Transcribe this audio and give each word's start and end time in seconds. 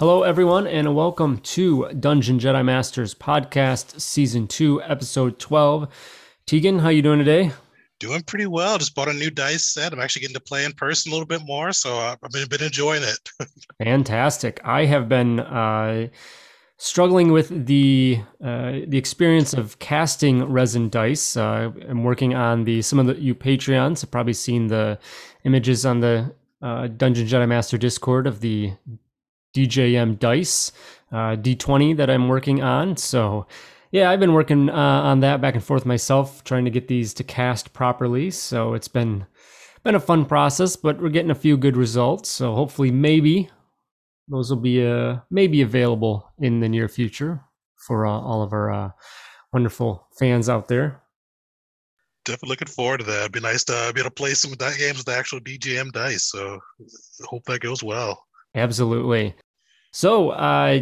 Hello, 0.00 0.22
everyone, 0.22 0.66
and 0.66 0.96
welcome 0.96 1.36
to 1.40 1.92
Dungeon 1.92 2.38
Jedi 2.38 2.64
Masters 2.64 3.14
podcast, 3.14 4.00
season 4.00 4.48
two, 4.48 4.82
episode 4.84 5.38
twelve. 5.38 5.88
Tegan, 6.46 6.78
how 6.78 6.88
you 6.88 7.02
doing 7.02 7.18
today? 7.18 7.52
Doing 7.98 8.22
pretty 8.22 8.46
well. 8.46 8.78
Just 8.78 8.94
bought 8.94 9.10
a 9.10 9.12
new 9.12 9.28
dice 9.28 9.66
set. 9.66 9.92
I'm 9.92 10.00
actually 10.00 10.22
getting 10.22 10.36
to 10.36 10.40
play 10.40 10.64
in 10.64 10.72
person 10.72 11.12
a 11.12 11.14
little 11.14 11.26
bit 11.26 11.42
more, 11.44 11.74
so 11.74 11.98
uh, 11.98 12.16
I've 12.22 12.30
been, 12.30 12.48
been 12.48 12.62
enjoying 12.62 13.02
it. 13.02 13.28
Fantastic. 13.84 14.58
I 14.64 14.86
have 14.86 15.06
been 15.06 15.40
uh, 15.40 16.08
struggling 16.78 17.30
with 17.30 17.66
the 17.66 18.20
uh, 18.42 18.78
the 18.86 18.96
experience 18.96 19.52
of 19.52 19.80
casting 19.80 20.42
resin 20.44 20.88
dice. 20.88 21.36
Uh, 21.36 21.72
I'm 21.86 22.04
working 22.04 22.34
on 22.34 22.64
the 22.64 22.80
some 22.80 22.98
of 22.98 23.06
the 23.06 23.20
you 23.20 23.34
Patreons 23.34 24.00
have 24.00 24.10
probably 24.10 24.32
seen 24.32 24.68
the 24.68 24.98
images 25.44 25.84
on 25.84 26.00
the 26.00 26.34
uh, 26.62 26.86
Dungeon 26.86 27.26
Jedi 27.26 27.46
Master 27.46 27.76
Discord 27.76 28.26
of 28.26 28.40
the 28.40 28.72
DJM 29.54 30.18
dice 30.18 30.72
uh, 31.12 31.36
D20 31.36 31.96
that 31.96 32.10
I'm 32.10 32.28
working 32.28 32.62
on. 32.62 32.96
So, 32.96 33.46
yeah, 33.90 34.10
I've 34.10 34.20
been 34.20 34.34
working 34.34 34.70
uh, 34.70 34.72
on 34.72 35.20
that 35.20 35.40
back 35.40 35.54
and 35.54 35.64
forth 35.64 35.84
myself, 35.84 36.44
trying 36.44 36.64
to 36.64 36.70
get 36.70 36.88
these 36.88 37.12
to 37.14 37.24
cast 37.24 37.72
properly. 37.72 38.30
So 38.30 38.74
it's 38.74 38.88
been 38.88 39.26
been 39.82 39.94
a 39.94 40.00
fun 40.00 40.26
process, 40.26 40.76
but 40.76 41.00
we're 41.00 41.08
getting 41.08 41.30
a 41.30 41.34
few 41.34 41.56
good 41.56 41.76
results. 41.76 42.28
So 42.28 42.54
hopefully, 42.54 42.90
maybe 42.90 43.50
those 44.28 44.50
will 44.50 44.60
be 44.60 44.86
uh, 44.86 45.18
maybe 45.30 45.62
available 45.62 46.32
in 46.38 46.60
the 46.60 46.68
near 46.68 46.88
future 46.88 47.40
for 47.76 48.06
uh, 48.06 48.12
all 48.12 48.42
of 48.42 48.52
our 48.52 48.70
uh, 48.70 48.90
wonderful 49.52 50.06
fans 50.18 50.48
out 50.48 50.68
there. 50.68 51.02
Definitely 52.24 52.50
looking 52.50 52.68
forward 52.68 52.98
to 52.98 53.04
that. 53.04 53.20
It'd 53.20 53.32
be 53.32 53.40
nice 53.40 53.64
to 53.64 53.90
be 53.94 54.00
able 54.00 54.10
to 54.10 54.14
play 54.14 54.34
some 54.34 54.52
games 54.52 54.98
with 54.98 55.06
the 55.06 55.16
actual 55.16 55.40
DJM 55.40 55.90
dice. 55.90 56.24
So 56.24 56.60
hope 57.24 57.44
that 57.46 57.60
goes 57.60 57.82
well. 57.82 58.22
Absolutely. 58.54 59.34
So, 59.92 60.30
uh, 60.30 60.80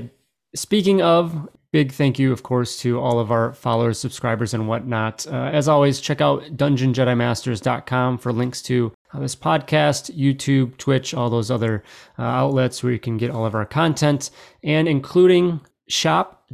speaking 0.54 1.02
of, 1.02 1.48
big 1.72 1.92
thank 1.92 2.18
you, 2.18 2.32
of 2.32 2.42
course, 2.42 2.78
to 2.80 2.98
all 3.00 3.18
of 3.18 3.30
our 3.30 3.52
followers, 3.52 3.98
subscribers, 3.98 4.54
and 4.54 4.68
whatnot. 4.68 5.26
Uh, 5.26 5.50
as 5.52 5.68
always, 5.68 6.00
check 6.00 6.20
out 6.20 6.42
dungeonjedimasters.com 6.56 8.18
for 8.18 8.32
links 8.32 8.62
to 8.62 8.92
uh, 9.12 9.20
this 9.20 9.36
podcast, 9.36 10.16
YouTube, 10.16 10.76
Twitch, 10.76 11.14
all 11.14 11.30
those 11.30 11.50
other 11.50 11.82
uh, 12.18 12.22
outlets 12.22 12.82
where 12.82 12.92
you 12.92 12.98
can 12.98 13.16
get 13.16 13.30
all 13.30 13.46
of 13.46 13.54
our 13.54 13.66
content, 13.66 14.30
and 14.62 14.88
including 14.88 15.60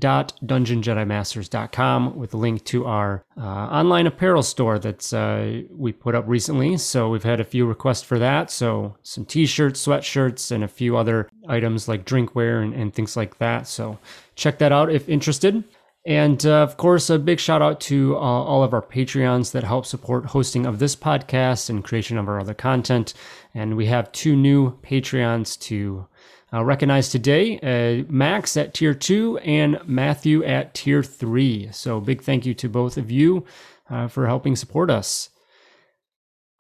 shop.dungeonjedimasters.com 0.03 2.17
with 2.17 2.35
a 2.35 2.37
link 2.37 2.65
to 2.65 2.87
our 2.87 3.25
uh, 3.37 3.41
online 3.41 4.07
apparel 4.07 4.43
store 4.43 4.79
that's 4.79 5.13
uh, 5.13 5.63
we 5.71 5.93
put 5.93 6.15
up 6.15 6.25
recently. 6.27 6.77
So 6.77 7.09
we've 7.09 7.23
had 7.23 7.41
a 7.41 7.45
few 7.45 7.67
requests 7.67 8.03
for 8.03 8.19
that. 8.19 8.51
So 8.51 8.97
some 9.03 9.25
t-shirts, 9.25 9.87
sweatshirts, 9.87 10.51
and 10.51 10.65
a 10.65 10.69
few 10.69 10.97
other 10.97 11.29
items 11.49 11.89
like 11.89 12.05
drinkware 12.05 12.63
and, 12.63 12.75
and 12.75 12.93
things 12.93 13.17
like 13.17 13.39
that. 13.39 13.69
So 13.69 13.99
check 14.35 14.59
that 14.59 14.73
out 14.73 14.91
if 14.91 15.09
interested. 15.09 15.63
And 16.07 16.45
uh, 16.45 16.57
of 16.57 16.77
course, 16.77 17.09
a 17.09 17.19
big 17.19 17.41
shout 17.41 17.63
out 17.63 17.81
to 17.83 18.15
uh, 18.17 18.19
all 18.19 18.63
of 18.63 18.75
our 18.75 18.83
Patreons 18.83 19.53
that 19.53 19.65
help 19.65 19.87
support 19.87 20.27
hosting 20.27 20.67
of 20.67 20.79
this 20.79 20.95
podcast 20.95 21.71
and 21.71 21.83
creation 21.83 22.19
of 22.19 22.29
our 22.29 22.39
other 22.39 22.53
content. 22.53 23.15
And 23.55 23.75
we 23.75 23.87
have 23.87 24.13
two 24.13 24.37
new 24.37 24.77
Patreons 24.81 25.59
to 25.61 26.07
uh, 26.55 26.63
recognized 26.63 27.11
today 27.11 27.59
uh, 27.59 28.05
Max 28.09 28.57
at 28.57 28.75
tier 28.75 28.95
two 28.95 29.39
and 29.39 29.81
Matthew 29.87 30.45
at 30.45 30.75
tier 30.75 31.03
three. 31.03 31.69
So, 31.73 32.01
big 32.01 32.23
thank 32.23 32.47
you 32.47 32.55
to 32.55 32.69
both 32.69 32.97
of 32.97 33.11
you 33.11 33.45
uh, 33.91 34.07
for 34.09 34.27
helping 34.27 34.55
support 34.55 34.91
us. 34.91 35.31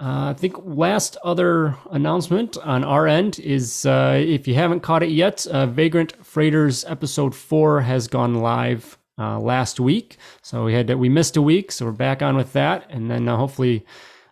Uh, 0.00 0.31
I 0.31 0.34
think 0.34 0.56
last 0.65 1.16
other 1.22 1.77
announcement 1.91 2.59
on 2.59 2.83
our 2.83 3.06
end 3.06 3.38
is 3.38 3.87
uh, 3.87 4.21
if 4.21 4.49
you 4.49 4.54
haven't 4.54 4.81
caught 4.81 5.04
it 5.04 5.10
yet, 5.10 5.47
uh, 5.47 5.66
Vagrant 5.66 6.25
Freighters 6.25 6.84
episode 6.87 7.34
four 7.34 7.83
has 7.83 8.09
gone 8.09 8.34
live 8.34 8.99
last 9.16 9.78
week. 9.78 10.16
So 10.43 10.65
we 10.65 10.75
had 10.75 10.88
to, 10.88 10.97
we 10.97 11.09
missed 11.09 11.37
a 11.37 11.43
week, 11.43 11.71
so 11.71 11.87
we're 11.87 11.93
back 11.93 12.21
on 12.21 12.34
with 12.34 12.53
that, 12.54 12.87
and 12.91 13.09
then 13.09 13.28
hopefully 13.28 13.87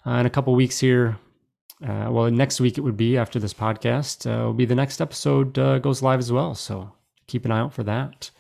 in 0.05 0.27
a 0.27 0.31
couple 0.31 0.53
weeks 0.57 0.81
here 0.81 1.17
uh, 1.83 2.09
well, 2.11 2.31
next 2.31 2.61
week 2.61 2.79
it 2.79 2.83
would 2.83 2.97
be 2.97 3.17
after 3.17 3.39
this 3.39 3.55
podcast. 3.55 4.27
Uh, 4.27 4.47
will 4.47 4.55
be 4.55 4.65
the 4.65 4.75
next 4.75 5.01
episode 5.01 5.59
uh, 5.59 5.79
goes 5.79 6.03
live 6.03 6.19
as 6.19 6.31
well. 6.31 6.55
So 6.55 6.93
keep 7.27 7.45
an 7.45 7.53
eye 7.53 7.61
out 7.61 7.73
for 7.73 7.83
that. 7.85 8.31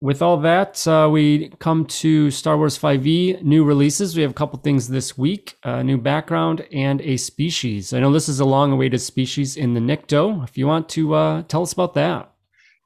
With 0.00 0.20
all 0.20 0.38
that, 0.38 0.84
uh, 0.88 1.08
we 1.12 1.50
come 1.60 1.86
to 1.86 2.30
Star 2.32 2.56
Wars 2.56 2.76
5e 2.76 3.42
new 3.42 3.62
releases. 3.62 4.16
We 4.16 4.22
have 4.22 4.32
a 4.32 4.34
couple 4.34 4.58
things 4.58 4.88
this 4.88 5.16
week: 5.16 5.56
a 5.62 5.84
new 5.84 5.96
background 5.96 6.66
and 6.72 7.00
a 7.02 7.16
species. 7.16 7.92
I 7.92 8.00
know 8.00 8.12
this 8.12 8.28
is 8.28 8.40
a 8.40 8.44
long-awaited 8.44 9.00
species 9.00 9.56
in 9.56 9.74
the 9.74 9.80
Nikto. 9.80 10.42
If 10.42 10.58
you 10.58 10.66
want 10.66 10.88
to 10.90 11.14
uh, 11.14 11.42
tell 11.42 11.62
us 11.62 11.72
about 11.72 11.94
that. 11.94 12.31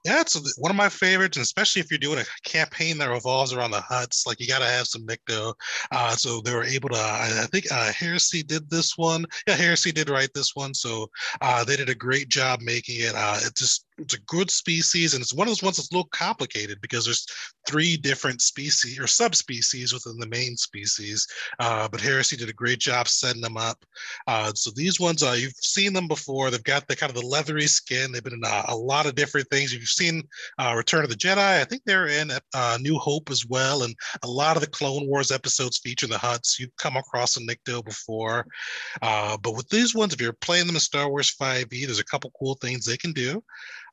Yeah, 0.07 0.21
it's 0.21 0.57
one 0.59 0.71
of 0.71 0.77
my 0.77 0.89
favorites, 0.89 1.37
especially 1.37 1.81
if 1.81 1.91
you're 1.91 1.99
doing 1.99 2.21
a 2.21 2.49
campaign 2.49 2.97
that 2.99 3.11
revolves 3.11 3.53
around 3.53 3.73
the 3.73 3.79
Hutts, 3.81 4.25
like 4.25 4.39
you 4.39 4.47
got 4.47 4.61
to 4.61 4.65
have 4.65 4.87
some 4.87 5.05
Nikto. 5.05 5.53
Uh, 5.91 6.11
so 6.13 6.41
they 6.41 6.55
were 6.55 6.63
able 6.63 6.91
to, 6.91 6.97
I, 6.97 7.41
I 7.43 7.47
think 7.47 7.65
uh, 7.73 7.91
Heresy 7.93 8.45
did 8.45 8.71
this 8.71 8.97
one. 8.97 9.27
Yeah, 9.49 9.57
Heresy 9.57 9.91
did 9.91 10.09
write 10.09 10.31
this 10.33 10.55
one. 10.55 10.75
So 10.75 11.11
uh, 11.41 11.65
they 11.65 11.75
did 11.75 11.89
a 11.89 11.95
great 11.95 12.29
job 12.29 12.61
making 12.63 13.01
it. 13.01 13.15
Uh, 13.17 13.39
it 13.43 13.57
just 13.57 13.86
it's 13.99 14.15
a 14.15 14.21
good 14.21 14.51
species, 14.51 15.15
and 15.15 15.23
it's 15.23 15.33
one 15.33 15.47
of 15.47 15.51
those 15.51 15.63
ones 15.63 15.77
that's 15.77 15.91
a 15.91 15.95
little 15.95 16.09
complicated 16.11 16.81
because 16.81 17.05
there's 17.05 17.27
three 17.67 17.97
different 17.97 18.43
species 18.43 18.99
or 18.99 19.07
subspecies 19.07 19.93
within 19.93 20.19
the 20.19 20.29
main 20.29 20.57
species. 20.57 21.27
Uh, 21.59 21.89
but 21.89 22.01
Heresy 22.01 22.37
did 22.37 22.49
a 22.49 22.55
great 22.55 22.79
job 22.79 23.09
setting 23.09 23.41
them 23.41 23.57
up. 23.57 23.85
Uh, 24.27 24.53
so 24.55 24.71
these 24.75 25.01
ones, 25.01 25.23
uh, 25.23 25.37
you've 25.39 25.55
seen 25.57 25.93
them 25.93 26.09
before. 26.09 26.51
They've 26.51 26.63
got 26.63 26.87
the 26.89 26.97
kind 26.97 27.11
of 27.11 27.21
the 27.21 27.27
leathery 27.27 27.67
skin. 27.67 28.13
They've 28.13 28.23
been 28.23 28.35
in 28.35 28.45
a, 28.45 28.65
a 28.69 28.77
lot 28.77 29.07
of 29.07 29.15
different 29.15 29.49
things. 29.51 29.73
You've 29.73 29.89
seen 29.89 30.23
uh, 30.59 30.75
Return 30.77 31.05
of 31.05 31.11
the 31.11 31.17
Jedi. 31.17 31.39
I 31.39 31.65
think 31.65 31.83
they're 31.85 32.09
in 32.09 32.31
uh, 32.55 32.79
New 32.81 32.99
Hope 32.99 33.31
as 33.31 33.47
well, 33.47 33.83
and 33.83 33.95
a 34.23 34.29
lot 34.29 34.57
of 34.57 34.63
the 34.63 34.69
Clone 34.69 35.07
Wars 35.07 35.31
episodes 35.31 35.79
feature 35.79 36.07
the 36.07 36.17
Hutts 36.17 36.59
You've 36.59 36.77
come 36.77 36.97
across 36.97 37.37
a 37.37 37.41
Nikto 37.41 37.85
before, 37.85 38.47
uh, 39.03 39.37
but 39.39 39.55
with 39.57 39.69
these 39.69 39.95
ones, 39.95 40.13
if 40.13 40.21
you're 40.21 40.33
playing 40.33 40.67
them 40.67 40.77
in 40.77 40.81
Star 40.81 41.09
Wars 41.09 41.35
5e, 41.41 41.87
there's 41.87 41.99
a 41.99 42.05
couple 42.05 42.33
cool 42.39 42.55
things 42.61 42.85
they 42.85 42.97
can 42.97 43.13
do. 43.13 43.43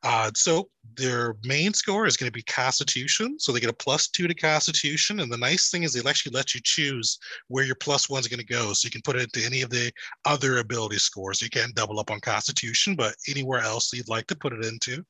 Uh, 0.04 0.30
so 0.36 0.70
their 0.98 1.36
main 1.46 1.74
score 1.74 2.06
is 2.06 2.18
going 2.18 2.28
to 2.28 2.34
be 2.34 2.44
Constitution. 2.44 3.40
So 3.40 3.52
they 3.52 3.62
get 3.62 3.70
a 3.70 3.74
plus 3.74 4.10
two 4.10 4.28
to 4.28 4.34
Constitution. 4.34 5.22
And 5.22 5.32
the 5.32 5.38
nice 5.38 5.70
thing 5.70 5.84
is 5.84 5.94
they'll 5.94 6.10
actually 6.10 6.36
let 6.36 6.54
you 6.54 6.62
choose 6.64 7.18
where 7.48 7.64
your 7.64 7.76
plus 7.76 8.10
one's 8.10 8.28
going 8.28 8.40
to 8.40 8.46
go. 8.46 8.74
So 8.74 8.86
you 8.86 8.92
can 8.92 9.02
put 9.02 9.16
it 9.16 9.24
into 9.24 9.46
any 9.46 9.62
of 9.62 9.70
the 9.70 9.92
other 10.26 10.58
ability 10.58 10.98
scores. 10.98 11.42
You 11.42 11.50
can't 11.50 11.74
double 11.74 12.00
up 12.00 12.12
on 12.12 12.20
Constitution, 12.20 12.96
but 12.96 13.16
anywhere 13.30 13.62
else 13.62 13.94
you'd 13.94 14.10
like 14.10 14.28
to 14.28 14.36
put 14.36 14.54
it 14.54 14.66
into. 14.66 15.06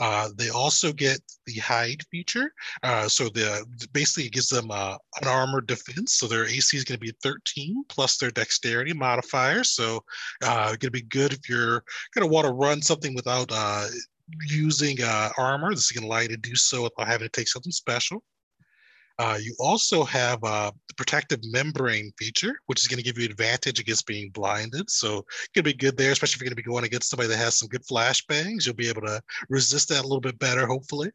Uh, 0.00 0.28
they 0.36 0.48
also 0.50 0.92
get 0.92 1.20
the 1.46 1.54
hide 1.54 2.02
feature. 2.10 2.52
Uh, 2.82 3.08
so 3.08 3.28
the 3.28 3.64
basically 3.92 4.24
it 4.24 4.32
gives 4.32 4.48
them 4.48 4.70
uh, 4.70 4.96
an 5.20 5.28
armored 5.28 5.66
defense. 5.66 6.14
So 6.14 6.26
their 6.26 6.46
AC 6.46 6.76
is 6.76 6.84
going 6.84 6.98
to 6.98 7.06
be 7.06 7.14
13 7.22 7.84
plus 7.88 8.16
their 8.16 8.30
dexterity 8.30 8.92
modifier. 8.92 9.64
So 9.64 10.04
uh, 10.44 10.68
going 10.68 10.78
to 10.78 10.90
be 10.90 11.02
good 11.02 11.32
if 11.32 11.48
you're 11.48 11.82
going 12.14 12.26
to 12.28 12.32
want 12.32 12.46
to 12.46 12.52
run 12.52 12.82
something 12.82 13.14
without 13.14 13.50
uh, 13.52 13.86
using 14.46 15.02
uh, 15.02 15.30
armor. 15.36 15.70
This 15.70 15.86
is 15.86 15.92
going 15.92 16.02
to 16.02 16.08
allow 16.08 16.20
you 16.20 16.28
to 16.28 16.36
do 16.36 16.54
so 16.54 16.84
without 16.84 17.08
having 17.08 17.26
to 17.26 17.32
take 17.32 17.48
something 17.48 17.72
special. 17.72 18.22
Uh, 19.18 19.36
you 19.40 19.54
also 19.58 20.04
have 20.04 20.42
uh, 20.44 20.70
the 20.86 20.94
protective 20.94 21.40
membrane 21.42 22.12
feature, 22.16 22.60
which 22.66 22.80
is 22.80 22.86
going 22.86 22.98
to 22.98 23.04
give 23.04 23.18
you 23.18 23.24
advantage 23.24 23.80
against 23.80 24.06
being 24.06 24.30
blinded. 24.30 24.88
So 24.88 25.08
going 25.08 25.24
to 25.54 25.62
be 25.64 25.74
good 25.74 25.96
there, 25.96 26.12
especially 26.12 26.36
if 26.36 26.40
you're 26.40 26.46
going 26.46 26.56
to 26.56 26.62
be 26.62 26.70
going 26.70 26.84
against 26.84 27.10
somebody 27.10 27.28
that 27.30 27.36
has 27.36 27.58
some 27.58 27.68
good 27.68 27.84
flashbangs. 27.84 28.64
You'll 28.64 28.76
be 28.76 28.88
able 28.88 29.02
to 29.02 29.20
resist 29.48 29.88
that 29.88 30.00
a 30.00 30.06
little 30.06 30.20
bit 30.20 30.38
better, 30.38 30.66
hopefully. 30.66 31.10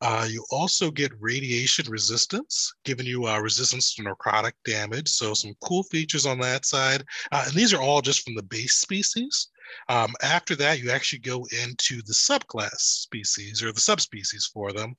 Uh, 0.00 0.26
you 0.28 0.44
also 0.50 0.90
get 0.90 1.12
radiation 1.20 1.90
resistance, 1.90 2.72
giving 2.84 3.06
you 3.06 3.26
uh, 3.26 3.38
resistance 3.38 3.94
to 3.94 4.02
necrotic 4.02 4.52
damage. 4.64 5.08
So 5.08 5.34
some 5.34 5.54
cool 5.62 5.82
features 5.84 6.26
on 6.26 6.38
that 6.40 6.64
side. 6.64 7.04
Uh, 7.32 7.44
and 7.46 7.54
these 7.54 7.72
are 7.74 7.80
all 7.80 8.00
just 8.00 8.22
from 8.24 8.34
the 8.34 8.42
base 8.42 8.74
species. 8.74 9.48
Um, 9.88 10.14
after 10.22 10.56
that, 10.56 10.80
you 10.80 10.90
actually 10.90 11.20
go 11.20 11.46
into 11.64 12.02
the 12.02 12.12
subclass 12.12 12.76
species 12.76 13.62
or 13.62 13.72
the 13.72 13.80
subspecies 13.80 14.50
for 14.52 14.72
them. 14.72 14.96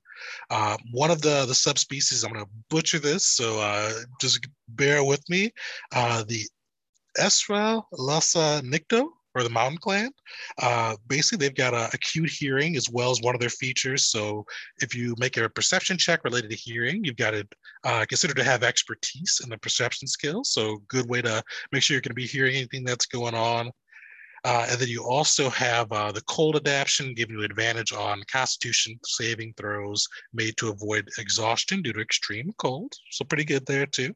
Uh, 0.49 0.77
one 0.91 1.11
of 1.11 1.21
the, 1.21 1.45
the 1.45 1.55
subspecies, 1.55 2.23
I'm 2.23 2.33
going 2.33 2.45
to 2.45 2.51
butcher 2.69 2.99
this, 2.99 3.27
so 3.27 3.59
uh, 3.59 3.91
just 4.19 4.47
bear 4.69 5.03
with 5.03 5.27
me. 5.29 5.51
Uh, 5.93 6.23
the 6.27 6.41
Esral'sa 7.17 8.61
Nikto, 8.61 9.09
or 9.35 9.43
the 9.43 9.49
Mountain 9.49 9.79
Clan. 9.79 10.11
Uh, 10.61 10.95
basically, 11.07 11.45
they've 11.45 11.55
got 11.55 11.73
a 11.73 11.89
acute 11.93 12.29
hearing 12.29 12.75
as 12.75 12.89
well 12.89 13.11
as 13.11 13.21
one 13.21 13.35
of 13.35 13.41
their 13.41 13.49
features. 13.49 14.07
So 14.07 14.45
if 14.81 14.95
you 14.95 15.15
make 15.17 15.37
a 15.37 15.49
perception 15.49 15.97
check 15.97 16.23
related 16.23 16.49
to 16.51 16.55
hearing, 16.57 17.03
you've 17.03 17.15
got 17.15 17.31
to 17.31 17.47
uh, 17.83 18.05
consider 18.07 18.33
to 18.33 18.43
have 18.43 18.63
expertise 18.63 19.41
in 19.43 19.49
the 19.49 19.57
perception 19.57 20.07
skills. 20.07 20.51
So 20.51 20.81
good 20.87 21.09
way 21.09 21.21
to 21.21 21.43
make 21.71 21.83
sure 21.83 21.95
you're 21.95 22.01
going 22.01 22.09
to 22.09 22.15
be 22.15 22.27
hearing 22.27 22.55
anything 22.55 22.83
that's 22.83 23.05
going 23.05 23.35
on. 23.35 23.71
Uh, 24.43 24.65
and 24.69 24.79
then 24.79 24.87
you 24.87 25.03
also 25.03 25.49
have 25.51 25.91
uh, 25.91 26.11
the 26.11 26.21
cold 26.21 26.55
adaptation 26.55 27.13
giving 27.13 27.37
you 27.37 27.43
advantage 27.43 27.93
on 27.93 28.23
constitution 28.31 28.99
saving 29.05 29.53
throws 29.55 30.07
made 30.33 30.57
to 30.57 30.69
avoid 30.69 31.07
exhaustion 31.19 31.81
due 31.81 31.93
to 31.93 32.01
extreme 32.01 32.51
cold. 32.57 32.91
So 33.11 33.23
pretty 33.23 33.45
good 33.45 33.65
there 33.67 33.85
too. 33.85 34.15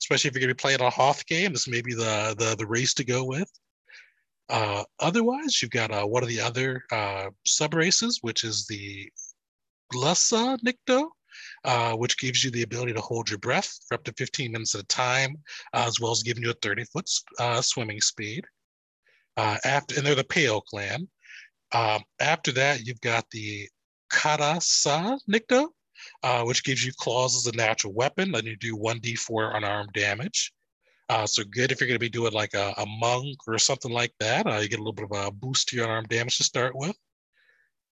Especially 0.00 0.28
if 0.28 0.34
you're 0.34 0.42
going 0.42 0.48
to 0.50 0.54
be 0.54 0.62
playing 0.62 0.80
a 0.80 0.90
Hoth 0.90 1.26
game, 1.26 1.52
this 1.52 1.66
may 1.66 1.82
be 1.82 1.92
the, 1.92 2.36
the, 2.38 2.54
the 2.56 2.66
race 2.66 2.94
to 2.94 3.04
go 3.04 3.24
with. 3.24 3.50
Uh, 4.48 4.84
otherwise, 5.00 5.60
you've 5.60 5.70
got 5.70 5.90
uh, 5.90 6.04
one 6.04 6.22
of 6.22 6.28
the 6.28 6.40
other 6.40 6.84
uh, 6.92 7.30
sub 7.46 7.74
races, 7.74 8.18
which 8.22 8.44
is 8.44 8.66
the 8.66 9.10
Lhasa 9.94 10.58
Nikto, 10.64 11.08
uh, 11.64 11.92
which 11.94 12.18
gives 12.18 12.44
you 12.44 12.50
the 12.50 12.62
ability 12.62 12.92
to 12.92 13.00
hold 13.00 13.30
your 13.30 13.38
breath 13.38 13.78
for 13.88 13.94
up 13.94 14.04
to 14.04 14.12
15 14.12 14.52
minutes 14.52 14.74
at 14.74 14.82
a 14.82 14.86
time, 14.86 15.36
uh, 15.72 15.84
as 15.86 16.00
well 16.00 16.12
as 16.12 16.22
giving 16.22 16.42
you 16.42 16.50
a 16.50 16.54
30 16.54 16.84
foot 16.84 17.08
uh, 17.38 17.60
swimming 17.60 18.00
speed. 18.00 18.44
Uh, 19.36 19.56
after 19.64 19.96
and 19.96 20.06
they're 20.06 20.14
the 20.14 20.24
Pale 20.24 20.60
clan. 20.62 21.08
Um, 21.72 22.02
after 22.20 22.52
that, 22.52 22.86
you've 22.86 23.00
got 23.00 23.28
the 23.30 23.68
Karasa 24.12 25.18
Nikto, 25.28 25.68
uh, 26.22 26.44
which 26.44 26.62
gives 26.62 26.84
you 26.84 26.92
claws 26.96 27.34
as 27.34 27.52
a 27.52 27.56
natural 27.56 27.92
weapon, 27.92 28.34
and 28.34 28.44
you 28.44 28.56
do 28.56 28.76
1d4 28.76 29.56
unarmed 29.56 29.92
damage. 29.92 30.52
Uh, 31.14 31.24
so 31.24 31.44
good 31.44 31.70
if 31.70 31.80
you're 31.80 31.86
going 31.86 31.94
to 31.94 32.00
be 32.00 32.08
doing 32.08 32.32
like 32.32 32.54
a, 32.54 32.74
a 32.76 32.84
monk 32.98 33.36
or 33.46 33.56
something 33.56 33.92
like 33.92 34.12
that. 34.18 34.48
Uh, 34.48 34.58
you 34.58 34.68
get 34.68 34.80
a 34.80 34.82
little 34.82 34.92
bit 34.92 35.08
of 35.08 35.16
a 35.16 35.30
boost 35.30 35.68
to 35.68 35.76
your 35.76 35.84
unarmed 35.84 36.08
damage 36.08 36.38
to 36.38 36.42
start 36.42 36.74
with. 36.74 36.96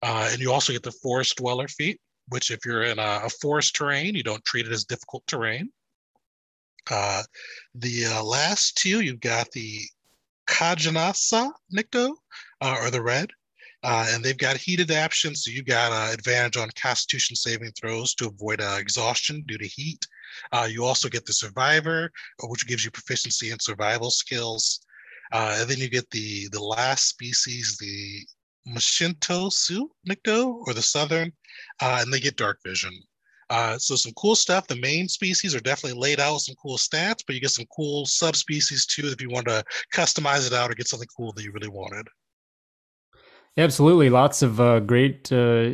Uh, 0.03 0.29
and 0.33 0.41
you 0.41 0.51
also 0.51 0.73
get 0.73 0.83
the 0.83 0.91
forest 0.91 1.37
dweller 1.37 1.69
feat, 1.69 2.01
which 2.31 2.51
if 2.51 2.67
you're 2.67 2.83
in 2.83 2.99
a, 2.99 3.21
a 3.23 3.31
forest 3.41 3.77
terrain, 3.77 4.17
you 4.17 4.25
don't 4.25 4.45
treat 4.45 4.67
it 4.67 4.73
as 4.73 4.83
difficult 4.83 5.23
terrain. 5.29 5.71
Uh, 6.91 7.23
the 7.77 8.07
uh, 8.07 8.25
last 8.25 8.77
two, 8.77 9.03
you've 9.03 9.21
got 9.21 9.49
the 9.53 9.79
Kajain'sa 10.49 11.49
Nikto, 11.73 12.17
uh, 12.61 12.77
or 12.83 12.91
the 12.91 13.03
red. 13.03 13.31
Uh, 13.85 14.05
and 14.11 14.25
they've 14.25 14.37
got 14.37 14.57
heat 14.57 14.81
adaptation, 14.81 15.37
so 15.37 15.49
you've 15.49 15.67
got 15.67 15.93
uh, 15.93 16.13
advantage 16.13 16.57
on 16.57 16.69
Constitution 16.75 17.37
saving 17.37 17.71
throws 17.81 18.17
to 18.17 18.27
avoid 18.27 18.61
uh, 18.61 18.79
exhaustion 18.81 19.45
due 19.47 19.59
to 19.59 19.67
heat. 19.69 20.05
Uh, 20.53 20.69
you 20.71 20.85
also 20.85 21.09
get 21.09 21.25
the 21.27 21.33
Survivor, 21.33 22.11
uh, 22.43 22.47
which 22.49 22.67
gives 22.67 22.85
you 22.85 22.91
proficiency 22.91 23.51
in 23.51 23.59
survival 23.61 24.11
skills. 24.11 24.81
Uh, 25.33 25.57
and 25.61 25.71
then 25.71 25.79
you 25.79 25.89
get 25.89 26.09
the 26.11 26.49
the 26.53 26.63
last 26.63 27.09
species, 27.09 27.77
the 27.79 28.27
M'shento'su 28.71 29.89
Nikto, 30.09 30.63
or 30.67 30.75
the 30.75 30.83
Southern, 30.83 31.33
and 31.81 32.13
they 32.13 32.21
get 32.21 32.37
Dark 32.37 32.59
Vision. 32.65 32.93
Uh, 33.53 33.77
so 33.77 33.95
some 33.97 34.13
cool 34.13 34.35
stuff. 34.35 34.67
The 34.67 34.77
main 34.77 35.09
species 35.09 35.55
are 35.55 35.61
definitely 35.61 36.01
laid 36.01 36.21
out 36.21 36.33
with 36.33 36.43
some 36.43 36.55
cool 36.55 36.79
stats, 36.79 37.19
but 37.27 37.35
you 37.35 37.41
get 37.41 37.51
some 37.51 37.67
cool 37.77 38.07
subspecies 38.07 38.87
too 38.87 39.09
if 39.09 39.21
you 39.21 39.29
want 39.29 39.47
to 39.47 39.63
customize 39.95 40.47
it 40.47 40.55
out 40.55 40.71
or 40.71 40.75
get 40.75 40.89
something 40.89 41.09
cool 41.15 41.33
that 41.33 41.45
you 41.45 41.53
really 41.53 41.69
wanted. 41.69 42.09
Absolutely, 43.59 44.09
lots 44.09 44.41
of 44.41 44.59
uh, 44.59 44.81
great, 44.81 45.31
uh, 45.31 45.73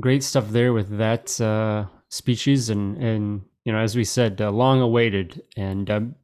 great 0.00 0.24
stuff 0.24 0.48
there 0.48 0.72
with 0.72 0.98
that 0.98 1.40
uh, 1.40 1.86
species, 2.12 2.70
and 2.70 2.96
and 2.98 3.42
you 3.64 3.72
know, 3.72 3.78
as 3.78 3.96
we 3.96 4.04
said, 4.04 4.40
uh, 4.40 4.50
long 4.50 4.80
awaited 4.80 5.42
and 5.56 5.90
um, 5.90 6.14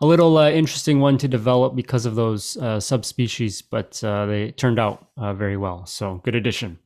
a 0.00 0.06
little 0.06 0.36
uh, 0.38 0.50
interesting 0.50 1.00
one 1.00 1.18
to 1.18 1.28
develop 1.28 1.74
because 1.74 2.06
of 2.06 2.14
those 2.14 2.56
subspecies, 2.84 3.62
but 3.62 3.92
they 4.02 4.52
turned 4.56 4.78
out 4.78 5.08
very 5.16 5.56
well. 5.56 5.86
So 5.86 6.20
good 6.24 6.34
addition. 6.34 6.78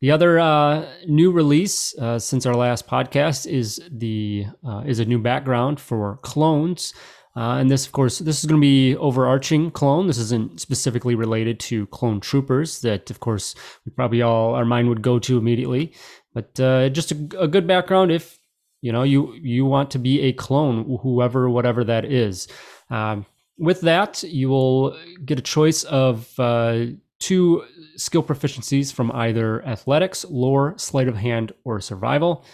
The 0.00 0.12
other 0.12 0.38
uh, 0.38 0.86
new 1.06 1.30
release 1.30 1.94
uh, 1.98 2.18
since 2.18 2.46
our 2.46 2.54
last 2.54 2.86
podcast 2.86 3.46
is 3.46 3.82
the 3.90 4.46
uh, 4.66 4.82
is 4.86 4.98
a 4.98 5.04
new 5.04 5.18
background 5.18 5.78
for 5.78 6.18
clones, 6.22 6.94
uh, 7.40 7.56
and 7.56 7.70
this, 7.70 7.86
of 7.86 7.92
course, 7.92 8.18
this 8.18 8.38
is 8.38 8.44
going 8.44 8.60
to 8.60 8.62
be 8.62 8.94
overarching 8.96 9.70
clone. 9.70 10.06
This 10.06 10.18
isn't 10.18 10.60
specifically 10.60 11.14
related 11.14 11.58
to 11.60 11.86
clone 11.86 12.20
troopers 12.20 12.82
that, 12.82 13.10
of 13.10 13.20
course, 13.20 13.54
we 13.86 13.92
probably 13.92 14.20
all 14.20 14.54
our 14.54 14.66
mind 14.66 14.90
would 14.90 15.00
go 15.00 15.18
to 15.20 15.38
immediately, 15.38 15.94
but 16.34 16.60
uh, 16.60 16.90
just 16.90 17.12
a, 17.12 17.14
a, 17.38 17.48
good 17.48 17.66
background 17.66 18.12
if 18.12 18.38
you 18.82 18.92
know 18.92 19.04
you 19.04 19.32
you 19.36 19.64
want 19.64 19.90
to 19.92 19.98
be 19.98 20.20
a 20.20 20.34
clone, 20.34 20.98
whoever 21.02 21.48
whatever 21.48 21.82
that 21.82 22.04
is. 22.04 22.46
Um, 22.90 23.24
with 23.56 23.80
that, 23.80 24.22
you 24.22 24.50
will 24.50 24.94
get 25.24 25.38
a 25.38 25.42
choice 25.42 25.82
of 25.84 26.38
uh, 26.38 26.88
two 27.20 27.64
skill 27.96 28.22
proficiencies 28.22 28.92
from 28.92 29.10
either 29.12 29.64
athletics, 29.64 30.26
lore, 30.28 30.74
sleight 30.76 31.08
of 31.08 31.16
hand, 31.16 31.52
or 31.64 31.80
survival. 31.80 32.44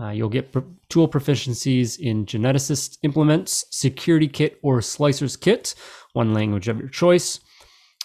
Uh, 0.00 0.10
you'll 0.10 0.28
get 0.28 0.52
tool 0.88 1.08
proficiencies 1.08 1.98
in 1.98 2.26
geneticist 2.26 2.98
implements, 3.02 3.64
security 3.70 4.26
kit, 4.26 4.58
or 4.62 4.82
slicer's 4.82 5.36
kit, 5.36 5.74
one 6.14 6.34
language 6.34 6.66
of 6.68 6.78
your 6.78 6.88
choice. 6.88 7.40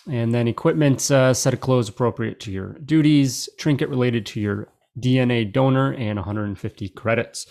And 0.09 0.33
then 0.33 0.47
equipment, 0.47 1.09
uh, 1.11 1.33
set 1.33 1.53
of 1.53 1.61
clothes 1.61 1.89
appropriate 1.89 2.39
to 2.41 2.51
your 2.51 2.73
duties, 2.85 3.49
trinket 3.57 3.89
related 3.89 4.25
to 4.27 4.39
your 4.39 4.69
DNA 4.99 5.51
donor, 5.51 5.93
and 5.93 6.17
150 6.17 6.89
credits. 6.89 7.47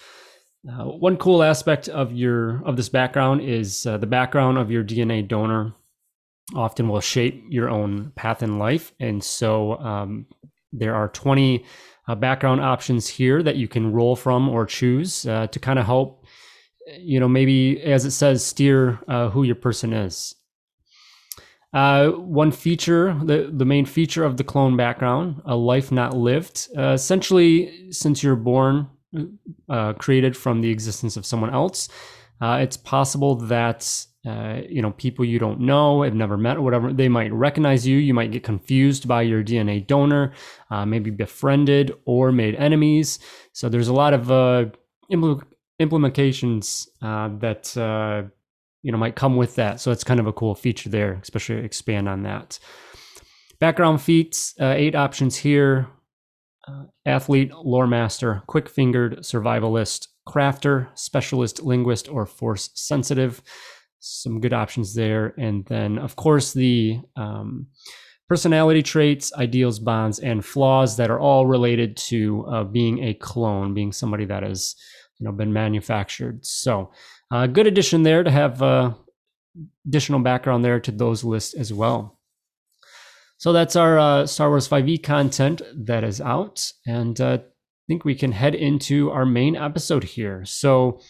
Uh, 0.68 0.84
one 0.84 1.16
cool 1.16 1.42
aspect 1.42 1.88
of 1.88 2.12
your 2.12 2.62
of 2.64 2.76
this 2.76 2.88
background 2.88 3.40
is 3.40 3.86
uh, 3.86 3.96
the 3.96 4.06
background 4.06 4.58
of 4.58 4.70
your 4.70 4.82
DNA 4.84 5.26
donor 5.26 5.72
often 6.54 6.88
will 6.88 7.00
shape 7.00 7.44
your 7.48 7.68
own 7.68 8.12
path 8.16 8.42
in 8.42 8.58
life. 8.58 8.92
And 8.98 9.22
so 9.22 9.78
um, 9.78 10.26
there 10.72 10.94
are 10.94 11.08
20 11.08 11.64
uh, 12.08 12.14
background 12.14 12.60
options 12.60 13.06
here 13.06 13.42
that 13.42 13.56
you 13.56 13.68
can 13.68 13.92
roll 13.92 14.16
from 14.16 14.48
or 14.48 14.66
choose 14.66 15.26
uh, 15.26 15.46
to 15.48 15.58
kind 15.58 15.78
of 15.78 15.86
help, 15.86 16.24
you 16.98 17.20
know, 17.20 17.28
maybe 17.28 17.80
as 17.82 18.04
it 18.04 18.12
says, 18.12 18.44
steer 18.44 18.98
uh, 19.08 19.28
who 19.28 19.42
your 19.44 19.54
person 19.54 19.92
is. 19.92 20.34
Uh, 21.74 22.08
one 22.08 22.50
feature, 22.50 23.14
the, 23.24 23.50
the 23.52 23.66
main 23.66 23.84
feature 23.84 24.24
of 24.24 24.38
the 24.38 24.44
clone 24.44 24.74
background, 24.74 25.42
a 25.44 25.54
life 25.54 25.92
not 25.92 26.16
lived. 26.16 26.66
Uh, 26.76 26.92
essentially, 26.92 27.92
since 27.92 28.22
you're 28.22 28.36
born, 28.36 28.88
uh, 29.68 29.92
created 29.94 30.36
from 30.36 30.62
the 30.62 30.70
existence 30.70 31.16
of 31.16 31.26
someone 31.26 31.52
else, 31.52 31.88
it's 32.40 32.76
possible 32.76 33.36
that 33.36 34.06
uh, 34.28 34.60
you 34.68 34.82
know, 34.82 34.90
people 34.92 35.24
you 35.24 35.38
don't 35.38 35.60
know, 35.60 36.02
have 36.02 36.14
never 36.14 36.36
met, 36.36 36.56
or 36.56 36.62
whatever, 36.62 36.92
they 36.92 37.08
might 37.08 37.32
recognize 37.32 37.86
you. 37.86 37.96
You 37.96 38.12
might 38.12 38.30
get 38.30 38.42
confused 38.42 39.08
by 39.08 39.22
your 39.22 39.42
DNA 39.42 39.86
donor, 39.86 40.32
uh, 40.70 40.84
maybe 40.84 41.10
befriended 41.10 41.92
or 42.04 42.30
made 42.30 42.54
enemies. 42.56 43.20
So 43.52 43.68
there's 43.68 43.88
a 43.88 43.92
lot 43.92 44.12
of 44.12 44.30
uh, 44.30 44.66
impl- 45.10 45.44
implementations 45.80 46.88
uh, 47.00 47.30
that 47.38 47.74
uh, 47.76 48.28
you 48.82 48.92
know 48.92 48.98
might 48.98 49.16
come 49.16 49.36
with 49.36 49.54
that. 49.54 49.80
So 49.80 49.92
it's 49.92 50.04
kind 50.04 50.20
of 50.20 50.26
a 50.26 50.32
cool 50.32 50.54
feature 50.54 50.90
there, 50.90 51.14
especially 51.22 51.64
expand 51.64 52.08
on 52.08 52.24
that. 52.24 52.58
Background 53.60 54.02
feats, 54.02 54.54
eight 54.60 54.94
options 54.94 55.36
here. 55.36 55.88
athlete, 57.06 57.52
lore 57.54 57.86
master, 57.86 58.42
quick 58.46 58.68
fingered, 58.68 59.20
survivalist, 59.20 60.08
crafter, 60.28 60.88
specialist, 60.94 61.62
linguist, 61.62 62.08
or 62.08 62.26
force 62.26 62.70
sensitive 62.74 63.42
some 64.00 64.40
good 64.40 64.52
options 64.52 64.94
there. 64.94 65.34
And 65.38 65.64
then, 65.66 65.98
of 65.98 66.16
course, 66.16 66.52
the 66.52 67.00
um, 67.16 67.66
personality 68.28 68.82
traits, 68.82 69.32
ideals, 69.34 69.78
bonds, 69.78 70.18
and 70.18 70.44
flaws 70.44 70.96
that 70.96 71.10
are 71.10 71.18
all 71.18 71.46
related 71.46 71.96
to 71.96 72.44
uh, 72.46 72.64
being 72.64 73.02
a 73.04 73.14
clone, 73.14 73.74
being 73.74 73.92
somebody 73.92 74.24
that 74.26 74.42
has 74.42 74.76
you 75.18 75.24
know 75.24 75.32
been 75.32 75.52
manufactured. 75.52 76.44
So, 76.44 76.92
uh, 77.30 77.46
good 77.46 77.66
addition 77.66 78.02
there 78.02 78.22
to 78.22 78.30
have 78.30 78.62
uh, 78.62 78.94
additional 79.86 80.20
background 80.20 80.64
there 80.64 80.80
to 80.80 80.92
those 80.92 81.24
lists 81.24 81.54
as 81.54 81.72
well. 81.72 82.18
So 83.38 83.52
that's 83.52 83.76
our 83.76 83.98
uh, 83.98 84.26
Star 84.26 84.48
Wars 84.48 84.68
5e 84.68 85.00
content 85.04 85.62
that 85.86 86.02
is 86.02 86.20
out, 86.20 86.72
and 86.86 87.20
uh, 87.20 87.38
think 87.88 88.04
we 88.04 88.14
can 88.14 88.30
head 88.30 88.54
into 88.54 89.10
our 89.10 89.24
main 89.24 89.56
episode 89.56 90.04
here. 90.04 90.44
So 90.44 91.00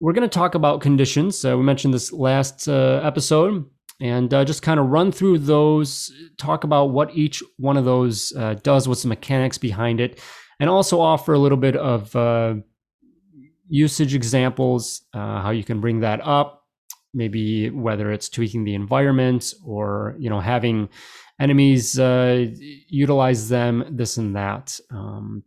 we're 0.00 0.14
going 0.14 0.28
to 0.28 0.34
talk 0.34 0.54
about 0.54 0.80
conditions. 0.80 1.44
Uh, 1.44 1.56
we 1.56 1.62
mentioned 1.62 1.92
this 1.92 2.12
last 2.12 2.66
uh, 2.66 3.00
episode 3.04 3.66
and 4.00 4.32
uh, 4.32 4.44
just 4.44 4.62
kind 4.62 4.80
of 4.80 4.86
run 4.86 5.12
through 5.12 5.38
those, 5.38 6.10
talk 6.38 6.64
about 6.64 6.86
what 6.86 7.14
each 7.14 7.42
one 7.58 7.76
of 7.76 7.84
those 7.84 8.32
uh, 8.36 8.54
does, 8.62 8.88
what's 8.88 9.02
the 9.02 9.08
mechanics 9.08 9.58
behind 9.58 10.00
it, 10.00 10.20
and 10.60 10.68
also 10.68 11.00
offer 11.00 11.34
a 11.34 11.38
little 11.38 11.58
bit 11.58 11.76
of 11.76 12.14
uh, 12.16 12.54
usage 13.68 14.14
examples, 14.14 15.02
uh, 15.14 15.40
how 15.42 15.50
you 15.50 15.64
can 15.64 15.80
bring 15.80 16.00
that 16.00 16.20
up, 16.22 16.64
maybe 17.12 17.70
whether 17.70 18.12
it's 18.12 18.28
tweaking 18.28 18.64
the 18.64 18.74
environment 18.74 19.52
or 19.64 20.14
you 20.18 20.28
know 20.28 20.40
having 20.40 20.88
enemies 21.40 21.96
utilize 22.88 23.48
them, 23.48 23.84
this 23.90 24.16
and 24.18 24.36
that. 24.36 24.78
Um, 24.90 25.42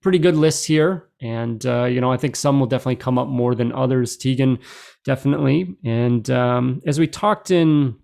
pretty 0.00 0.18
good 0.18 0.36
list 0.36 0.66
here, 0.66 1.08
and 1.20 1.64
uh, 1.66 1.84
you 1.84 2.00
know 2.00 2.12
I 2.12 2.16
think 2.16 2.36
some 2.36 2.60
will 2.60 2.66
definitely 2.66 2.96
come 2.96 3.18
up 3.18 3.28
more 3.28 3.54
than 3.54 3.72
others. 3.72 4.16
Tegan, 4.16 4.58
definitely, 5.04 5.76
and 5.84 6.28
um, 6.30 6.82
as 6.86 6.98
we 6.98 7.06
talked 7.06 7.50
in. 7.50 7.96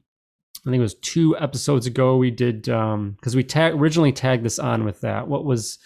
I 0.65 0.71
think 0.71 0.79
it 0.79 0.83
was 0.83 0.95
two 0.95 1.37
episodes 1.39 1.89
ago. 1.89 2.17
We 2.19 2.31
did 2.31 2.63
because 2.63 2.95
um, 2.95 3.17
we 3.35 3.43
tag 3.43 3.75
originally 3.75 4.13
tagged 4.13 4.45
this 4.45 4.61
on 4.61 4.85
with 4.85 5.01
that. 5.01 5.27
What 5.27 5.45
was 5.45 5.77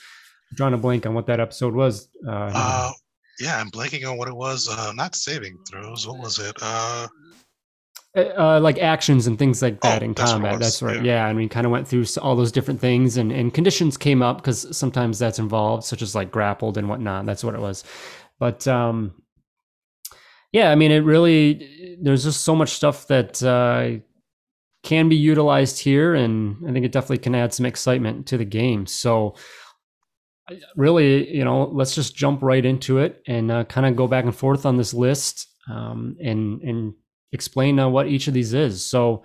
I'm 0.50 0.56
drawing 0.56 0.74
a 0.74 0.76
blank 0.78 1.06
on 1.06 1.14
what 1.14 1.26
that 1.28 1.40
episode 1.40 1.74
was? 1.74 2.10
Uh, 2.26 2.50
uh, 2.54 2.92
yeah, 3.40 3.58
I'm 3.58 3.70
blanking 3.70 4.06
on 4.06 4.18
what 4.18 4.28
it 4.28 4.36
was. 4.36 4.68
Uh, 4.68 4.92
not 4.94 5.16
saving 5.16 5.56
throws. 5.70 6.06
What 6.06 6.18
was 6.18 6.38
it? 6.38 6.62
Uh, 8.16 8.32
uh, 8.38 8.60
like 8.60 8.78
actions 8.78 9.26
and 9.26 9.38
things 9.38 9.60
like 9.60 9.82
that 9.82 10.00
oh, 10.00 10.04
in 10.04 10.14
combat. 10.14 10.58
That's 10.58 10.80
right. 10.80 10.96
Yeah. 10.96 11.02
yeah, 11.02 11.28
and 11.28 11.36
we 11.36 11.48
kind 11.48 11.66
of 11.66 11.72
went 11.72 11.86
through 11.86 12.06
all 12.22 12.34
those 12.34 12.50
different 12.50 12.80
things, 12.80 13.18
and, 13.18 13.30
and 13.30 13.52
conditions 13.52 13.98
came 13.98 14.22
up 14.22 14.38
because 14.38 14.74
sometimes 14.74 15.18
that's 15.18 15.38
involved, 15.38 15.84
such 15.84 16.00
as 16.00 16.14
like 16.14 16.30
grappled 16.30 16.78
and 16.78 16.88
whatnot. 16.88 17.26
That's 17.26 17.44
what 17.44 17.54
it 17.54 17.60
was. 17.60 17.84
But 18.38 18.66
um, 18.66 19.22
yeah, 20.50 20.70
I 20.70 20.76
mean, 20.76 20.92
it 20.92 21.00
really 21.00 21.98
there's 22.00 22.24
just 22.24 22.42
so 22.42 22.56
much 22.56 22.70
stuff 22.70 23.06
that 23.08 23.42
uh, 23.42 24.02
can 24.82 25.10
be 25.10 25.16
utilized 25.16 25.80
here, 25.80 26.14
and 26.14 26.56
I 26.66 26.72
think 26.72 26.86
it 26.86 26.92
definitely 26.92 27.18
can 27.18 27.34
add 27.34 27.52
some 27.52 27.66
excitement 27.66 28.26
to 28.28 28.38
the 28.38 28.46
game. 28.46 28.86
So 28.86 29.34
really, 30.74 31.36
you 31.36 31.44
know, 31.44 31.64
let's 31.64 31.94
just 31.94 32.16
jump 32.16 32.42
right 32.42 32.64
into 32.64 32.98
it 32.98 33.22
and 33.26 33.50
uh, 33.50 33.64
kind 33.64 33.86
of 33.86 33.94
go 33.94 34.06
back 34.06 34.24
and 34.24 34.34
forth 34.34 34.64
on 34.64 34.78
this 34.78 34.94
list 34.94 35.48
um, 35.68 36.16
and 36.22 36.62
and 36.62 36.94
explain 37.32 37.78
uh, 37.78 37.88
what 37.88 38.08
each 38.08 38.28
of 38.28 38.34
these 38.34 38.54
is. 38.54 38.84
So, 38.84 39.24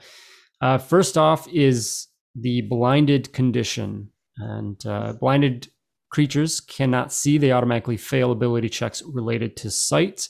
uh, 0.62 0.77
first 0.77 1.17
off 1.17 1.48
is 1.48 2.08
the 2.36 2.62
blinded 2.62 3.34
condition, 3.34 4.10
and 4.38 4.86
uh, 4.86 5.13
blinded 5.13 5.70
creatures 6.12 6.60
cannot 6.60 7.12
see. 7.12 7.38
They 7.38 7.51
automatically 7.51 7.98
fail 7.98 8.31
ability 8.31 8.70
checks 8.70 9.01
related 9.01 9.55
to 9.58 9.72
sight, 9.72 10.29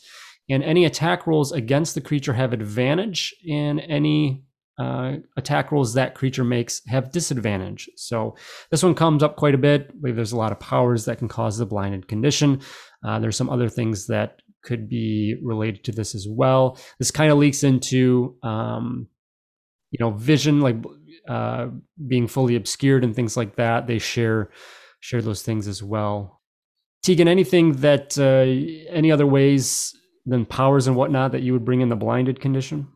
and 0.50 0.64
any 0.64 0.86
attack 0.86 1.28
rolls 1.28 1.52
against 1.52 1.96
the 1.96 2.02
creature 2.02 2.34
have 2.34 2.54
advantage, 2.54 3.34
and 3.50 3.80
any 3.82 4.46
uh, 4.80 5.18
attack 5.38 5.72
rolls 5.72 5.94
that 5.94 6.16
creature 6.16 6.44
makes 6.44 6.82
have 6.88 7.12
disadvantage. 7.12 7.90
So 7.98 8.36
this 8.72 8.84
one 8.84 8.96
comes 8.96 9.22
up 9.22 9.36
quite 9.36 9.54
a 9.54 9.60
bit. 9.60 9.88
I 9.90 9.94
believe 10.00 10.16
there's 10.16 10.32
a 10.32 10.38
lot 10.38 10.52
of 10.52 10.60
powers 10.60 11.06
that 11.06 11.20
can 11.20 11.28
cause 11.28 11.58
the 11.58 11.66
blinded 11.66 12.08
condition. 12.08 12.62
Uh, 13.06 13.20
there's 13.20 13.36
some 13.36 13.50
other 13.50 13.70
things 13.70 14.08
that 14.08 14.42
could 14.64 14.90
be 14.90 15.36
related 15.42 15.84
to 15.86 15.92
this 15.92 16.16
as 16.16 16.28
well. 16.30 16.78
This 17.00 17.12
kind 17.12 17.32
of 17.32 17.38
leaks 17.38 17.64
into, 17.64 18.36
um, 18.44 19.08
you 19.92 19.98
know, 20.00 20.12
vision, 20.12 20.62
like 20.62 20.78
uh, 21.28 21.68
being 22.08 22.28
fully 22.28 22.56
obscured 22.56 23.04
and 23.04 23.16
things 23.16 23.36
like 23.38 23.56
that. 23.56 23.88
They 23.88 24.00
share 24.00 24.50
share 25.00 25.22
those 25.22 25.42
things 25.42 25.68
as 25.68 25.82
well. 25.82 26.42
Tegan, 27.04 27.28
anything 27.28 27.74
that 27.78 28.18
uh, 28.18 28.94
any 28.94 29.12
other 29.12 29.26
ways 29.26 29.96
than 30.26 30.46
powers 30.46 30.88
and 30.88 30.96
whatnot 30.96 31.32
that 31.32 31.42
you 31.42 31.54
would 31.54 31.66
bring 31.66 31.82
in 31.82 31.90
the 31.90 31.96
blinded 31.96 32.40
condition? 32.40 32.88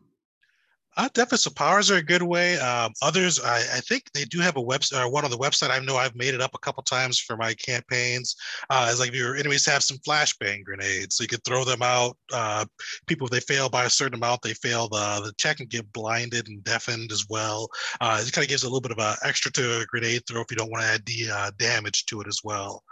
Uh, 0.96 1.08
powers 1.54 1.90
are 1.90 1.96
a 1.96 2.02
good 2.02 2.22
way. 2.22 2.58
Um, 2.58 2.92
others, 3.02 3.38
I, 3.38 3.58
I, 3.58 3.80
think 3.80 4.04
they 4.14 4.24
do 4.24 4.40
have 4.40 4.56
a 4.56 4.62
website, 4.62 5.04
or 5.04 5.10
one 5.10 5.24
on 5.24 5.30
the 5.30 5.36
website. 5.36 5.70
I 5.70 5.78
know 5.78 5.96
I've 5.96 6.16
made 6.16 6.32
it 6.32 6.40
up 6.40 6.54
a 6.54 6.58
couple 6.58 6.82
times 6.82 7.20
for 7.20 7.36
my 7.36 7.52
campaigns. 7.54 8.34
Uh, 8.70 8.88
as 8.90 8.98
like 8.98 9.10
if 9.10 9.14
your 9.14 9.36
enemies 9.36 9.66
have 9.66 9.82
some 9.82 9.98
flashbang 9.98 10.64
grenades, 10.64 11.16
so 11.16 11.22
you 11.22 11.28
could 11.28 11.44
throw 11.44 11.64
them 11.64 11.82
out. 11.82 12.16
Uh, 12.32 12.64
people, 13.06 13.26
if 13.26 13.30
they 13.30 13.40
fail 13.40 13.68
by 13.68 13.84
a 13.84 13.90
certain 13.90 14.14
amount, 14.14 14.40
they 14.42 14.54
fail 14.54 14.88
the 14.88 15.20
the 15.24 15.32
check 15.36 15.60
and 15.60 15.68
get 15.68 15.92
blinded 15.92 16.48
and 16.48 16.64
deafened 16.64 17.12
as 17.12 17.26
well. 17.28 17.68
Uh, 18.00 18.22
it 18.26 18.32
kind 18.32 18.44
of 18.44 18.48
gives 18.48 18.62
a 18.62 18.66
little 18.66 18.80
bit 18.80 18.92
of 18.92 18.98
a 18.98 19.16
extra 19.22 19.52
to 19.52 19.80
a 19.80 19.86
grenade 19.86 20.22
throw 20.26 20.40
if 20.40 20.50
you 20.50 20.56
don't 20.56 20.70
want 20.70 20.82
to 20.82 20.88
add 20.88 21.04
the 21.04 21.30
uh, 21.30 21.50
damage 21.58 22.06
to 22.06 22.20
it 22.22 22.26
as 22.26 22.40
well. 22.42 22.82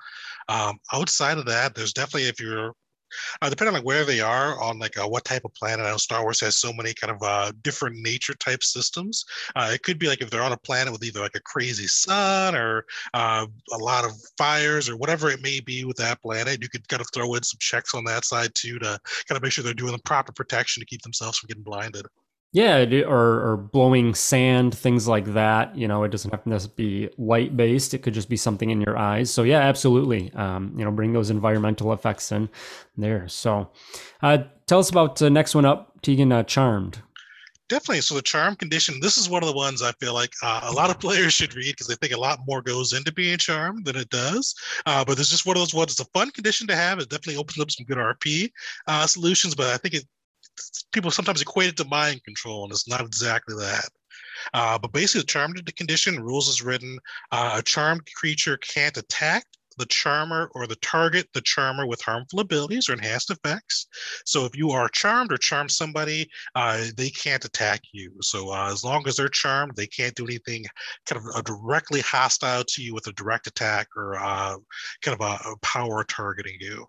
Um, 0.48 0.76
outside 0.92 1.38
of 1.38 1.46
that, 1.46 1.74
there's 1.74 1.94
definitely 1.94 2.28
if 2.28 2.38
you're 2.38 2.74
uh, 3.42 3.50
depending 3.50 3.76
on 3.76 3.82
where 3.82 4.04
they 4.04 4.20
are 4.20 4.60
on 4.60 4.78
like 4.78 4.98
uh, 4.98 5.06
what 5.06 5.24
type 5.24 5.44
of 5.44 5.54
planet. 5.54 5.86
I 5.86 5.90
know 5.90 5.96
Star 5.96 6.22
Wars 6.22 6.40
has 6.40 6.56
so 6.56 6.72
many 6.72 6.94
kind 6.94 7.12
of 7.12 7.22
uh, 7.22 7.52
different 7.62 7.96
nature 8.00 8.34
type 8.34 8.62
systems. 8.62 9.24
Uh, 9.56 9.70
it 9.72 9.82
could 9.82 9.98
be 9.98 10.08
like 10.08 10.20
if 10.20 10.30
they're 10.30 10.42
on 10.42 10.52
a 10.52 10.56
planet 10.56 10.92
with 10.92 11.04
either 11.04 11.20
like 11.20 11.36
a 11.36 11.40
crazy 11.40 11.86
sun 11.86 12.54
or 12.54 12.84
uh, 13.12 13.46
a 13.72 13.78
lot 13.78 14.04
of 14.04 14.12
fires 14.38 14.88
or 14.88 14.96
whatever 14.96 15.30
it 15.30 15.42
may 15.42 15.60
be 15.60 15.84
with 15.84 15.96
that 15.96 16.20
planet. 16.22 16.62
You 16.62 16.68
could 16.68 16.88
kind 16.88 17.00
of 17.00 17.08
throw 17.12 17.34
in 17.34 17.42
some 17.42 17.58
checks 17.60 17.94
on 17.94 18.04
that 18.04 18.24
side 18.24 18.54
too 18.54 18.78
to 18.78 18.98
kind 19.28 19.36
of 19.36 19.42
make 19.42 19.52
sure 19.52 19.64
they're 19.64 19.74
doing 19.74 19.92
the 19.92 19.98
proper 19.98 20.32
protection 20.32 20.80
to 20.80 20.86
keep 20.86 21.02
themselves 21.02 21.38
from 21.38 21.48
getting 21.48 21.62
blinded. 21.62 22.06
Yeah, 22.54 22.84
or, 23.02 23.50
or 23.50 23.56
blowing 23.56 24.14
sand, 24.14 24.78
things 24.78 25.08
like 25.08 25.24
that. 25.34 25.76
You 25.76 25.88
know, 25.88 26.04
it 26.04 26.10
doesn't 26.10 26.30
have 26.30 26.44
to 26.44 26.68
be 26.68 27.10
light 27.18 27.56
based. 27.56 27.94
It 27.94 27.98
could 27.98 28.14
just 28.14 28.28
be 28.28 28.36
something 28.36 28.70
in 28.70 28.80
your 28.80 28.96
eyes. 28.96 29.28
So 29.28 29.42
yeah, 29.42 29.58
absolutely. 29.58 30.32
Um, 30.34 30.72
you 30.76 30.84
know, 30.84 30.92
bring 30.92 31.12
those 31.12 31.30
environmental 31.30 31.92
effects 31.92 32.30
in 32.30 32.48
there. 32.96 33.26
So, 33.26 33.70
uh, 34.22 34.44
tell 34.66 34.78
us 34.78 34.88
about 34.88 35.16
the 35.16 35.30
next 35.30 35.56
one 35.56 35.64
up, 35.64 36.00
Tegan. 36.02 36.30
Uh, 36.30 36.44
Charmed. 36.44 37.02
Definitely. 37.68 38.02
So 38.02 38.14
the 38.14 38.22
charm 38.22 38.54
condition. 38.54 39.00
This 39.00 39.16
is 39.16 39.28
one 39.28 39.42
of 39.42 39.48
the 39.48 39.56
ones 39.56 39.82
I 39.82 39.90
feel 39.92 40.14
like 40.14 40.32
uh, 40.42 40.60
a 40.64 40.72
lot 40.72 40.90
of 40.90 41.00
players 41.00 41.32
should 41.32 41.56
read 41.56 41.72
because 41.72 41.88
they 41.88 41.96
think 41.96 42.12
a 42.12 42.20
lot 42.20 42.38
more 42.46 42.62
goes 42.62 42.92
into 42.92 43.12
being 43.12 43.38
charmed 43.38 43.86
than 43.86 43.96
it 43.96 44.10
does. 44.10 44.54
Uh, 44.86 45.04
but 45.04 45.18
it's 45.18 45.30
just 45.30 45.44
one 45.44 45.56
of 45.56 45.60
those 45.60 45.74
ones. 45.74 45.92
It's 45.92 46.00
a 46.00 46.12
fun 46.12 46.30
condition 46.30 46.68
to 46.68 46.76
have. 46.76 47.00
It 47.00 47.08
definitely 47.08 47.36
opens 47.36 47.58
up 47.58 47.70
some 47.70 47.86
good 47.86 47.96
RP 47.96 48.52
uh, 48.86 49.06
solutions. 49.06 49.54
But 49.54 49.68
I 49.68 49.78
think 49.78 49.94
it 49.94 50.04
people 50.92 51.10
sometimes 51.10 51.42
equate 51.42 51.70
it 51.70 51.76
to 51.78 51.84
mind 51.84 52.22
control, 52.24 52.64
and 52.64 52.72
it's 52.72 52.88
not 52.88 53.00
exactly 53.00 53.56
that. 53.56 53.88
Uh, 54.52 54.78
but 54.78 54.92
basically, 54.92 55.22
the 55.22 55.26
charmed 55.26 55.76
condition 55.76 56.22
rules 56.22 56.48
is 56.48 56.62
written: 56.62 56.98
uh, 57.32 57.56
a 57.58 57.62
charmed 57.62 58.02
creature 58.16 58.56
can't 58.58 58.96
attack 58.96 59.44
the 59.78 59.86
charmer 59.86 60.50
or 60.54 60.66
the 60.66 60.76
target 60.76 61.28
the 61.34 61.40
charmer 61.40 61.86
with 61.86 62.00
harmful 62.00 62.40
abilities 62.40 62.88
or 62.88 62.92
enhanced 62.92 63.30
effects. 63.30 63.86
So 64.24 64.44
if 64.44 64.56
you 64.56 64.70
are 64.70 64.88
charmed 64.88 65.32
or 65.32 65.36
charm 65.36 65.68
somebody, 65.68 66.28
uh, 66.54 66.84
they 66.96 67.10
can't 67.10 67.44
attack 67.44 67.80
you. 67.92 68.12
So 68.20 68.52
uh, 68.52 68.70
as 68.72 68.84
long 68.84 69.06
as 69.08 69.16
they're 69.16 69.28
charmed, 69.28 69.72
they 69.76 69.86
can't 69.86 70.14
do 70.14 70.24
anything 70.24 70.64
kind 71.06 71.20
of 71.20 71.36
uh, 71.36 71.42
directly 71.42 72.00
hostile 72.00 72.64
to 72.64 72.82
you 72.82 72.94
with 72.94 73.06
a 73.06 73.12
direct 73.12 73.46
attack 73.46 73.88
or 73.96 74.16
uh, 74.16 74.56
kind 75.02 75.20
of 75.20 75.26
a, 75.26 75.50
a 75.50 75.56
power 75.62 76.04
targeting 76.04 76.56
you. 76.60 76.86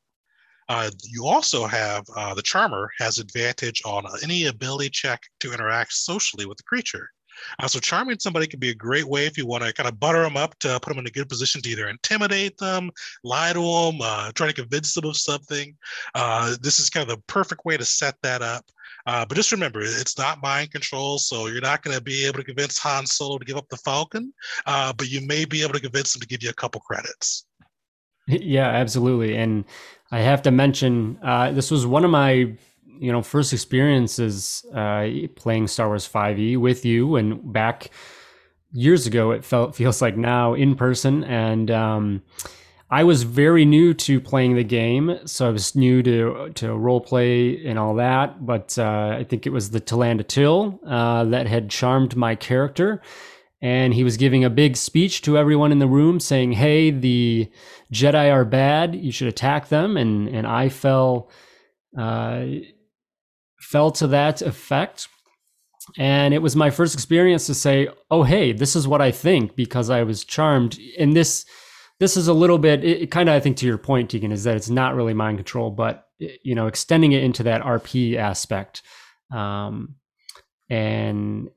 Uh, 0.69 0.89
you 1.03 1.25
also 1.25 1.65
have 1.65 2.03
uh, 2.15 2.33
the 2.33 2.41
charmer 2.41 2.89
has 2.99 3.19
advantage 3.19 3.81
on 3.85 4.05
any 4.23 4.45
ability 4.45 4.89
check 4.89 5.21
to 5.39 5.53
interact 5.53 5.93
socially 5.93 6.45
with 6.45 6.57
the 6.57 6.63
creature. 6.63 7.09
Uh, 7.59 7.67
so 7.67 7.79
charming 7.79 8.17
somebody 8.19 8.47
can 8.47 8.59
be 8.59 8.69
a 8.69 8.75
great 8.75 9.05
way 9.05 9.25
if 9.25 9.37
you 9.37 9.45
want 9.45 9.63
to 9.63 9.73
kind 9.73 9.89
of 9.89 9.99
butter 9.99 10.23
them 10.23 10.37
up 10.37 10.57
to 10.59 10.79
put 10.79 10.89
them 10.89 10.99
in 10.99 11.07
a 11.07 11.11
good 11.11 11.29
position 11.29 11.61
to 11.61 11.69
either 11.69 11.89
intimidate 11.89 12.57
them, 12.57 12.89
lie 13.23 13.53
to 13.53 13.59
them, 13.59 13.99
uh, 14.01 14.31
try 14.33 14.47
to 14.47 14.53
convince 14.53 14.93
them 14.93 15.05
of 15.05 15.17
something. 15.17 15.75
Uh, 16.13 16.55
this 16.61 16.79
is 16.79 16.89
kind 16.89 17.09
of 17.09 17.15
the 17.15 17.23
perfect 17.27 17.65
way 17.65 17.77
to 17.77 17.85
set 17.85 18.15
that 18.23 18.41
up. 18.41 18.65
Uh, 19.07 19.25
but 19.25 19.35
just 19.35 19.51
remember, 19.51 19.81
it's 19.81 20.17
not 20.17 20.41
mind 20.41 20.71
control, 20.71 21.19
so 21.19 21.45
you're 21.45 21.61
not 21.61 21.83
going 21.83 21.95
to 21.95 22.01
be 22.01 22.25
able 22.25 22.39
to 22.39 22.43
convince 22.43 22.79
Han 22.79 23.05
Solo 23.05 23.37
to 23.37 23.45
give 23.45 23.57
up 23.57 23.67
the 23.69 23.77
Falcon, 23.77 24.33
uh, 24.65 24.91
but 24.93 25.09
you 25.09 25.21
may 25.21 25.45
be 25.45 25.61
able 25.61 25.73
to 25.73 25.79
convince 25.79 26.15
him 26.15 26.21
to 26.21 26.27
give 26.27 26.41
you 26.41 26.49
a 26.49 26.53
couple 26.53 26.81
credits. 26.81 27.45
Yeah, 28.27 28.67
absolutely. 28.67 29.37
And 29.37 29.65
I 30.11 30.19
have 30.19 30.41
to 30.43 30.51
mention 30.51 31.19
uh, 31.21 31.51
this 31.51 31.71
was 31.71 31.85
one 31.85 32.05
of 32.05 32.11
my 32.11 32.55
you 32.99 33.11
know 33.11 33.21
first 33.21 33.53
experiences 33.53 34.65
uh, 34.73 35.07
playing 35.35 35.67
Star 35.67 35.87
Wars 35.87 36.07
5e 36.07 36.57
with 36.57 36.85
you, 36.85 37.15
and 37.15 37.51
back 37.51 37.89
years 38.71 39.07
ago. 39.07 39.31
It 39.31 39.43
felt 39.43 39.75
feels 39.75 40.01
like 40.01 40.17
now 40.17 40.53
in 40.53 40.75
person, 40.75 41.23
and 41.23 41.71
um, 41.71 42.23
I 42.89 43.03
was 43.03 43.23
very 43.23 43.65
new 43.65 43.93
to 43.95 44.21
playing 44.21 44.55
the 44.55 44.63
game, 44.63 45.19
so 45.25 45.47
I 45.47 45.51
was 45.51 45.75
new 45.75 46.03
to 46.03 46.51
to 46.55 46.73
role 46.73 47.01
play 47.01 47.65
and 47.65 47.79
all 47.79 47.95
that. 47.95 48.45
But 48.45 48.77
uh, 48.77 49.17
I 49.19 49.23
think 49.23 49.47
it 49.47 49.51
was 49.51 49.71
the 49.71 49.79
Ta'landa 49.79 50.23
Til 50.23 50.79
uh, 50.85 51.25
that 51.25 51.47
had 51.47 51.69
charmed 51.69 52.15
my 52.15 52.35
character 52.35 53.01
and 53.65 53.95
he 53.95 54.03
was 54.03 54.15
giving 54.15 54.43
a 54.43 54.49
big 54.51 54.77
speech 54.77 55.23
to 55.23 55.39
everyone 55.39 55.71
in 55.71 55.79
the 55.79 55.87
room 55.87 56.19
saying, 56.19 56.51
"Hey, 56.51 56.91
the 56.91 57.49
Jedi 57.91 58.31
are 58.31 58.45
bad. 58.45 58.93
You 58.93 59.11
should 59.11 59.27
attack 59.27 59.69
them." 59.69 59.97
And 59.97 60.29
and 60.29 60.45
I 60.45 60.69
fell 60.69 61.31
uh, 61.97 62.45
fell 63.59 63.89
to 63.93 64.05
that 64.07 64.43
effect. 64.43 65.07
And 65.97 66.31
it 66.31 66.43
was 66.43 66.55
my 66.55 66.69
first 66.69 66.93
experience 66.93 67.47
to 67.47 67.55
say, 67.55 67.87
"Oh, 68.11 68.21
hey, 68.21 68.51
this 68.51 68.75
is 68.75 68.87
what 68.87 69.01
I 69.01 69.09
think," 69.09 69.55
because 69.55 69.89
I 69.89 70.03
was 70.03 70.23
charmed. 70.23 70.77
And 70.99 71.15
this 71.15 71.43
this 71.99 72.15
is 72.17 72.27
a 72.27 72.33
little 72.33 72.59
bit, 72.59 72.83
it, 72.83 73.01
it 73.03 73.11
kind 73.11 73.29
of 73.29 73.33
I 73.33 73.39
think 73.39 73.57
to 73.57 73.65
your 73.65 73.79
point, 73.79 74.11
Tegan, 74.11 74.31
is 74.31 74.43
that 74.43 74.57
it's 74.57 74.69
not 74.69 74.93
really 74.93 75.15
mind 75.15 75.39
control, 75.39 75.71
but 75.71 76.05
you 76.19 76.53
know, 76.53 76.67
extending 76.67 77.13
it 77.13 77.23
into 77.23 77.41
that 77.43 77.63
RP 77.63 78.15
aspect. 78.15 78.83
Um, 79.31 79.95
and 80.69 81.49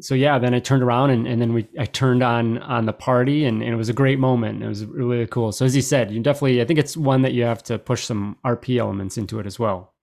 so 0.00 0.14
yeah, 0.14 0.38
then 0.38 0.54
I 0.54 0.58
turned 0.58 0.82
around 0.82 1.10
and, 1.10 1.26
and 1.26 1.40
then 1.40 1.52
we 1.52 1.68
I 1.78 1.84
turned 1.84 2.22
on 2.22 2.58
on 2.58 2.86
the 2.86 2.92
party 2.92 3.44
and, 3.44 3.62
and 3.62 3.72
it 3.72 3.76
was 3.76 3.88
a 3.88 3.92
great 3.92 4.18
moment. 4.18 4.62
It 4.62 4.68
was 4.68 4.84
really 4.84 5.26
cool. 5.26 5.52
So 5.52 5.64
as 5.64 5.76
you 5.76 5.82
said, 5.82 6.10
you 6.10 6.20
definitely 6.20 6.60
I 6.60 6.64
think 6.64 6.78
it's 6.78 6.96
one 6.96 7.22
that 7.22 7.32
you 7.32 7.44
have 7.44 7.62
to 7.64 7.78
push 7.78 8.04
some 8.04 8.36
RP 8.44 8.78
elements 8.78 9.16
into 9.16 9.38
it 9.38 9.46
as 9.46 9.58
well. 9.58 9.94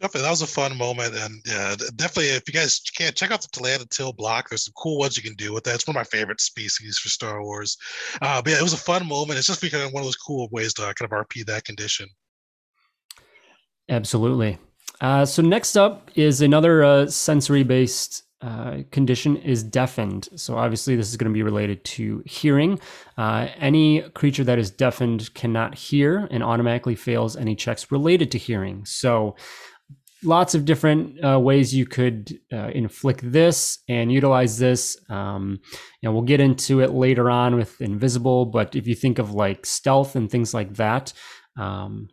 Definitely, 0.00 0.26
that 0.26 0.30
was 0.30 0.42
a 0.42 0.46
fun 0.46 0.78
moment, 0.78 1.16
and 1.16 1.42
yeah, 1.44 1.74
definitely. 1.96 2.28
If 2.28 2.44
you 2.46 2.54
guys 2.54 2.78
can't 2.96 3.16
check 3.16 3.32
out 3.32 3.42
the 3.42 3.48
Ta'landa 3.48 3.84
Til 3.90 4.12
block, 4.12 4.48
there's 4.48 4.64
some 4.64 4.74
cool 4.76 4.96
ones 4.96 5.16
you 5.16 5.24
can 5.24 5.34
do 5.34 5.52
with 5.52 5.64
that. 5.64 5.74
It's 5.74 5.88
one 5.88 5.96
of 5.96 5.98
my 5.98 6.04
favorite 6.04 6.40
species 6.40 6.98
for 6.98 7.08
Star 7.08 7.42
Wars. 7.42 7.76
Uh, 8.22 8.40
but 8.40 8.52
yeah, 8.52 8.60
it 8.60 8.62
was 8.62 8.74
a 8.74 8.76
fun 8.76 9.08
moment. 9.08 9.38
It's 9.38 9.48
just 9.48 9.60
because 9.60 9.92
one 9.92 10.00
of 10.00 10.06
those 10.06 10.14
cool 10.14 10.48
ways 10.52 10.72
to 10.74 10.82
kind 10.82 10.94
of 11.02 11.10
RP 11.10 11.44
that 11.46 11.64
condition. 11.64 12.08
Absolutely. 13.88 14.58
Uh, 15.00 15.24
so 15.24 15.42
next 15.42 15.76
up 15.76 16.12
is 16.14 16.42
another 16.42 16.84
uh, 16.84 17.06
sensory-based 17.08 18.22
uh, 18.40 18.78
condition 18.92 19.36
is 19.36 19.62
deafened. 19.62 20.28
So 20.36 20.56
obviously 20.56 20.94
this 20.94 21.08
is 21.08 21.16
going 21.16 21.30
to 21.30 21.36
be 21.36 21.42
related 21.42 21.84
to 21.84 22.22
hearing. 22.24 22.78
Uh, 23.16 23.48
any 23.58 24.02
creature 24.10 24.44
that 24.44 24.58
is 24.58 24.70
deafened 24.70 25.34
cannot 25.34 25.74
hear 25.74 26.28
and 26.30 26.42
automatically 26.42 26.94
fails 26.94 27.36
any 27.36 27.56
checks 27.56 27.90
related 27.90 28.30
to 28.32 28.38
hearing. 28.38 28.84
So 28.84 29.34
lots 30.22 30.54
of 30.54 30.64
different 30.64 31.24
uh, 31.24 31.38
ways 31.38 31.74
you 31.74 31.86
could 31.86 32.38
uh, 32.52 32.68
inflict 32.68 33.20
this 33.30 33.78
and 33.88 34.12
utilize 34.12 34.58
this. 34.58 34.96
Um, 35.08 35.60
you 36.00 36.08
know, 36.08 36.12
we'll 36.12 36.22
get 36.22 36.40
into 36.40 36.80
it 36.80 36.90
later 36.92 37.30
on 37.30 37.56
with 37.56 37.80
invisible, 37.80 38.46
but 38.46 38.74
if 38.76 38.86
you 38.86 38.94
think 38.94 39.18
of 39.18 39.32
like 39.32 39.66
stealth 39.66 40.16
and 40.16 40.30
things 40.30 40.54
like 40.54 40.74
that, 40.74 41.12
um, 41.58 42.08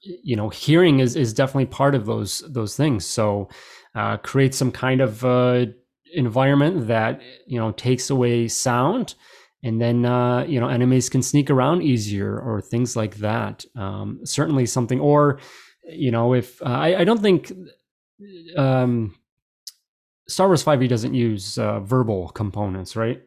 you 0.00 0.36
know, 0.36 0.48
hearing 0.48 0.98
is 0.98 1.14
is 1.14 1.32
definitely 1.32 1.66
part 1.66 1.94
of 1.94 2.06
those 2.06 2.42
those 2.48 2.76
things. 2.76 3.06
So 3.06 3.48
uh, 3.94 4.16
create 4.18 4.54
some 4.54 4.72
kind 4.72 5.00
of 5.00 5.24
uh, 5.24 5.66
environment 6.14 6.86
that 6.88 7.20
you 7.46 7.58
know 7.58 7.72
takes 7.72 8.10
away 8.10 8.48
sound 8.48 9.14
and 9.62 9.80
then 9.80 10.04
uh, 10.04 10.44
you 10.44 10.60
know 10.60 10.68
enemies 10.68 11.08
can 11.08 11.22
sneak 11.22 11.50
around 11.50 11.82
easier 11.82 12.38
or 12.38 12.60
things 12.60 12.96
like 12.96 13.16
that 13.16 13.64
um, 13.76 14.20
certainly 14.24 14.66
something 14.66 15.00
or 15.00 15.38
you 15.84 16.10
know, 16.10 16.34
if 16.34 16.60
uh, 16.62 16.66
I, 16.66 17.00
I 17.00 17.04
don't 17.04 17.20
think 17.20 17.52
um, 18.56 19.14
Star 20.28 20.46
Wars 20.46 20.64
5e 20.64 20.88
doesn't 20.88 21.14
use 21.14 21.58
uh, 21.58 21.80
verbal 21.80 22.28
components, 22.30 22.96
right? 22.96 23.22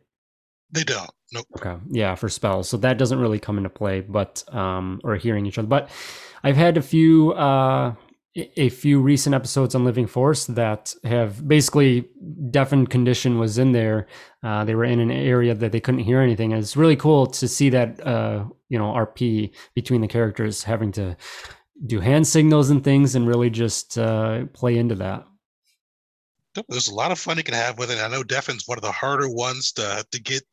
They 0.72 0.84
don't. 0.84 1.10
Nope. 1.34 1.48
Okay. 1.58 1.76
Yeah, 1.90 2.16
for 2.16 2.30
spells. 2.30 2.70
So 2.70 2.78
that 2.78 2.98
doesn't 2.98 3.20
really 3.20 3.40
come 3.40 3.58
into 3.58 3.70
play, 3.70 4.02
but 4.02 4.44
um, 4.54 5.02
or 5.04 5.16
hearing 5.16 5.46
each 5.46 5.58
other. 5.58 5.68
But 5.68 5.90
I've 6.44 6.56
had 6.56 6.78
a 6.78 6.82
few 6.82 7.34
uh, 7.34 7.96
a 8.36 8.70
few 8.70 9.00
recent 9.00 9.34
episodes 9.34 9.76
on 9.76 9.86
Living 9.86 10.08
Force 10.08 10.46
that 10.48 10.94
have 11.06 11.48
basically 11.48 12.10
deafened 12.50 12.90
condition 12.90 13.40
was 13.40 13.58
in 13.58 13.72
there. 13.72 14.08
Uh, 14.44 14.66
they 14.66 14.76
were 14.76 14.84
in 14.84 15.00
an 15.00 15.12
area 15.12 15.54
that 15.56 15.72
they 15.72 15.80
couldn't 15.80 16.02
hear 16.02 16.20
anything. 16.20 16.52
And 16.52 16.62
it's 16.62 16.76
really 16.76 16.98
cool 16.98 17.28
to 17.28 17.48
see 17.48 17.70
that 17.70 18.06
uh, 18.06 18.46
you 18.68 18.78
know 18.78 18.92
RP 18.92 19.52
between 19.74 20.02
the 20.02 20.08
characters 20.08 20.64
having 20.64 20.92
to 20.94 21.16
do 21.86 22.00
hand 22.02 22.28
signals 22.28 22.70
and 22.70 22.84
things 22.84 23.16
and 23.16 23.28
really 23.28 23.50
just 23.50 23.98
uh, 23.98 24.46
play 24.54 24.78
into 24.78 24.96
that. 24.96 25.26
There's 26.70 26.88
a 26.88 26.94
lot 26.96 27.12
of 27.12 27.20
fun 27.20 27.38
you 27.38 27.44
can 27.44 27.54
have 27.54 27.78
with 27.78 27.92
it. 27.92 28.00
I 28.00 28.08
know 28.08 28.24
Deafen's 28.24 28.68
one 28.68 28.78
of 28.78 28.82
the 28.82 28.92
harder 28.92 29.30
ones 29.30 29.72
to 29.74 30.06
to 30.12 30.22
get 30.22 30.44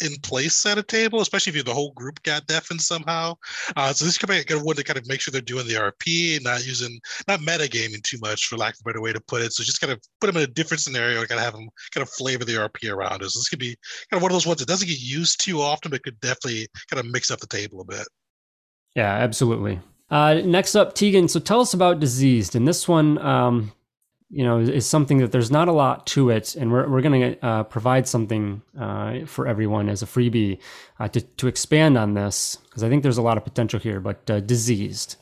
in 0.00 0.14
place 0.22 0.64
at 0.66 0.78
a 0.78 0.82
table, 0.82 1.20
especially 1.20 1.50
if 1.50 1.56
you, 1.56 1.62
the 1.62 1.72
whole 1.72 1.92
group 1.92 2.22
got 2.22 2.46
deafened 2.46 2.80
somehow. 2.80 3.34
Uh, 3.76 3.92
so 3.92 4.04
this 4.04 4.18
could 4.18 4.28
be 4.28 4.38
a 4.38 4.44
good 4.44 4.62
one 4.62 4.76
to 4.76 4.84
kind 4.84 4.98
of 4.98 5.08
make 5.08 5.20
sure 5.20 5.32
they're 5.32 5.40
doing 5.40 5.66
the 5.66 5.74
RP 5.74 6.42
not 6.42 6.66
using 6.66 6.98
not 7.28 7.40
metagaming 7.40 8.02
too 8.02 8.18
much, 8.20 8.46
for 8.46 8.56
lack 8.56 8.74
of 8.74 8.80
a 8.80 8.84
better 8.84 9.00
way 9.00 9.12
to 9.12 9.20
put 9.20 9.42
it. 9.42 9.52
So 9.52 9.64
just 9.64 9.80
kind 9.80 9.92
of 9.92 10.00
put 10.20 10.26
them 10.26 10.36
in 10.36 10.42
a 10.42 10.52
different 10.52 10.80
scenario 10.80 11.20
and 11.20 11.28
kind 11.28 11.38
of 11.38 11.44
have 11.44 11.54
them 11.54 11.68
kind 11.92 12.02
of 12.02 12.10
flavor 12.10 12.44
the 12.44 12.54
RP 12.54 12.92
around 12.92 13.22
it. 13.22 13.30
So 13.30 13.38
this 13.38 13.48
could 13.48 13.58
be 13.58 13.76
kind 14.10 14.18
of 14.18 14.22
one 14.22 14.30
of 14.30 14.34
those 14.34 14.46
ones 14.46 14.60
that 14.60 14.68
doesn't 14.68 14.88
get 14.88 15.00
used 15.00 15.40
too 15.44 15.60
often, 15.60 15.90
but 15.90 16.02
could 16.02 16.20
definitely 16.20 16.68
kind 16.90 17.04
of 17.04 17.10
mix 17.10 17.30
up 17.30 17.40
the 17.40 17.46
table 17.46 17.80
a 17.80 17.84
bit. 17.84 18.06
Yeah, 18.94 19.12
absolutely. 19.12 19.80
Uh, 20.10 20.34
next 20.44 20.76
up, 20.76 20.94
Tegan. 20.94 21.28
So 21.28 21.40
tell 21.40 21.60
us 21.60 21.74
about 21.74 22.00
diseased, 22.00 22.54
and 22.54 22.66
this 22.66 22.86
one, 22.86 23.18
um, 23.18 23.72
you 24.30 24.42
know, 24.44 24.58
is 24.58 24.86
something 24.86 25.18
that 25.18 25.30
there's 25.30 25.50
not 25.50 25.68
a 25.68 25.72
lot 25.72 26.06
to 26.08 26.30
it, 26.30 26.56
and 26.56 26.72
we're 26.72 26.88
we're 26.88 27.00
going 27.00 27.20
to 27.20 27.46
uh, 27.46 27.62
provide 27.62 28.08
something 28.08 28.62
uh, 28.78 29.24
for 29.24 29.46
everyone 29.46 29.88
as 29.88 30.02
a 30.02 30.06
freebie 30.06 30.58
uh, 30.98 31.08
to 31.08 31.20
to 31.20 31.46
expand 31.46 31.96
on 31.96 32.14
this 32.14 32.56
because 32.64 32.82
I 32.82 32.88
think 32.88 33.02
there's 33.02 33.18
a 33.18 33.22
lot 33.22 33.36
of 33.36 33.44
potential 33.44 33.78
here. 33.78 34.00
But 34.00 34.28
uh, 34.28 34.40
diseased 34.40 35.16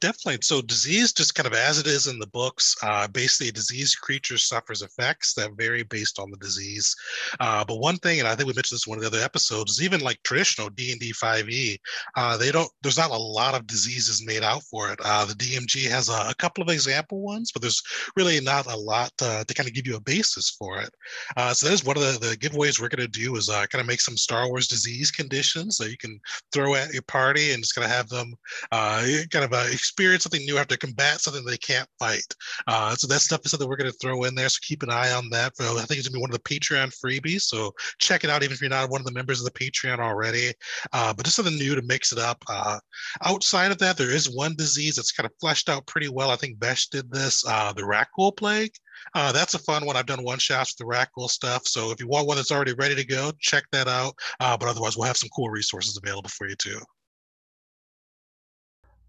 definitely. 0.00 0.38
So 0.42 0.62
disease, 0.62 1.12
just 1.12 1.34
kind 1.34 1.46
of 1.46 1.52
as 1.52 1.78
it 1.78 1.86
is 1.86 2.06
in 2.06 2.18
the 2.18 2.26
books, 2.26 2.76
uh, 2.82 3.08
basically 3.08 3.48
a 3.48 3.52
diseased 3.52 4.00
creature 4.00 4.38
suffers 4.38 4.82
effects 4.82 5.34
that 5.34 5.56
vary 5.56 5.82
based 5.82 6.18
on 6.18 6.30
the 6.30 6.36
disease. 6.38 6.94
Uh, 7.40 7.64
but 7.64 7.78
one 7.78 7.96
thing, 7.96 8.18
and 8.18 8.28
I 8.28 8.34
think 8.34 8.46
we 8.46 8.54
mentioned 8.54 8.76
this 8.76 8.86
in 8.86 8.90
one 8.90 8.98
of 8.98 9.02
the 9.02 9.16
other 9.16 9.24
episodes, 9.24 9.72
is 9.72 9.82
even 9.82 10.00
like 10.00 10.22
traditional 10.22 10.70
D 10.70 10.92
and 10.92 11.00
D 11.00 11.12
5e, 11.12 11.78
uh, 12.16 12.36
they 12.36 12.50
don't. 12.52 12.70
There's 12.82 12.98
not 12.98 13.10
a 13.10 13.16
lot 13.16 13.54
of 13.54 13.66
diseases 13.66 14.24
made 14.24 14.42
out 14.42 14.62
for 14.64 14.90
it. 14.90 14.98
Uh, 15.04 15.24
the 15.24 15.34
DMG 15.34 15.88
has 15.88 16.08
a, 16.08 16.28
a, 16.28 16.34
couple 16.38 16.62
of 16.62 16.70
example 16.70 17.20
ones, 17.20 17.50
but 17.52 17.62
there's 17.62 17.82
really 18.16 18.40
not 18.40 18.66
a 18.66 18.76
lot 18.76 19.10
to 19.18 19.44
kind 19.54 19.68
of 19.68 19.74
give 19.74 19.86
you 19.86 19.96
a 19.96 20.00
basis 20.00 20.50
for 20.50 20.80
it. 20.80 20.90
Uh, 21.36 21.52
so 21.52 21.66
that 21.66 21.72
is 21.72 21.84
one 21.84 21.96
of 21.96 22.02
the, 22.02 22.18
the 22.26 22.36
giveaways 22.36 22.80
we're 22.80 22.88
going 22.88 23.00
to 23.00 23.08
do 23.08 23.36
is 23.36 23.48
uh, 23.48 23.66
kind 23.66 23.80
of 23.80 23.86
make 23.86 24.00
some 24.00 24.16
Star 24.16 24.48
Wars 24.48 24.68
disease 24.68 25.10
conditions 25.10 25.76
that 25.78 25.90
you 25.90 25.96
can 25.96 26.20
throw 26.52 26.74
at 26.74 26.92
your 26.92 27.02
party 27.02 27.52
and 27.52 27.62
just 27.62 27.74
kind 27.74 27.84
of 27.84 27.90
have 27.90 28.08
them 28.08 28.34
kind 28.70 29.44
of 29.44 29.52
experience 29.88 30.24
something 30.24 30.44
new, 30.44 30.56
have 30.56 30.68
to 30.68 30.76
combat 30.76 31.20
something 31.20 31.44
they 31.44 31.56
can't 31.56 31.88
fight. 31.98 32.34
Uh, 32.66 32.94
so 32.94 33.06
that 33.06 33.20
stuff 33.20 33.40
is 33.44 33.50
something 33.50 33.68
we're 33.68 33.76
going 33.76 33.90
to 33.90 33.98
throw 33.98 34.24
in 34.24 34.34
there. 34.34 34.48
So 34.48 34.58
keep 34.62 34.82
an 34.82 34.90
eye 34.90 35.12
on 35.12 35.30
that. 35.30 35.52
I 35.58 35.64
think 35.64 35.98
it's 35.98 36.08
going 36.08 36.12
to 36.12 36.12
be 36.12 36.20
one 36.20 36.30
of 36.30 36.36
the 36.36 36.40
Patreon 36.40 36.94
freebies. 36.94 37.42
So 37.42 37.72
check 37.98 38.22
it 38.22 38.30
out, 38.30 38.42
even 38.42 38.52
if 38.54 38.60
you're 38.60 38.70
not 38.70 38.90
one 38.90 39.00
of 39.00 39.06
the 39.06 39.12
members 39.12 39.40
of 39.40 39.46
the 39.46 39.58
Patreon 39.58 39.98
already. 39.98 40.52
Uh, 40.92 41.14
but 41.14 41.24
just 41.24 41.36
something 41.36 41.56
new 41.56 41.74
to 41.74 41.82
mix 41.82 42.12
it 42.12 42.18
up. 42.18 42.42
Uh, 42.48 42.78
outside 43.24 43.72
of 43.72 43.78
that, 43.78 43.96
there 43.96 44.10
is 44.10 44.28
one 44.28 44.54
disease 44.56 44.96
that's 44.96 45.12
kind 45.12 45.26
of 45.26 45.32
fleshed 45.40 45.68
out 45.68 45.86
pretty 45.86 46.08
well. 46.08 46.30
I 46.30 46.36
think 46.36 46.58
Besh 46.58 46.88
did 46.88 47.10
this, 47.10 47.44
uh, 47.48 47.72
the 47.72 47.82
Rakghoul 47.82 48.36
Plague. 48.36 48.72
Uh, 49.14 49.32
that's 49.32 49.54
a 49.54 49.58
fun 49.60 49.86
one. 49.86 49.96
I've 49.96 50.06
done 50.06 50.24
one 50.24 50.38
shots 50.38 50.74
with 50.76 50.86
the 50.86 50.92
Rakghoul 50.92 51.30
stuff. 51.30 51.66
So 51.66 51.92
if 51.92 52.00
you 52.00 52.08
want 52.08 52.26
one 52.26 52.36
that's 52.36 52.52
already 52.52 52.74
ready 52.74 52.94
to 52.96 53.04
go, 53.04 53.32
check 53.40 53.64
that 53.72 53.88
out. 53.88 54.14
Uh, 54.40 54.56
but 54.56 54.68
otherwise, 54.68 54.96
we'll 54.96 55.06
have 55.06 55.16
some 55.16 55.30
cool 55.34 55.50
resources 55.50 55.96
available 55.96 56.30
for 56.30 56.48
you 56.48 56.56
too. 56.56 56.80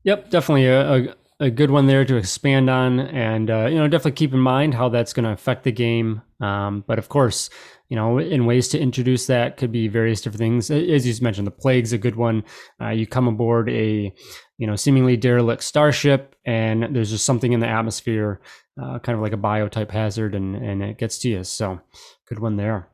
Yep, 0.03 0.29
definitely 0.29 0.67
a, 0.67 0.93
a, 0.93 1.15
a, 1.41 1.49
good 1.49 1.71
one 1.71 1.85
there 1.85 2.05
to 2.05 2.15
expand 2.15 2.69
on, 2.69 2.99
and 2.99 3.49
uh, 3.49 3.65
you 3.65 3.75
know, 3.75 3.87
definitely 3.87 4.13
keep 4.13 4.33
in 4.33 4.39
mind 4.39 4.73
how 4.73 4.87
that's 4.87 5.11
going 5.11 5.25
to 5.25 5.31
affect 5.31 5.63
the 5.63 5.71
game. 5.71 6.21
Um, 6.39 6.85
but 6.87 6.97
of 6.97 7.09
course, 7.09 7.49
you 7.89 7.97
know, 7.97 8.17
in 8.17 8.45
ways 8.45 8.69
to 8.69 8.79
introduce 8.79 9.27
that 9.27 9.57
could 9.57 9.71
be 9.71 9.87
various 9.87 10.21
different 10.21 10.39
things. 10.39 10.71
As 10.71 11.05
you 11.05 11.23
mentioned, 11.23 11.47
the 11.47 11.51
plague's 11.51 11.91
a 11.91 11.97
good 11.97 12.15
one. 12.15 12.45
Uh, 12.81 12.89
you 12.89 13.05
come 13.05 13.27
aboard 13.27 13.67
a, 13.69 14.13
you 14.57 14.67
know, 14.67 14.75
seemingly 14.77 15.17
derelict 15.17 15.63
starship, 15.63 16.35
and 16.45 16.95
there's 16.95 17.09
just 17.09 17.25
something 17.25 17.51
in 17.51 17.59
the 17.59 17.67
atmosphere, 17.67 18.39
uh, 18.81 18.99
kind 18.99 19.17
of 19.17 19.21
like 19.21 19.33
a 19.33 19.37
biotype 19.37 19.91
hazard, 19.91 20.33
and 20.33 20.55
and 20.55 20.81
it 20.81 20.97
gets 20.97 21.17
to 21.19 21.29
you. 21.29 21.43
So, 21.43 21.81
good 22.27 22.39
one 22.39 22.55
there. 22.55 22.87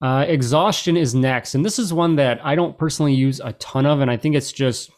Uh, 0.00 0.26
exhaustion 0.28 0.96
is 0.96 1.14
next, 1.14 1.56
and 1.56 1.64
this 1.64 1.78
is 1.78 1.92
one 1.92 2.16
that 2.16 2.38
I 2.44 2.54
don't 2.54 2.78
personally 2.78 3.14
use 3.14 3.40
a 3.40 3.54
ton 3.54 3.86
of, 3.86 4.00
and 4.00 4.10
I 4.10 4.16
think 4.16 4.36
it's 4.36 4.52
just 4.52 4.90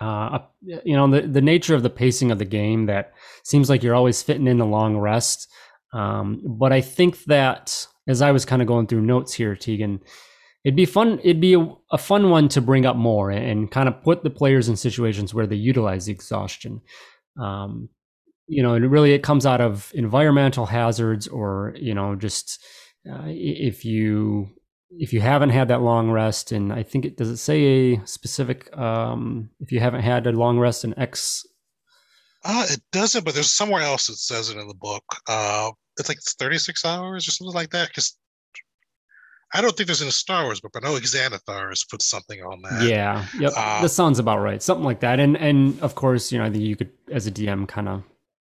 uh, 0.00 0.38
you 0.62 0.94
know 0.96 1.10
the, 1.10 1.22
the 1.22 1.40
nature 1.40 1.74
of 1.74 1.82
the 1.82 1.90
pacing 1.90 2.30
of 2.30 2.38
the 2.38 2.44
game 2.44 2.86
that 2.86 3.12
seems 3.44 3.68
like 3.68 3.82
you're 3.82 3.94
always 3.94 4.22
fitting 4.22 4.46
in 4.46 4.60
a 4.60 4.66
long 4.66 4.96
rest. 4.96 5.48
Um, 5.92 6.42
but 6.44 6.70
i 6.70 6.82
think 6.82 7.24
that 7.24 7.86
as 8.06 8.20
i 8.20 8.30
was 8.30 8.44
kind 8.44 8.60
of 8.60 8.68
going 8.68 8.86
through 8.86 9.00
notes 9.00 9.32
here 9.32 9.56
tegan 9.56 10.00
it'd 10.62 10.76
be 10.76 10.84
fun 10.84 11.18
it'd 11.20 11.40
be 11.40 11.54
a, 11.54 11.66
a 11.90 11.96
fun 11.96 12.28
one 12.28 12.48
to 12.48 12.60
bring 12.60 12.84
up 12.84 12.94
more 12.94 13.30
and, 13.30 13.42
and, 13.42 13.70
kind 13.70 13.88
of 13.88 14.02
put 14.02 14.22
the 14.22 14.28
players 14.28 14.68
in 14.68 14.76
situations 14.76 15.32
where 15.32 15.46
they 15.46 15.56
utilize 15.56 16.04
the 16.04 16.12
exhaustion. 16.12 16.82
Um, 17.40 17.88
you 18.48 18.62
know 18.62 18.74
and 18.74 18.90
really 18.90 19.12
it 19.12 19.22
comes 19.22 19.46
out 19.46 19.60
of 19.60 19.92
environmental 19.94 20.66
hazards 20.66 21.28
or 21.28 21.74
you 21.78 21.94
know 21.94 22.16
just 22.16 22.62
uh, 23.10 23.24
if 23.26 23.84
you 23.84 24.48
if 24.90 25.12
you 25.12 25.20
haven't 25.20 25.50
had 25.50 25.68
that 25.68 25.82
long 25.82 26.10
rest, 26.10 26.52
and 26.52 26.72
I 26.72 26.82
think 26.82 27.04
it 27.04 27.16
does 27.16 27.28
it 27.28 27.36
say 27.36 27.62
a 27.94 28.06
specific 28.06 28.76
um, 28.76 29.50
if 29.60 29.72
you 29.72 29.80
haven't 29.80 30.02
had 30.02 30.26
a 30.26 30.32
long 30.32 30.58
rest 30.58 30.84
in 30.84 30.98
X. 30.98 31.46
Uh, 32.44 32.66
it 32.70 32.80
doesn't, 32.92 33.24
but 33.24 33.34
there's 33.34 33.50
somewhere 33.50 33.82
else 33.82 34.06
that 34.06 34.16
says 34.16 34.48
it 34.48 34.56
in 34.56 34.68
the 34.68 34.74
book. 34.74 35.04
Uh, 35.28 35.70
it's 35.98 36.08
like 36.08 36.18
36 36.20 36.84
hours 36.84 37.26
or 37.26 37.32
something 37.32 37.54
like 37.54 37.70
that. 37.70 37.88
Because 37.88 38.16
I 39.52 39.60
don't 39.60 39.76
think 39.76 39.86
there's 39.88 40.02
in 40.02 40.08
a 40.08 40.12
Star 40.12 40.44
Wars 40.44 40.60
book, 40.60 40.72
but 40.72 40.84
I 40.84 40.88
know 40.88 40.98
Xanathar 40.98 41.70
has 41.70 41.84
put 41.84 42.02
something 42.02 42.40
on 42.40 42.62
that. 42.62 42.88
Yeah, 42.88 43.24
yep, 43.38 43.52
uh, 43.56 43.82
that 43.82 43.88
sounds 43.88 44.18
about 44.18 44.38
right. 44.40 44.62
Something 44.62 44.84
like 44.84 45.00
that, 45.00 45.20
and 45.20 45.36
and 45.36 45.80
of 45.80 45.94
course, 45.94 46.30
you 46.30 46.38
know, 46.38 46.44
I 46.44 46.50
think 46.50 46.64
you 46.64 46.76
could, 46.76 46.90
as 47.10 47.26
a 47.26 47.30
DM, 47.30 47.66
kind 47.66 47.88
of 47.88 48.02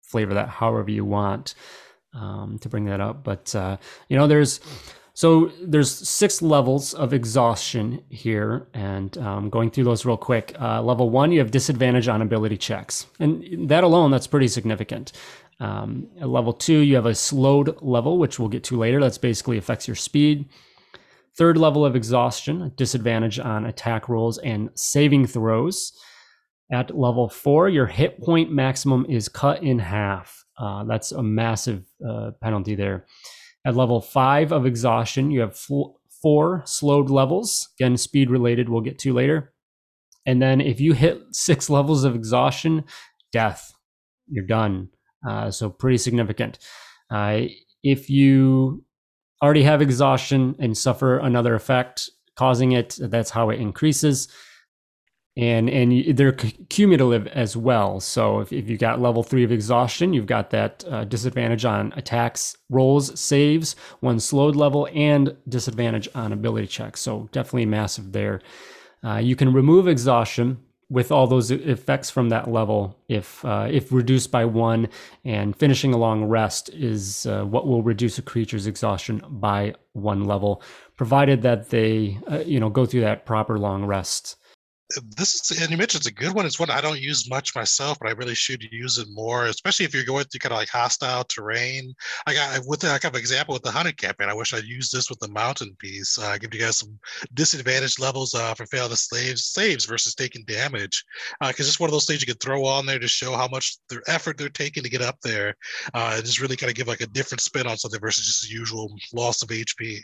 flavor 0.03 0.33
that 0.33 0.49
however 0.49 0.91
you 0.91 1.05
want 1.05 1.55
um, 2.13 2.59
to 2.59 2.69
bring 2.69 2.85
that 2.85 2.99
up. 2.99 3.23
But 3.23 3.55
uh, 3.55 3.77
you 4.09 4.17
know, 4.17 4.27
there's 4.27 4.59
so 5.13 5.51
there's 5.61 5.91
six 6.07 6.41
levels 6.41 6.93
of 6.93 7.13
exhaustion 7.13 8.01
here, 8.09 8.67
and 8.73 9.17
um, 9.17 9.49
going 9.49 9.69
through 9.71 9.83
those 9.83 10.05
real 10.05 10.17
quick. 10.17 10.55
Uh, 10.59 10.81
level 10.81 11.09
one, 11.09 11.31
you 11.31 11.39
have 11.39 11.51
disadvantage 11.51 12.07
on 12.07 12.21
ability 12.21 12.57
checks, 12.57 13.07
and 13.19 13.69
that 13.69 13.83
alone, 13.83 14.11
that's 14.11 14.27
pretty 14.27 14.47
significant. 14.47 15.11
Um, 15.59 16.07
level 16.15 16.53
two, 16.53 16.79
you 16.79 16.95
have 16.95 17.05
a 17.05 17.15
slowed 17.15 17.81
level, 17.81 18.17
which 18.17 18.39
we'll 18.39 18.47
get 18.47 18.63
to 18.65 18.77
later. 18.77 19.01
That's 19.01 19.17
basically 19.17 19.57
affects 19.57 19.87
your 19.87 19.95
speed. 19.95 20.47
Third 21.35 21.57
level 21.57 21.85
of 21.85 21.95
exhaustion, 21.95 22.71
disadvantage 22.75 23.39
on 23.39 23.65
attack 23.65 24.09
rolls 24.09 24.37
and 24.39 24.69
saving 24.75 25.27
throws. 25.27 25.93
At 26.71 26.97
level 26.97 27.29
four, 27.29 27.67
your 27.67 27.87
hit 27.87 28.21
point 28.21 28.51
maximum 28.51 29.05
is 29.09 29.27
cut 29.27 29.63
in 29.63 29.79
half. 29.79 30.45
Uh, 30.57 30.83
that's 30.83 31.11
a 31.11 31.23
massive 31.23 31.83
uh, 32.07 32.31
penalty 32.41 32.75
there. 32.75 33.05
At 33.65 33.75
level 33.75 34.01
five 34.01 34.51
of 34.51 34.65
exhaustion, 34.65 35.31
you 35.31 35.41
have 35.41 35.55
fl- 35.57 35.97
four 36.21 36.63
slowed 36.65 37.09
levels. 37.09 37.69
Again, 37.79 37.97
speed 37.97 38.29
related, 38.29 38.69
we'll 38.69 38.81
get 38.81 38.99
to 38.99 39.13
later. 39.13 39.53
And 40.25 40.41
then 40.41 40.61
if 40.61 40.79
you 40.79 40.93
hit 40.93 41.21
six 41.31 41.69
levels 41.69 42.03
of 42.03 42.15
exhaustion, 42.15 42.85
death, 43.31 43.73
you're 44.27 44.45
done. 44.45 44.89
Uh, 45.27 45.51
so 45.51 45.69
pretty 45.69 45.97
significant. 45.97 46.59
Uh, 47.09 47.41
if 47.83 48.09
you 48.09 48.83
already 49.41 49.63
have 49.63 49.81
exhaustion 49.81 50.55
and 50.59 50.77
suffer 50.77 51.17
another 51.17 51.55
effect 51.55 52.09
causing 52.35 52.73
it, 52.73 52.97
that's 52.99 53.29
how 53.31 53.49
it 53.49 53.59
increases. 53.59 54.27
And 55.39 55.69
and 55.69 56.17
they're 56.17 56.33
cumulative 56.33 57.27
as 57.27 57.55
well. 57.55 58.01
So 58.01 58.41
if, 58.41 58.51
if 58.51 58.69
you 58.69 58.77
got 58.77 58.99
level 58.99 59.23
three 59.23 59.45
of 59.45 59.51
exhaustion, 59.51 60.11
you've 60.11 60.25
got 60.25 60.49
that 60.49 60.83
uh, 60.89 61.05
disadvantage 61.05 61.63
on 61.63 61.93
attacks, 61.95 62.57
rolls, 62.69 63.17
saves, 63.17 63.77
one 64.01 64.19
slowed 64.19 64.57
level, 64.57 64.89
and 64.93 65.37
disadvantage 65.47 66.09
on 66.13 66.33
ability 66.33 66.67
checks. 66.67 66.99
So 66.99 67.29
definitely 67.31 67.67
massive 67.67 68.11
there. 68.11 68.41
Uh, 69.01 69.17
you 69.17 69.37
can 69.37 69.53
remove 69.53 69.87
exhaustion 69.87 70.57
with 70.89 71.11
all 71.11 71.27
those 71.27 71.51
effects 71.51 72.09
from 72.09 72.29
that 72.29 72.49
level 72.49 72.97
if 73.07 73.45
uh, 73.45 73.67
if 73.69 73.91
reduced 73.91 74.31
by 74.31 74.43
one 74.43 74.89
and 75.23 75.55
finishing 75.55 75.93
a 75.93 75.97
long 75.97 76.25
rest 76.25 76.69
is 76.69 77.25
uh, 77.27 77.43
what 77.43 77.67
will 77.67 77.83
reduce 77.83 78.17
a 78.17 78.21
creature's 78.21 78.65
exhaustion 78.65 79.21
by 79.29 79.73
one 79.93 80.25
level 80.25 80.61
provided 80.97 81.43
that 81.43 81.69
they 81.69 82.17
uh, 82.31 82.39
you 82.39 82.59
know 82.59 82.69
go 82.69 82.85
through 82.85 83.01
that 83.01 83.25
proper 83.25 83.59
long 83.59 83.85
rest 83.85 84.35
this 85.17 85.35
is 85.35 85.61
and 85.61 85.69
you 85.69 85.77
mentioned 85.77 86.01
it's 86.01 86.07
a 86.07 86.11
good 86.11 86.33
one 86.33 86.45
it's 86.45 86.59
one 86.59 86.69
i 86.71 86.81
don't 86.81 86.99
use 86.99 87.29
much 87.29 87.55
myself 87.55 87.97
but 87.99 88.09
i 88.09 88.13
really 88.13 88.33
should 88.33 88.63
use 88.71 88.97
it 88.97 89.07
more 89.11 89.45
especially 89.45 89.85
if 89.85 89.93
you're 89.93 90.03
going 90.03 90.23
through 90.25 90.39
kind 90.39 90.53
of 90.53 90.57
like 90.57 90.69
hostile 90.69 91.23
terrain. 91.25 91.93
I 92.25 92.33
got 92.33 92.61
with 92.65 92.79
the, 92.79 92.89
i 92.89 92.97
got 92.97 93.13
an 93.13 93.19
example 93.19 93.53
with 93.53 93.63
the 93.63 93.71
hunted 93.71 93.97
campaign 93.97 94.29
i 94.29 94.33
wish 94.33 94.53
i'd 94.53 94.63
used 94.63 94.91
this 94.91 95.09
with 95.09 95.19
the 95.19 95.27
mountain 95.27 95.75
piece 95.77 96.17
uh, 96.17 96.37
give 96.37 96.53
you 96.53 96.59
guys 96.59 96.79
some 96.79 96.97
disadvantage 97.33 97.99
levels 97.99 98.33
uh, 98.33 98.53
for 98.55 98.65
failing 98.65 98.89
the 98.89 98.97
slaves 98.97 99.45
saves 99.45 99.85
versus 99.85 100.15
taking 100.15 100.43
damage 100.45 101.03
because 101.41 101.67
uh, 101.67 101.69
it's 101.69 101.79
one 101.79 101.87
of 101.87 101.93
those 101.93 102.05
things 102.05 102.21
you 102.21 102.27
can 102.27 102.37
throw 102.37 102.65
on 102.65 102.85
there 102.85 102.99
to 102.99 103.07
show 103.07 103.35
how 103.35 103.47
much 103.47 103.77
their 103.89 104.01
effort 104.07 104.37
they're 104.37 104.49
taking 104.49 104.81
to 104.81 104.89
get 104.89 105.01
up 105.01 105.19
there 105.21 105.55
uh, 105.93 106.13
and 106.15 106.25
just 106.25 106.41
really 106.41 106.55
kind 106.55 106.69
of 106.69 106.75
give 106.75 106.87
like 106.87 107.01
a 107.01 107.07
different 107.07 107.41
spin 107.41 107.67
on 107.67 107.77
something 107.77 107.99
versus 107.99 108.25
just 108.25 108.49
the 108.49 108.53
usual 108.53 108.91
loss 109.13 109.43
of 109.43 109.49
hp 109.49 110.01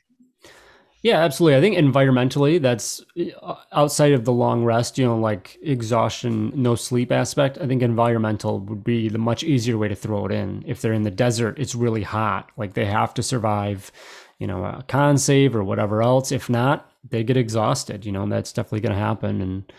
yeah, 1.06 1.20
absolutely. 1.20 1.56
I 1.56 1.62
think 1.62 1.78
environmentally, 1.78 2.60
that's 2.60 3.00
uh, 3.44 3.58
outside 3.72 4.14
of 4.14 4.26
the 4.26 4.32
long 4.32 4.64
rest, 4.64 4.98
you 4.98 5.06
know, 5.06 5.16
like 5.16 5.56
exhaustion, 5.62 6.52
no 6.56 6.74
sleep 6.74 7.12
aspect. 7.12 7.60
I 7.62 7.68
think 7.68 7.84
environmental 7.84 8.58
would 8.62 8.84
be 8.84 9.08
the 9.10 9.20
much 9.20 9.44
easier 9.44 9.78
way 9.78 9.88
to 9.88 9.94
throw 9.94 10.26
it 10.26 10.32
in. 10.32 10.64
If 10.66 10.82
they're 10.82 10.94
in 10.94 11.04
the 11.04 11.12
desert, 11.12 11.60
it's 11.60 11.76
really 11.76 12.02
hot. 12.02 12.50
Like 12.58 12.74
they 12.74 12.86
have 12.86 13.14
to 13.14 13.22
survive, 13.22 13.92
you 14.40 14.48
know, 14.48 14.66
a 14.66 14.84
con 14.88 15.20
save 15.20 15.56
or 15.56 15.64
whatever 15.64 16.02
else. 16.02 16.32
If 16.32 16.50
not, 16.50 16.90
they 17.08 17.24
get 17.24 17.38
exhausted, 17.38 18.04
you 18.04 18.12
know, 18.12 18.24
and 18.24 18.32
that's 18.32 18.52
definitely 18.52 18.80
going 18.80 18.96
to 18.96 19.00
happen. 19.00 19.42
And, 19.42 19.72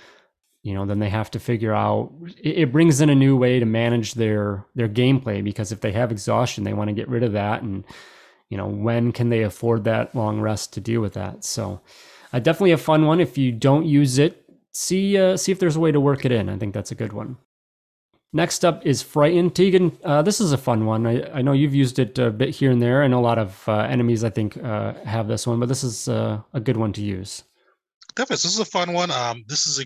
you 0.62 0.74
know, 0.74 0.86
then 0.86 1.00
they 1.00 1.10
have 1.10 1.32
to 1.32 1.40
figure 1.40 1.74
out, 1.74 2.12
it, 2.40 2.70
brings 2.70 3.00
in 3.00 3.10
a 3.10 3.16
new 3.16 3.36
way 3.36 3.58
to 3.58 3.66
manage 3.66 4.14
their, 4.14 4.64
their 4.76 4.88
gameplay 4.88 5.42
because 5.42 5.72
if 5.72 5.80
they 5.80 5.90
have 5.90 6.12
exhaustion, 6.12 6.62
they 6.62 6.72
want 6.72 6.86
to 6.86 6.94
get 6.94 7.08
rid 7.08 7.24
of 7.24 7.32
that. 7.32 7.62
And, 7.62 7.82
you 8.50 8.56
know, 8.56 8.66
when 8.66 9.12
can 9.12 9.28
they 9.28 9.42
afford 9.42 9.84
that 9.84 10.14
long 10.14 10.40
rest 10.40 10.72
to 10.74 10.80
deal 10.80 11.00
with 11.00 11.14
that? 11.14 11.44
So, 11.44 11.80
uh, 12.32 12.38
definitely 12.38 12.72
a 12.72 12.78
fun 12.78 13.06
one. 13.06 13.20
If 13.20 13.38
you 13.38 13.52
don't 13.52 13.86
use 13.86 14.18
it, 14.18 14.44
see 14.72 15.18
uh, 15.18 15.36
see 15.36 15.52
if 15.52 15.58
there's 15.58 15.76
a 15.76 15.80
way 15.80 15.92
to 15.92 16.00
work 16.00 16.24
it 16.24 16.32
in. 16.32 16.48
I 16.48 16.58
think 16.58 16.74
that's 16.74 16.90
a 16.90 16.96
good 16.96 17.12
one. 17.12 17.38
Next 18.32 18.64
up 18.64 18.84
is 18.84 19.02
Frightened. 19.02 19.54
Tegan, 19.54 19.96
uh, 20.04 20.20
this 20.22 20.40
is 20.40 20.52
a 20.52 20.58
fun 20.58 20.84
one. 20.84 21.06
I, 21.06 21.22
I, 21.38 21.42
know 21.42 21.52
you've 21.52 21.74
used 21.74 21.98
it 21.98 22.18
a 22.18 22.30
bit 22.30 22.50
here 22.50 22.70
and 22.70 22.82
there. 22.82 23.02
and 23.02 23.14
a 23.14 23.18
lot 23.18 23.38
of 23.38 23.66
uh, 23.66 23.78
enemies, 23.78 24.24
I 24.24 24.30
think, 24.30 24.62
uh, 24.62 24.92
have 25.04 25.26
this 25.26 25.46
one, 25.46 25.58
but 25.58 25.70
this 25.70 25.82
is 25.82 26.08
uh, 26.08 26.42
a 26.52 26.60
good 26.60 26.76
one 26.76 26.92
to 26.94 27.02
use 27.02 27.44
definitely. 28.16 28.36
This 28.36 28.44
is 28.46 28.58
a 28.58 28.64
fun 28.64 28.92
one. 28.92 29.10
Um, 29.10 29.44
this 29.46 29.66
is 29.66 29.80
a, 29.80 29.84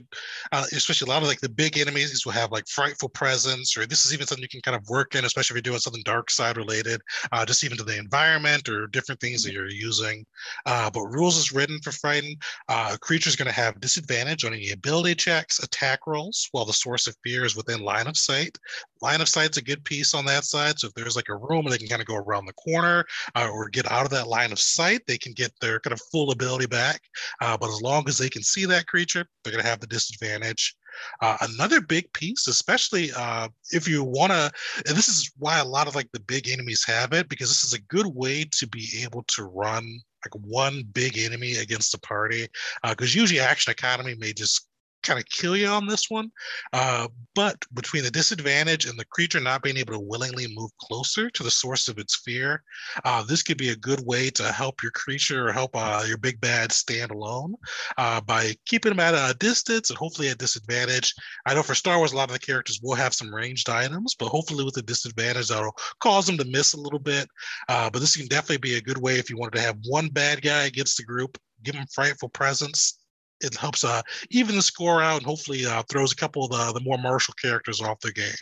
uh, 0.52 0.64
especially 0.72 1.06
a 1.06 1.10
lot 1.10 1.22
of 1.22 1.28
like 1.28 1.40
the 1.40 1.48
big 1.48 1.78
enemies 1.78 2.24
will 2.24 2.32
have 2.32 2.52
like 2.52 2.66
frightful 2.68 3.08
presence, 3.08 3.76
or 3.76 3.86
this 3.86 4.04
is 4.04 4.14
even 4.14 4.26
something 4.26 4.42
you 4.42 4.48
can 4.48 4.62
kind 4.62 4.76
of 4.76 4.88
work 4.88 5.14
in, 5.14 5.24
especially 5.24 5.54
if 5.54 5.56
you're 5.56 5.72
doing 5.72 5.80
something 5.80 6.02
dark 6.04 6.30
side 6.30 6.56
related, 6.56 7.00
uh, 7.32 7.44
just 7.44 7.64
even 7.64 7.76
to 7.76 7.84
the 7.84 7.98
environment 7.98 8.68
or 8.68 8.86
different 8.86 9.20
things 9.20 9.42
that 9.42 9.52
you're 9.52 9.68
using. 9.68 10.24
Uh, 10.66 10.90
but 10.90 11.04
rules 11.06 11.36
is 11.36 11.52
written 11.52 11.78
for 11.82 11.92
frighten. 11.92 12.34
Uh, 12.68 12.96
creature's 13.00 13.36
going 13.36 13.48
to 13.48 13.52
have 13.52 13.80
disadvantage 13.80 14.44
on 14.44 14.54
any 14.54 14.70
ability 14.70 15.14
checks, 15.14 15.58
attack 15.62 16.06
rolls, 16.06 16.48
while 16.52 16.64
the 16.64 16.72
source 16.72 17.06
of 17.06 17.16
fear 17.24 17.44
is 17.44 17.56
within 17.56 17.82
line 17.82 18.06
of 18.06 18.16
sight. 18.16 18.56
Line 19.02 19.20
of 19.20 19.28
sight's 19.28 19.56
a 19.56 19.62
good 19.62 19.82
piece 19.84 20.14
on 20.14 20.24
that 20.26 20.44
side. 20.44 20.78
So 20.78 20.88
if 20.88 20.94
there's 20.94 21.16
like 21.16 21.28
a 21.28 21.36
room, 21.36 21.64
and 21.64 21.72
they 21.72 21.78
can 21.78 21.88
kind 21.88 22.02
of 22.02 22.06
go 22.06 22.16
around 22.16 22.46
the 22.46 22.52
corner 22.52 23.04
uh, 23.34 23.48
or 23.50 23.68
get 23.68 23.90
out 23.90 24.04
of 24.04 24.10
that 24.10 24.28
line 24.28 24.52
of 24.52 24.58
sight. 24.58 25.00
They 25.06 25.18
can 25.18 25.32
get 25.32 25.52
their 25.60 25.80
kind 25.80 25.92
of 25.92 26.00
full 26.12 26.30
ability 26.30 26.66
back. 26.66 27.00
Uh, 27.40 27.56
but 27.56 27.70
as 27.70 27.80
long 27.82 28.08
as 28.08 28.19
they 28.20 28.28
can 28.28 28.42
see 28.42 28.64
that 28.66 28.86
creature, 28.86 29.26
they're 29.42 29.52
going 29.52 29.62
to 29.62 29.68
have 29.68 29.80
the 29.80 29.86
disadvantage. 29.86 30.76
Uh, 31.22 31.36
another 31.42 31.80
big 31.80 32.12
piece, 32.12 32.46
especially 32.46 33.10
uh, 33.16 33.48
if 33.72 33.88
you 33.88 34.04
want 34.04 34.32
to, 34.32 34.50
and 34.86 34.96
this 34.96 35.08
is 35.08 35.32
why 35.38 35.58
a 35.58 35.64
lot 35.64 35.86
of 35.88 35.94
like 35.94 36.08
the 36.12 36.20
big 36.20 36.48
enemies 36.48 36.84
have 36.86 37.12
it, 37.12 37.28
because 37.28 37.48
this 37.48 37.64
is 37.64 37.72
a 37.72 37.82
good 37.82 38.06
way 38.06 38.44
to 38.50 38.66
be 38.66 38.88
able 39.02 39.22
to 39.24 39.44
run 39.44 39.84
like 40.24 40.42
one 40.44 40.84
big 40.92 41.16
enemy 41.16 41.56
against 41.56 41.94
a 41.94 42.00
party. 42.00 42.46
Because 42.86 43.16
uh, 43.16 43.20
usually 43.20 43.40
action 43.40 43.70
economy 43.70 44.14
may 44.18 44.32
just 44.32 44.69
kind 45.02 45.18
of 45.18 45.26
kill 45.26 45.56
you 45.56 45.66
on 45.66 45.86
this 45.86 46.10
one. 46.10 46.30
Uh, 46.72 47.08
but 47.34 47.56
between 47.74 48.02
the 48.02 48.10
disadvantage 48.10 48.86
and 48.86 48.98
the 48.98 49.04
creature 49.04 49.40
not 49.40 49.62
being 49.62 49.76
able 49.76 49.94
to 49.94 50.00
willingly 50.00 50.46
move 50.54 50.70
closer 50.78 51.30
to 51.30 51.42
the 51.42 51.50
source 51.50 51.88
of 51.88 51.98
its 51.98 52.16
fear, 52.16 52.62
uh, 53.04 53.22
this 53.22 53.42
could 53.42 53.58
be 53.58 53.70
a 53.70 53.76
good 53.76 54.04
way 54.04 54.30
to 54.30 54.52
help 54.52 54.82
your 54.82 54.92
creature 54.92 55.48
or 55.48 55.52
help 55.52 55.70
uh, 55.74 56.04
your 56.06 56.18
big 56.18 56.40
bad 56.40 56.72
stand 56.72 57.10
alone 57.10 57.54
uh, 57.98 58.20
by 58.20 58.54
keeping 58.66 58.90
them 58.90 59.00
at 59.00 59.14
a 59.14 59.36
distance 59.38 59.90
and 59.90 59.98
hopefully 59.98 60.28
at 60.28 60.38
disadvantage. 60.38 61.14
I 61.46 61.54
know 61.54 61.62
for 61.62 61.74
Star 61.74 61.98
Wars, 61.98 62.12
a 62.12 62.16
lot 62.16 62.28
of 62.28 62.34
the 62.34 62.38
characters 62.38 62.80
will 62.82 62.94
have 62.94 63.14
some 63.14 63.34
ranged 63.34 63.68
items, 63.68 64.14
but 64.18 64.28
hopefully 64.28 64.64
with 64.64 64.76
a 64.76 64.82
disadvantage 64.82 65.48
that'll 65.48 65.76
cause 66.00 66.26
them 66.26 66.38
to 66.38 66.44
miss 66.44 66.74
a 66.74 66.80
little 66.80 66.98
bit. 66.98 67.28
Uh, 67.68 67.90
but 67.90 68.00
this 68.00 68.16
can 68.16 68.26
definitely 68.26 68.58
be 68.58 68.76
a 68.76 68.82
good 68.82 68.98
way 68.98 69.18
if 69.18 69.30
you 69.30 69.36
wanted 69.36 69.56
to 69.56 69.62
have 69.62 69.76
one 69.86 70.08
bad 70.08 70.42
guy 70.42 70.64
against 70.64 70.96
the 70.96 71.04
group, 71.04 71.38
give 71.62 71.74
them 71.74 71.86
frightful 71.92 72.28
presence 72.28 72.99
it 73.40 73.56
helps 73.56 73.84
uh, 73.84 74.02
even 74.30 74.56
the 74.56 74.62
score 74.62 75.02
out 75.02 75.18
and 75.18 75.26
hopefully 75.26 75.66
uh, 75.66 75.82
throws 75.90 76.12
a 76.12 76.16
couple 76.16 76.44
of 76.44 76.50
the, 76.50 76.78
the 76.78 76.84
more 76.84 76.98
martial 76.98 77.34
characters 77.40 77.80
off 77.80 78.00
the 78.00 78.12
game. 78.12 78.32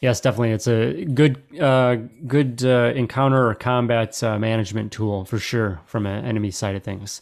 Yes, 0.00 0.20
definitely. 0.20 0.52
It's 0.52 0.68
a 0.68 1.04
good, 1.06 1.42
uh, 1.60 1.96
good 2.26 2.64
uh, 2.64 2.92
encounter 2.94 3.48
or 3.48 3.54
combat 3.54 4.22
uh, 4.22 4.38
management 4.38 4.92
tool 4.92 5.24
for 5.24 5.38
sure 5.38 5.80
from 5.86 6.06
an 6.06 6.24
enemy 6.24 6.52
side 6.52 6.76
of 6.76 6.84
things. 6.84 7.20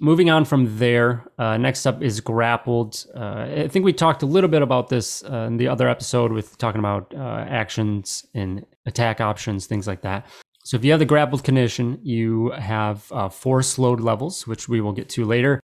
Moving 0.00 0.30
on 0.30 0.44
from 0.44 0.78
there, 0.78 1.24
uh, 1.38 1.56
next 1.56 1.84
up 1.84 2.02
is 2.02 2.20
grappled. 2.20 3.04
Uh, 3.14 3.64
I 3.64 3.68
think 3.68 3.84
we 3.84 3.92
talked 3.92 4.22
a 4.22 4.26
little 4.26 4.48
bit 4.48 4.62
about 4.62 4.88
this 4.88 5.24
uh, 5.24 5.38
in 5.48 5.56
the 5.56 5.68
other 5.68 5.88
episode 5.88 6.32
with 6.32 6.56
talking 6.56 6.78
about 6.78 7.12
actions 7.16 8.24
and 8.32 8.64
attack 8.86 9.20
options, 9.20 9.66
things 9.66 9.88
like 9.88 10.02
that. 10.02 10.24
So 10.64 10.76
if 10.76 10.84
you 10.84 10.92
have 10.92 11.00
the 11.00 11.06
grappled 11.06 11.42
condition, 11.42 11.98
you 12.02 12.50
have 12.52 13.02
four 13.32 13.60
slowed 13.62 14.00
levels, 14.00 14.46
which 14.46 14.68
we 14.68 14.80
will 14.80 14.92
get 14.92 15.08
to 15.10 15.24
later. 15.24 15.60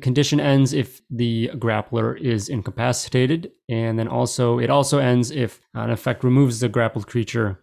Condition 0.00 0.38
ends 0.38 0.72
if 0.72 1.00
the 1.10 1.50
grappler 1.54 2.18
is 2.20 2.48
incapacitated, 2.48 3.50
and 3.68 3.98
then 3.98 4.06
also 4.06 4.58
it 4.58 4.70
also 4.70 4.98
ends 4.98 5.30
if 5.30 5.60
an 5.74 5.90
effect 5.90 6.22
removes 6.22 6.60
the 6.60 6.68
grappled 6.68 7.06
creature 7.08 7.60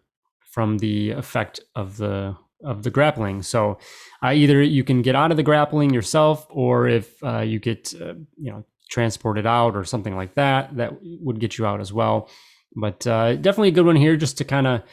from 0.52 0.80
the 0.80 1.12
effect 1.12 1.62
of 1.76 1.98
the 1.98 2.36
of 2.64 2.84
the 2.84 2.90
grappling. 2.90 3.42
So 3.42 3.78
uh, 4.24 4.32
either 4.32 4.62
you 4.62 4.84
can 4.84 5.02
get 5.02 5.16
out 5.16 5.32
of 5.32 5.38
the 5.38 5.44
grappling 5.44 5.94
yourself, 5.94 6.46
or 6.50 6.88
if 6.88 7.24
uh, 7.24 7.40
you 7.40 7.60
get 7.60 7.94
uh, 8.02 8.16
you 8.38 8.52
know 8.52 8.66
transported 8.90 9.46
out 9.46 9.76
or 9.76 9.84
something 9.84 10.16
like 10.16 10.34
that, 10.36 10.76
that 10.76 10.94
would 11.02 11.40
get 11.40 11.58
you 11.58 11.66
out 11.66 11.80
as 11.80 11.94
well. 11.94 12.30
But 12.76 13.06
uh, 13.08 13.36
definitely 13.36 13.70
a 13.70 13.72
good 13.72 13.86
one 13.86 13.96
here, 13.96 14.18
just 14.18 14.38
to 14.40 14.44
kind 14.44 14.68
of 14.68 14.84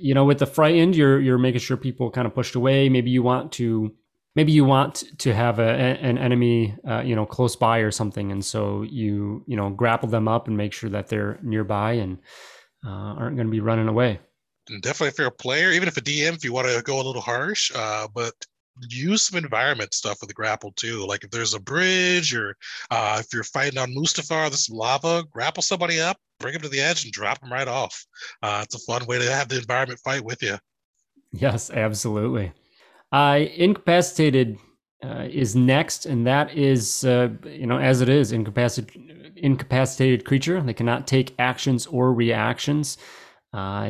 you 0.00 0.14
know 0.14 0.24
with 0.24 0.38
the 0.38 0.46
frightened, 0.46 0.96
you're 0.96 1.20
you're 1.20 1.38
making 1.38 1.60
sure 1.60 1.76
people 1.76 2.10
kind 2.10 2.26
of 2.26 2.34
pushed 2.34 2.54
away. 2.54 2.88
Maybe 2.88 3.10
you 3.10 3.22
want 3.22 3.52
to 3.52 3.94
maybe 4.36 4.52
you 4.52 4.64
want 4.64 5.02
to 5.18 5.34
have 5.34 5.58
a, 5.58 5.68
an 5.68 6.18
enemy 6.18 6.76
uh, 6.88 7.00
you 7.00 7.16
know 7.16 7.26
close 7.26 7.56
by 7.56 7.78
or 7.78 7.90
something 7.90 8.30
and 8.30 8.44
so 8.44 8.82
you 8.82 9.42
you 9.48 9.56
know 9.56 9.70
grapple 9.70 10.08
them 10.08 10.28
up 10.28 10.46
and 10.46 10.56
make 10.56 10.72
sure 10.72 10.90
that 10.90 11.08
they're 11.08 11.40
nearby 11.42 11.94
and 11.94 12.18
uh, 12.86 13.14
aren't 13.18 13.34
going 13.34 13.48
to 13.48 13.50
be 13.50 13.60
running 13.60 13.88
away. 13.88 14.20
Definitely 14.68 15.08
if 15.08 15.18
you're 15.18 15.28
a 15.28 15.32
player 15.32 15.72
even 15.72 15.88
if 15.88 15.96
a 15.96 16.00
dm 16.00 16.34
if 16.34 16.44
you 16.44 16.52
want 16.52 16.68
to 16.68 16.82
go 16.82 17.00
a 17.00 17.02
little 17.02 17.22
harsh 17.22 17.72
uh, 17.74 18.06
but 18.14 18.32
use 18.90 19.22
some 19.22 19.38
environment 19.42 19.94
stuff 19.94 20.18
with 20.20 20.28
the 20.28 20.34
grapple 20.34 20.70
too. 20.72 21.06
Like 21.06 21.24
if 21.24 21.30
there's 21.30 21.54
a 21.54 21.60
bridge 21.60 22.34
or 22.34 22.54
uh, 22.90 23.16
if 23.20 23.32
you're 23.32 23.42
fighting 23.42 23.78
on 23.78 23.94
mustafar 23.94 24.50
there's 24.50 24.66
some 24.66 24.76
lava 24.76 25.24
grapple 25.32 25.62
somebody 25.62 25.98
up 25.98 26.18
bring 26.38 26.52
them 26.52 26.60
to 26.60 26.68
the 26.68 26.80
edge 26.80 27.04
and 27.04 27.12
drop 27.12 27.40
them 27.40 27.50
right 27.50 27.68
off. 27.68 28.04
Uh, 28.42 28.60
it's 28.62 28.74
a 28.74 28.78
fun 28.80 29.06
way 29.06 29.18
to 29.18 29.32
have 29.32 29.48
the 29.48 29.56
environment 29.56 29.98
fight 30.04 30.22
with 30.22 30.42
you 30.42 30.56
yes 31.32 31.70
absolutely 31.70 32.52
uh, 33.16 33.38
incapacitated 33.56 34.58
uh, 35.02 35.26
is 35.30 35.56
next, 35.56 36.04
and 36.04 36.26
that 36.26 36.54
is, 36.54 37.02
uh, 37.04 37.30
you 37.44 37.66
know, 37.66 37.78
as 37.78 38.02
it 38.02 38.10
is, 38.10 38.30
incapacitated, 38.30 39.32
incapacitated 39.36 40.26
creature. 40.26 40.60
They 40.60 40.74
cannot 40.74 41.06
take 41.06 41.34
actions 41.38 41.86
or 41.86 42.12
reactions. 42.12 42.98
Uh, 43.54 43.88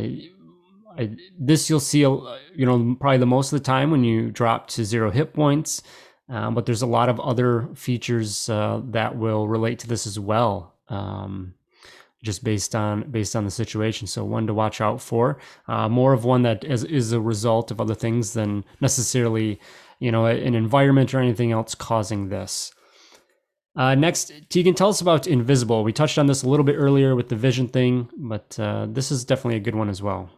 I, 0.99 1.17
this 1.37 1.69
you'll 1.69 1.81
see, 1.81 2.01
you 2.01 2.67
know, 2.67 2.97
probably 3.01 3.19
the 3.19 3.27
most 3.27 3.53
of 3.53 3.59
the 3.59 3.65
time 3.65 3.91
when 3.91 4.05
you 4.05 4.31
drop 4.31 4.69
to 4.69 4.85
zero 4.85 5.11
hit 5.11 5.35
points. 5.35 5.83
Um, 6.29 6.55
but 6.55 6.65
there's 6.67 6.83
a 6.83 6.87
lot 6.87 7.09
of 7.09 7.19
other 7.19 7.69
features 7.75 8.49
uh, 8.49 8.81
that 8.91 9.17
will 9.17 9.49
relate 9.49 9.81
to 9.81 9.89
this 9.89 10.07
as 10.07 10.21
well. 10.21 10.75
Um, 10.89 11.55
just 12.27 12.45
based 12.45 12.75
on 12.75 13.11
based 13.11 13.35
on 13.35 13.45
the 13.45 13.51
situation. 13.51 14.07
So 14.07 14.25
one 14.25 14.47
to 14.47 14.55
watch 14.55 14.81
out 14.81 15.01
for. 15.01 15.39
Uh, 15.67 15.89
more 15.89 16.13
of 16.13 16.25
one 16.25 16.43
that 16.43 16.65
is, 16.65 16.85
is 16.85 17.13
a 17.13 17.21
result 17.21 17.71
of 17.71 17.81
other 17.81 17.95
things 17.95 18.35
than 18.35 18.65
necessarily, 18.81 19.59
you 19.99 20.13
know, 20.13 20.27
an 20.27 20.55
environment 20.55 21.15
or 21.15 21.21
anything 21.21 21.53
else 21.53 21.75
causing 21.75 22.29
this. 22.29 22.73
Uh, 23.77 23.95
next, 23.95 24.33
Tegan, 24.49 24.75
tell 24.75 24.89
us 24.89 25.01
about 25.01 25.27
Invisible. 25.27 25.85
We 25.85 25.93
touched 25.93 26.19
on 26.19 26.27
this 26.27 26.43
a 26.43 26.49
little 26.49 26.65
bit 26.65 26.77
earlier 26.77 27.15
with 27.15 27.29
the 27.29 27.37
vision 27.37 27.69
thing, 27.69 28.09
but 28.17 28.59
uh, 28.59 28.87
this 28.89 29.13
is 29.13 29.25
definitely 29.25 29.57
a 29.57 29.61
good 29.61 29.75
one 29.75 29.91
as 29.91 30.03
well. 30.03 30.31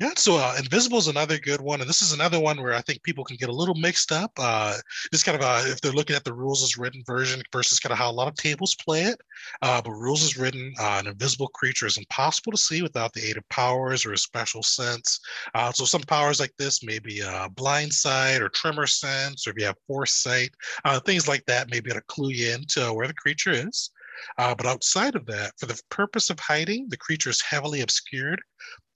Yeah, 0.00 0.12
so 0.16 0.36
uh, 0.36 0.56
Invisible 0.58 0.98
is 0.98 1.06
another 1.06 1.38
good 1.38 1.60
one, 1.60 1.80
and 1.80 1.88
this 1.88 2.02
is 2.02 2.12
another 2.12 2.40
one 2.40 2.60
where 2.60 2.72
I 2.72 2.80
think 2.80 3.02
people 3.04 3.24
can 3.24 3.36
get 3.36 3.50
a 3.50 3.54
little 3.54 3.74
mixed 3.76 4.10
up. 4.10 4.32
Uh, 4.36 4.78
just 5.12 5.24
kind 5.24 5.36
of 5.36 5.42
uh, 5.42 5.62
if 5.66 5.80
they're 5.80 5.92
looking 5.92 6.16
at 6.16 6.24
the 6.24 6.32
rules 6.32 6.62
as 6.64 6.76
written 6.76 7.04
version 7.06 7.40
versus 7.52 7.78
kind 7.78 7.92
of 7.92 7.98
how 7.98 8.10
a 8.10 8.12
lot 8.12 8.26
of 8.26 8.34
tables 8.34 8.74
play 8.74 9.02
it. 9.02 9.20
Uh, 9.60 9.80
but 9.80 9.92
rules 9.92 10.24
as 10.24 10.36
written, 10.36 10.72
uh, 10.80 10.96
an 10.98 11.06
invisible 11.06 11.46
creature 11.48 11.86
is 11.86 11.98
impossible 11.98 12.50
to 12.50 12.58
see 12.58 12.82
without 12.82 13.12
the 13.12 13.24
aid 13.24 13.36
of 13.36 13.48
powers 13.48 14.04
or 14.04 14.12
a 14.12 14.18
special 14.18 14.62
sense. 14.62 15.20
Uh, 15.54 15.70
so 15.70 15.84
some 15.84 16.02
powers 16.02 16.40
like 16.40 16.54
this, 16.58 16.82
maybe 16.82 17.20
a 17.20 17.48
blind 17.54 17.92
sight 17.92 18.42
or 18.42 18.48
tremor 18.48 18.88
sense, 18.88 19.46
or 19.46 19.50
if 19.50 19.56
you 19.58 19.66
have 19.66 19.76
foresight, 19.86 20.50
uh, 20.84 20.98
things 21.00 21.28
like 21.28 21.44
that, 21.46 21.70
maybe 21.70 21.90
to 21.90 22.00
clue 22.08 22.30
you 22.30 22.52
into 22.52 22.92
where 22.94 23.06
the 23.06 23.14
creature 23.14 23.52
is. 23.52 23.90
Uh, 24.38 24.54
but 24.54 24.66
outside 24.66 25.14
of 25.14 25.26
that, 25.26 25.52
for 25.58 25.66
the 25.66 25.80
purpose 25.90 26.28
of 26.30 26.38
hiding, 26.40 26.88
the 26.88 26.96
creature 26.96 27.30
is 27.30 27.40
heavily 27.40 27.80
obscured 27.80 28.40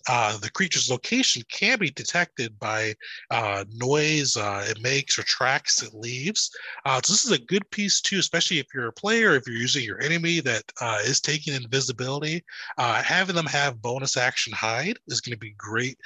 uh, 0.09 0.37
the 0.39 0.51
creature's 0.51 0.91
location 0.91 1.43
can 1.51 1.79
be 1.79 1.91
detected 1.91 2.59
by 2.59 2.95
uh, 3.31 3.65
noise 3.75 4.37
uh, 4.37 4.65
it 4.69 4.81
makes 4.81 5.19
or 5.19 5.23
tracks 5.23 5.83
it 5.83 5.95
leaves. 5.95 6.51
Uh, 6.85 7.01
so 7.05 7.13
this 7.13 7.25
is 7.25 7.33
a 7.33 7.45
good 7.47 7.69
piece 7.71 8.01
too, 8.01 8.19
especially 8.19 8.59
if 8.59 8.67
you're 8.75 8.89
a 8.89 8.93
player, 8.93 9.35
if 9.35 9.47
you're 9.47 9.57
using 9.57 9.85
your 9.85 10.01
enemy 10.01 10.41
that 10.41 10.63
uh, 10.81 10.99
is 11.05 11.21
taking 11.21 11.55
invisibility. 11.55 12.45
Having 12.79 13.37
them 13.37 13.47
have 13.47 13.81
bonus 13.83 14.17
action 14.17 14.53
hide 14.53 14.99
is 15.09 15.21
going 15.21 15.33
to 15.35 15.39
be 15.39 15.55
great 15.57 15.99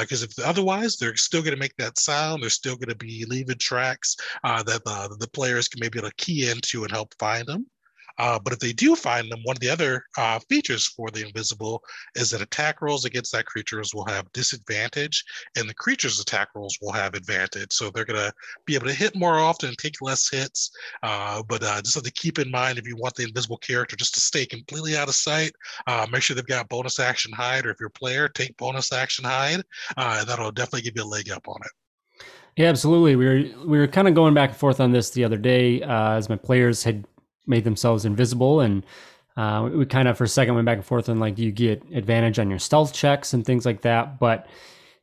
because 0.00 0.22
if 0.22 0.32
otherwise 0.44 0.96
they're 0.96 1.16
still 1.16 1.42
going 1.42 1.54
to 1.54 1.60
make 1.60 1.76
that 1.76 1.98
sound, 1.98 2.42
they're 2.42 2.50
still 2.50 2.76
going 2.76 2.88
to 2.88 2.94
be 2.94 3.24
leaving 3.28 3.58
tracks 3.58 4.16
that 4.42 4.82
the, 4.84 5.28
players 5.34 5.68
can 5.68 5.80
maybe 5.80 6.00
to 6.00 6.12
key 6.16 6.48
into 6.48 6.84
and 6.84 6.92
help 6.92 7.12
find 7.18 7.46
them. 7.46 7.66
Uh, 8.18 8.38
but 8.38 8.52
if 8.52 8.58
they 8.58 8.72
do 8.72 8.94
find 8.94 9.30
them, 9.30 9.40
one 9.44 9.56
of 9.56 9.60
the 9.60 9.68
other 9.68 10.04
uh, 10.16 10.38
features 10.48 10.86
for 10.86 11.10
the 11.10 11.26
invisible 11.26 11.82
is 12.14 12.30
that 12.30 12.40
attack 12.40 12.80
rolls 12.80 13.04
against 13.04 13.32
that 13.32 13.46
creatures 13.46 13.94
will 13.94 14.04
have 14.04 14.30
disadvantage, 14.32 15.24
and 15.56 15.68
the 15.68 15.74
creature's 15.74 16.20
attack 16.20 16.48
rolls 16.54 16.78
will 16.80 16.92
have 16.92 17.14
advantage. 17.14 17.72
So 17.72 17.90
they're 17.90 18.04
going 18.04 18.20
to 18.20 18.32
be 18.66 18.74
able 18.74 18.86
to 18.86 18.92
hit 18.94 19.16
more 19.16 19.38
often 19.38 19.70
and 19.70 19.78
take 19.78 20.00
less 20.00 20.30
hits. 20.30 20.70
Uh, 21.02 21.42
but 21.48 21.62
uh, 21.62 21.80
just 21.82 21.94
have 21.94 22.04
to 22.04 22.12
keep 22.12 22.38
in 22.38 22.50
mind 22.50 22.78
if 22.78 22.86
you 22.86 22.96
want 22.96 23.14
the 23.14 23.24
invisible 23.24 23.58
character 23.58 23.96
just 23.96 24.14
to 24.14 24.20
stay 24.20 24.46
completely 24.46 24.96
out 24.96 25.08
of 25.08 25.14
sight, 25.14 25.52
uh, 25.86 26.06
make 26.10 26.22
sure 26.22 26.34
they've 26.36 26.46
got 26.46 26.68
bonus 26.68 27.00
action 27.00 27.32
hide, 27.32 27.66
or 27.66 27.70
if 27.70 27.76
you're 27.80 27.88
a 27.88 27.98
player, 27.98 28.28
take 28.28 28.56
bonus 28.56 28.92
action 28.92 29.24
hide. 29.24 29.62
Uh, 29.96 30.24
that'll 30.24 30.52
definitely 30.52 30.82
give 30.82 30.94
you 30.96 31.02
a 31.02 31.04
leg 31.04 31.30
up 31.30 31.46
on 31.48 31.56
it. 31.64 32.24
Yeah, 32.56 32.68
absolutely. 32.68 33.16
We 33.16 33.26
were 33.26 33.66
we 33.66 33.78
were 33.78 33.88
kind 33.88 34.06
of 34.06 34.14
going 34.14 34.32
back 34.32 34.50
and 34.50 34.58
forth 34.58 34.80
on 34.80 34.92
this 34.92 35.10
the 35.10 35.24
other 35.24 35.36
day 35.36 35.82
as 35.82 36.28
my 36.28 36.36
players 36.36 36.84
had 36.84 37.04
made 37.46 37.64
themselves 37.64 38.04
invisible. 38.04 38.60
And 38.60 38.84
uh, 39.36 39.68
we 39.72 39.86
kind 39.86 40.08
of 40.08 40.16
for 40.16 40.24
a 40.24 40.28
second 40.28 40.54
went 40.54 40.66
back 40.66 40.76
and 40.76 40.86
forth 40.86 41.08
on 41.08 41.18
like 41.18 41.38
you 41.38 41.52
get 41.52 41.82
advantage 41.92 42.38
on 42.38 42.50
your 42.50 42.58
stealth 42.58 42.92
checks 42.92 43.32
and 43.32 43.44
things 43.44 43.66
like 43.66 43.82
that? 43.82 44.18
But 44.18 44.46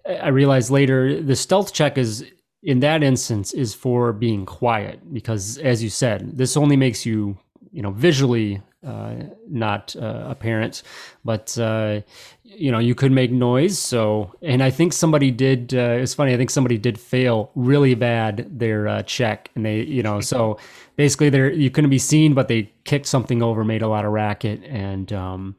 i 0.08 0.30
realized 0.30 0.72
later 0.72 1.22
the 1.22 1.36
stealth 1.36 1.74
check 1.74 1.98
is 1.98 2.26
in 2.64 2.80
that 2.80 3.04
instance 3.04 3.54
is 3.54 3.74
for 3.74 4.14
being 4.14 4.46
quiet 4.46 5.14
because 5.14 5.58
as 5.60 5.82
you 5.82 5.90
said 5.90 6.38
this 6.38 6.58
only 6.58 6.76
makes 6.76 7.06
you 7.06 7.38
you 7.72 7.82
know 7.82 7.92
visually 7.92 8.62
not 8.84 9.96
uh, 9.96 10.26
apparent 10.28 10.84
but 11.24 11.58
uh, 11.58 12.02
you 12.44 12.72
know 12.72 12.80
you 12.80 12.96
could 12.96 13.12
make 13.12 13.32
noise. 13.32 13.78
So 13.80 14.34
and 14.42 14.64
i 14.64 14.70
think 14.70 14.94
somebody 14.94 15.32
did 15.32 15.74
uh, 15.74 15.98
it's 16.02 16.14
funny 16.14 16.34
i 16.34 16.38
think 16.38 16.50
somebody 16.50 16.78
did 16.78 17.00
fail 17.00 17.52
really 17.56 17.96
bad 17.96 18.48
their 18.60 18.88
uh, 18.88 19.04
check. 19.04 19.50
And 19.56 19.66
they 19.66 19.82
you 19.82 20.04
know 20.04 20.22
so 20.22 20.58
basically 20.96 21.30
they're 21.30 21.52
you 21.52 21.70
couldn't 21.70 21.90
be 21.90 22.00
seen 22.00 22.34
but 22.34 22.48
they 22.48 22.72
kicked 22.84 23.06
something 23.06 23.42
over 23.42 23.64
made 23.64 23.82
a 23.82 23.88
lot 23.88 24.06
of 24.06 24.12
racket. 24.12 24.64
And 24.64 25.12
um, 25.14 25.56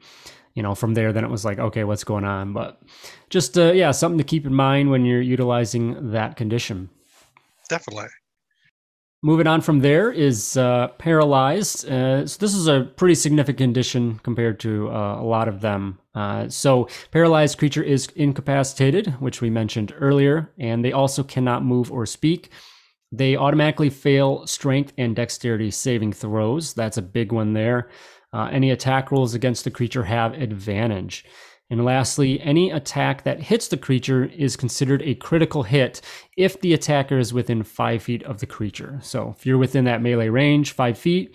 you 0.54 0.62
know 0.62 0.74
from 0.74 0.94
there 0.94 1.12
then 1.12 1.24
it 1.24 1.30
was 1.30 1.44
like 1.44 1.58
okay 1.58 1.84
what's 1.84 2.04
going 2.04 2.24
on? 2.24 2.52
But 2.52 2.80
just 3.30 3.56
uh, 3.56 3.72
yeah 3.72 3.90
something 3.92 4.18
to 4.18 4.24
keep 4.24 4.46
in 4.46 4.54
mind 4.54 4.90
when 4.90 5.04
you're 5.04 5.22
utilizing 5.22 6.12
that 6.12 6.36
condition. 6.36 6.90
Definitely 7.68 8.08
Moving 9.24 9.46
on 9.46 9.60
from 9.60 9.78
there 9.78 10.10
is 10.10 10.56
uh, 10.56 10.88
paralyzed. 10.98 11.88
Uh, 11.88 12.26
so 12.26 12.38
this 12.40 12.54
is 12.54 12.66
a 12.66 12.90
pretty 12.96 13.14
significant 13.14 13.58
condition 13.58 14.18
compared 14.24 14.58
to 14.60 14.90
uh, 14.90 15.20
a 15.20 15.22
lot 15.22 15.46
of 15.46 15.60
them. 15.60 16.00
Uh, 16.12 16.48
so 16.48 16.88
paralyzed 17.12 17.56
creature 17.56 17.84
is 17.84 18.08
incapacitated, 18.16 19.12
which 19.20 19.40
we 19.40 19.48
mentioned 19.48 19.94
earlier, 19.96 20.50
and 20.58 20.84
they 20.84 20.90
also 20.90 21.22
cannot 21.22 21.64
move 21.64 21.92
or 21.92 22.04
speak. 22.04 22.50
They 23.12 23.36
automatically 23.36 23.90
fail 23.90 24.44
strength 24.48 24.92
and 24.98 25.14
dexterity 25.14 25.70
saving 25.70 26.14
throws. 26.14 26.74
That's 26.74 26.96
a 26.96 27.02
big 27.02 27.30
one 27.30 27.52
there. 27.52 27.90
Uh, 28.32 28.48
any 28.50 28.72
attack 28.72 29.12
rolls 29.12 29.34
against 29.34 29.62
the 29.62 29.70
creature 29.70 30.02
have 30.02 30.32
advantage. 30.32 31.24
And 31.72 31.86
lastly, 31.86 32.38
any 32.42 32.70
attack 32.70 33.22
that 33.22 33.40
hits 33.40 33.68
the 33.68 33.78
creature 33.78 34.26
is 34.26 34.56
considered 34.56 35.00
a 35.00 35.14
critical 35.14 35.62
hit 35.62 36.02
if 36.36 36.60
the 36.60 36.74
attacker 36.74 37.18
is 37.18 37.32
within 37.32 37.62
five 37.62 38.02
feet 38.02 38.22
of 38.24 38.40
the 38.40 38.46
creature. 38.46 38.98
So 39.00 39.34
if 39.38 39.46
you're 39.46 39.56
within 39.56 39.86
that 39.86 40.02
melee 40.02 40.28
range, 40.28 40.72
five 40.72 40.98
feet, 40.98 41.34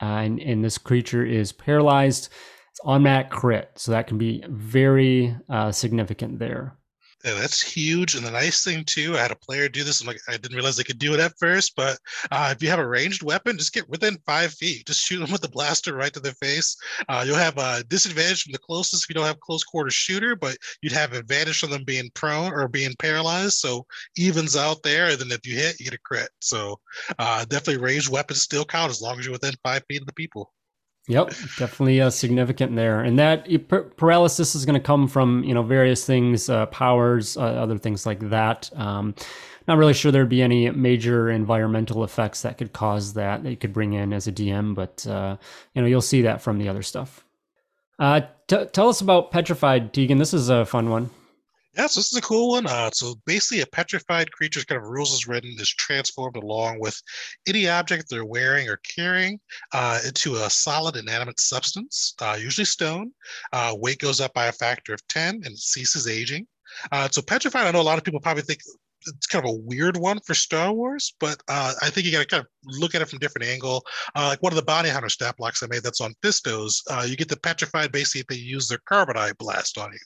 uh, 0.00 0.06
and, 0.06 0.40
and, 0.40 0.64
this 0.64 0.78
creature 0.78 1.26
is 1.26 1.52
paralyzed, 1.52 2.30
it's 2.70 2.80
automatic 2.84 3.30
crit. 3.30 3.70
So 3.74 3.92
that 3.92 4.06
can 4.06 4.16
be 4.16 4.42
very 4.48 5.36
uh, 5.50 5.72
significant 5.72 6.38
there. 6.38 6.75
Yeah, 7.26 7.34
that's 7.34 7.60
huge. 7.60 8.14
And 8.14 8.24
the 8.24 8.30
nice 8.30 8.62
thing 8.62 8.84
too, 8.84 9.16
I 9.16 9.22
had 9.22 9.32
a 9.32 9.36
player 9.36 9.68
do 9.68 9.82
this. 9.82 10.00
and 10.00 10.06
like, 10.06 10.20
I 10.28 10.36
didn't 10.36 10.54
realize 10.54 10.76
they 10.76 10.84
could 10.84 11.00
do 11.00 11.12
it 11.12 11.18
at 11.18 11.36
first, 11.40 11.74
but 11.74 11.98
uh, 12.30 12.54
if 12.54 12.62
you 12.62 12.68
have 12.70 12.78
a 12.78 12.86
ranged 12.86 13.24
weapon, 13.24 13.58
just 13.58 13.72
get 13.72 13.88
within 13.88 14.16
five 14.24 14.52
feet. 14.54 14.86
Just 14.86 15.04
shoot 15.04 15.18
them 15.18 15.32
with 15.32 15.40
the 15.40 15.48
blaster 15.48 15.96
right 15.96 16.12
to 16.12 16.20
their 16.20 16.34
face. 16.34 16.76
Uh, 17.08 17.24
you'll 17.26 17.34
have 17.34 17.58
a 17.58 17.82
disadvantage 17.88 18.44
from 18.44 18.52
the 18.52 18.60
closest 18.60 19.04
if 19.04 19.08
you 19.08 19.14
don't 19.16 19.26
have 19.26 19.40
close 19.40 19.64
quarter 19.64 19.90
shooter, 19.90 20.36
but 20.36 20.56
you'd 20.82 20.92
have 20.92 21.14
advantage 21.14 21.58
from 21.58 21.70
them 21.70 21.82
being 21.82 22.10
prone 22.14 22.52
or 22.52 22.68
being 22.68 22.94
paralyzed. 23.00 23.54
So 23.54 23.86
evens 24.16 24.54
out 24.54 24.84
there. 24.84 25.08
And 25.08 25.18
then 25.18 25.32
if 25.32 25.44
you 25.44 25.56
hit, 25.56 25.80
you 25.80 25.86
get 25.86 25.94
a 25.94 25.98
crit. 25.98 26.30
So 26.40 26.78
uh, 27.18 27.44
definitely 27.46 27.82
ranged 27.82 28.08
weapons 28.08 28.42
still 28.42 28.64
count 28.64 28.90
as 28.90 29.02
long 29.02 29.18
as 29.18 29.24
you're 29.26 29.32
within 29.32 29.54
five 29.64 29.82
feet 29.88 30.00
of 30.00 30.06
the 30.06 30.12
people. 30.12 30.52
Yep, 31.08 31.28
definitely 31.56 32.00
uh, 32.00 32.10
significant 32.10 32.74
there, 32.74 33.00
and 33.00 33.16
that 33.20 33.46
paralysis 33.96 34.56
is 34.56 34.64
going 34.64 34.74
to 34.74 34.84
come 34.84 35.06
from 35.06 35.44
you 35.44 35.54
know 35.54 35.62
various 35.62 36.04
things, 36.04 36.50
uh, 36.50 36.66
powers, 36.66 37.36
uh, 37.36 37.42
other 37.42 37.78
things 37.78 38.06
like 38.06 38.18
that. 38.30 38.70
Um, 38.74 39.14
not 39.68 39.78
really 39.78 39.94
sure 39.94 40.10
there'd 40.10 40.28
be 40.28 40.42
any 40.42 40.68
major 40.70 41.30
environmental 41.30 42.02
effects 42.02 42.42
that 42.42 42.58
could 42.58 42.72
cause 42.72 43.14
that 43.14 43.44
that 43.44 43.50
you 43.50 43.56
could 43.56 43.72
bring 43.72 43.92
in 43.92 44.12
as 44.12 44.26
a 44.26 44.32
DM, 44.32 44.74
but 44.74 45.06
uh, 45.06 45.36
you 45.74 45.82
know 45.82 45.86
you'll 45.86 46.02
see 46.02 46.22
that 46.22 46.42
from 46.42 46.58
the 46.58 46.68
other 46.68 46.82
stuff. 46.82 47.24
Uh, 48.00 48.22
t- 48.48 48.66
tell 48.72 48.88
us 48.88 49.00
about 49.00 49.30
petrified, 49.30 49.92
Tegan. 49.92 50.18
This 50.18 50.34
is 50.34 50.48
a 50.48 50.66
fun 50.66 50.90
one. 50.90 51.10
Yeah, 51.76 51.88
so 51.88 52.00
this 52.00 52.10
is 52.10 52.18
a 52.18 52.22
cool 52.22 52.50
one. 52.52 52.66
Uh, 52.66 52.90
so 52.90 53.16
basically, 53.26 53.60
a 53.60 53.66
petrified 53.66 54.32
creature's 54.32 54.64
kind 54.64 54.80
of 54.80 54.88
rules 54.88 55.12
is 55.12 55.28
written 55.28 55.54
is 55.58 55.68
transformed 55.68 56.36
along 56.36 56.80
with 56.80 57.00
any 57.46 57.68
object 57.68 58.06
they're 58.08 58.24
wearing 58.24 58.68
or 58.68 58.78
carrying 58.78 59.38
uh, 59.72 59.98
into 60.06 60.36
a 60.36 60.48
solid 60.48 60.96
inanimate 60.96 61.38
substance, 61.38 62.14
uh, 62.22 62.36
usually 62.40 62.64
stone. 62.64 63.12
Uh, 63.52 63.74
weight 63.76 63.98
goes 63.98 64.22
up 64.22 64.32
by 64.32 64.46
a 64.46 64.52
factor 64.52 64.94
of 64.94 65.06
10 65.08 65.34
and 65.34 65.46
it 65.46 65.58
ceases 65.58 66.08
aging. 66.08 66.46
Uh, 66.92 67.08
so 67.10 67.20
petrified, 67.20 67.66
I 67.66 67.70
know 67.70 67.80
a 67.80 67.82
lot 67.82 67.98
of 67.98 68.04
people 68.04 68.20
probably 68.20 68.42
think 68.42 68.60
it's 69.06 69.26
kind 69.26 69.44
of 69.44 69.50
a 69.50 69.58
weird 69.58 69.96
one 69.96 70.18
for 70.20 70.34
Star 70.34 70.72
Wars, 70.72 71.14
but 71.20 71.40
uh, 71.48 71.72
I 71.82 71.90
think 71.90 72.06
you 72.06 72.12
got 72.12 72.20
to 72.20 72.26
kind 72.26 72.40
of 72.40 72.48
look 72.80 72.94
at 72.94 73.02
it 73.02 73.08
from 73.08 73.18
a 73.18 73.20
different 73.20 73.48
angle. 73.48 73.84
Uh, 74.14 74.28
like 74.28 74.42
one 74.42 74.52
of 74.52 74.56
the 74.56 74.64
bounty 74.64 74.88
hunter 74.88 75.08
stat 75.08 75.36
blocks 75.36 75.62
I 75.62 75.66
made 75.66 75.82
that's 75.82 76.00
on 76.00 76.14
Fistos, 76.22 76.82
uh, 76.90 77.04
you 77.06 77.16
get 77.16 77.28
the 77.28 77.38
petrified 77.38 77.92
basically 77.92 78.22
if 78.22 78.26
they 78.26 78.36
use 78.36 78.68
their 78.68 78.80
carbonite 78.90 79.38
blast 79.38 79.78
on 79.78 79.92
you. 79.92 79.98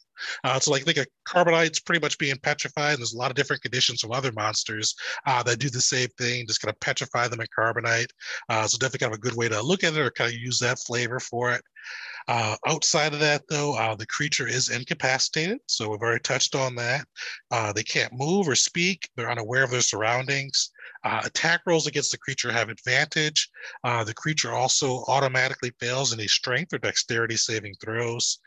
Uh, 0.45 0.59
so 0.59 0.71
like 0.71 0.85
think 0.85 0.99
a 0.99 1.07
carbonite's 1.29 1.81
pretty 1.81 2.01
much 2.01 2.19
being 2.19 2.37
petrified. 2.43 2.93
And 2.93 2.99
there's 2.99 3.15
a 3.15 3.19
lot 3.19 3.31
of 3.31 3.37
different 3.37 3.63
conditions 3.63 4.01
from 4.01 4.13
other 4.13 4.33
monsters 4.33 4.95
uh, 5.27 5.43
that 5.45 5.59
do 5.59 5.71
the 5.71 5.81
same 5.81 6.09
thing, 6.19 6.47
just 6.47 6.61
kind 6.61 6.73
of 6.73 6.81
petrify 6.81 7.29
them 7.29 7.41
in 7.41 7.47
carbonite. 7.57 8.11
Uh, 8.49 8.67
so 8.67 8.79
definitely 8.79 9.01
kind 9.01 9.13
of 9.13 9.19
a 9.19 9.23
good 9.23 9.37
way 9.37 9.49
to 9.49 9.63
look 9.63 9.85
at 9.85 9.95
it 9.95 9.99
or 9.99 10.11
kind 10.11 10.33
of 10.33 10.39
use 10.39 10.59
that 10.59 10.79
flavor 10.79 11.21
for 11.21 11.53
it. 11.53 11.63
Uh, 12.29 12.57
outside 12.67 13.13
of 13.13 13.21
that, 13.21 13.43
though, 13.49 13.75
uh, 13.75 13.95
the 13.95 14.07
creature 14.07 14.47
is 14.47 14.69
incapacitated. 14.69 15.59
So 15.67 15.89
we've 15.89 16.01
already 16.01 16.21
touched 16.21 16.55
on 16.55 16.75
that. 16.77 17.05
Uh, 17.51 17.73
they 17.73 17.83
can't 17.83 18.13
move 18.13 18.49
or 18.49 18.55
speak. 18.55 19.09
They're 19.17 19.31
unaware 19.31 19.65
of 19.65 19.71
their 19.71 19.81
surroundings. 19.81 20.71
Uh, 21.03 21.23
attack 21.25 21.63
rolls 21.67 21.87
against 21.87 22.13
the 22.13 22.19
creature 22.19 22.53
have 22.53 22.69
advantage. 22.69 23.49
Uh, 23.85 24.05
the 24.05 24.15
creature 24.15 24.53
also 24.53 25.03
automatically 25.09 25.73
fails 25.81 26.13
any 26.13 26.29
strength 26.29 26.73
or 26.73 26.79
dexterity 26.79 27.37
saving 27.37 27.75
throws. 27.81 28.39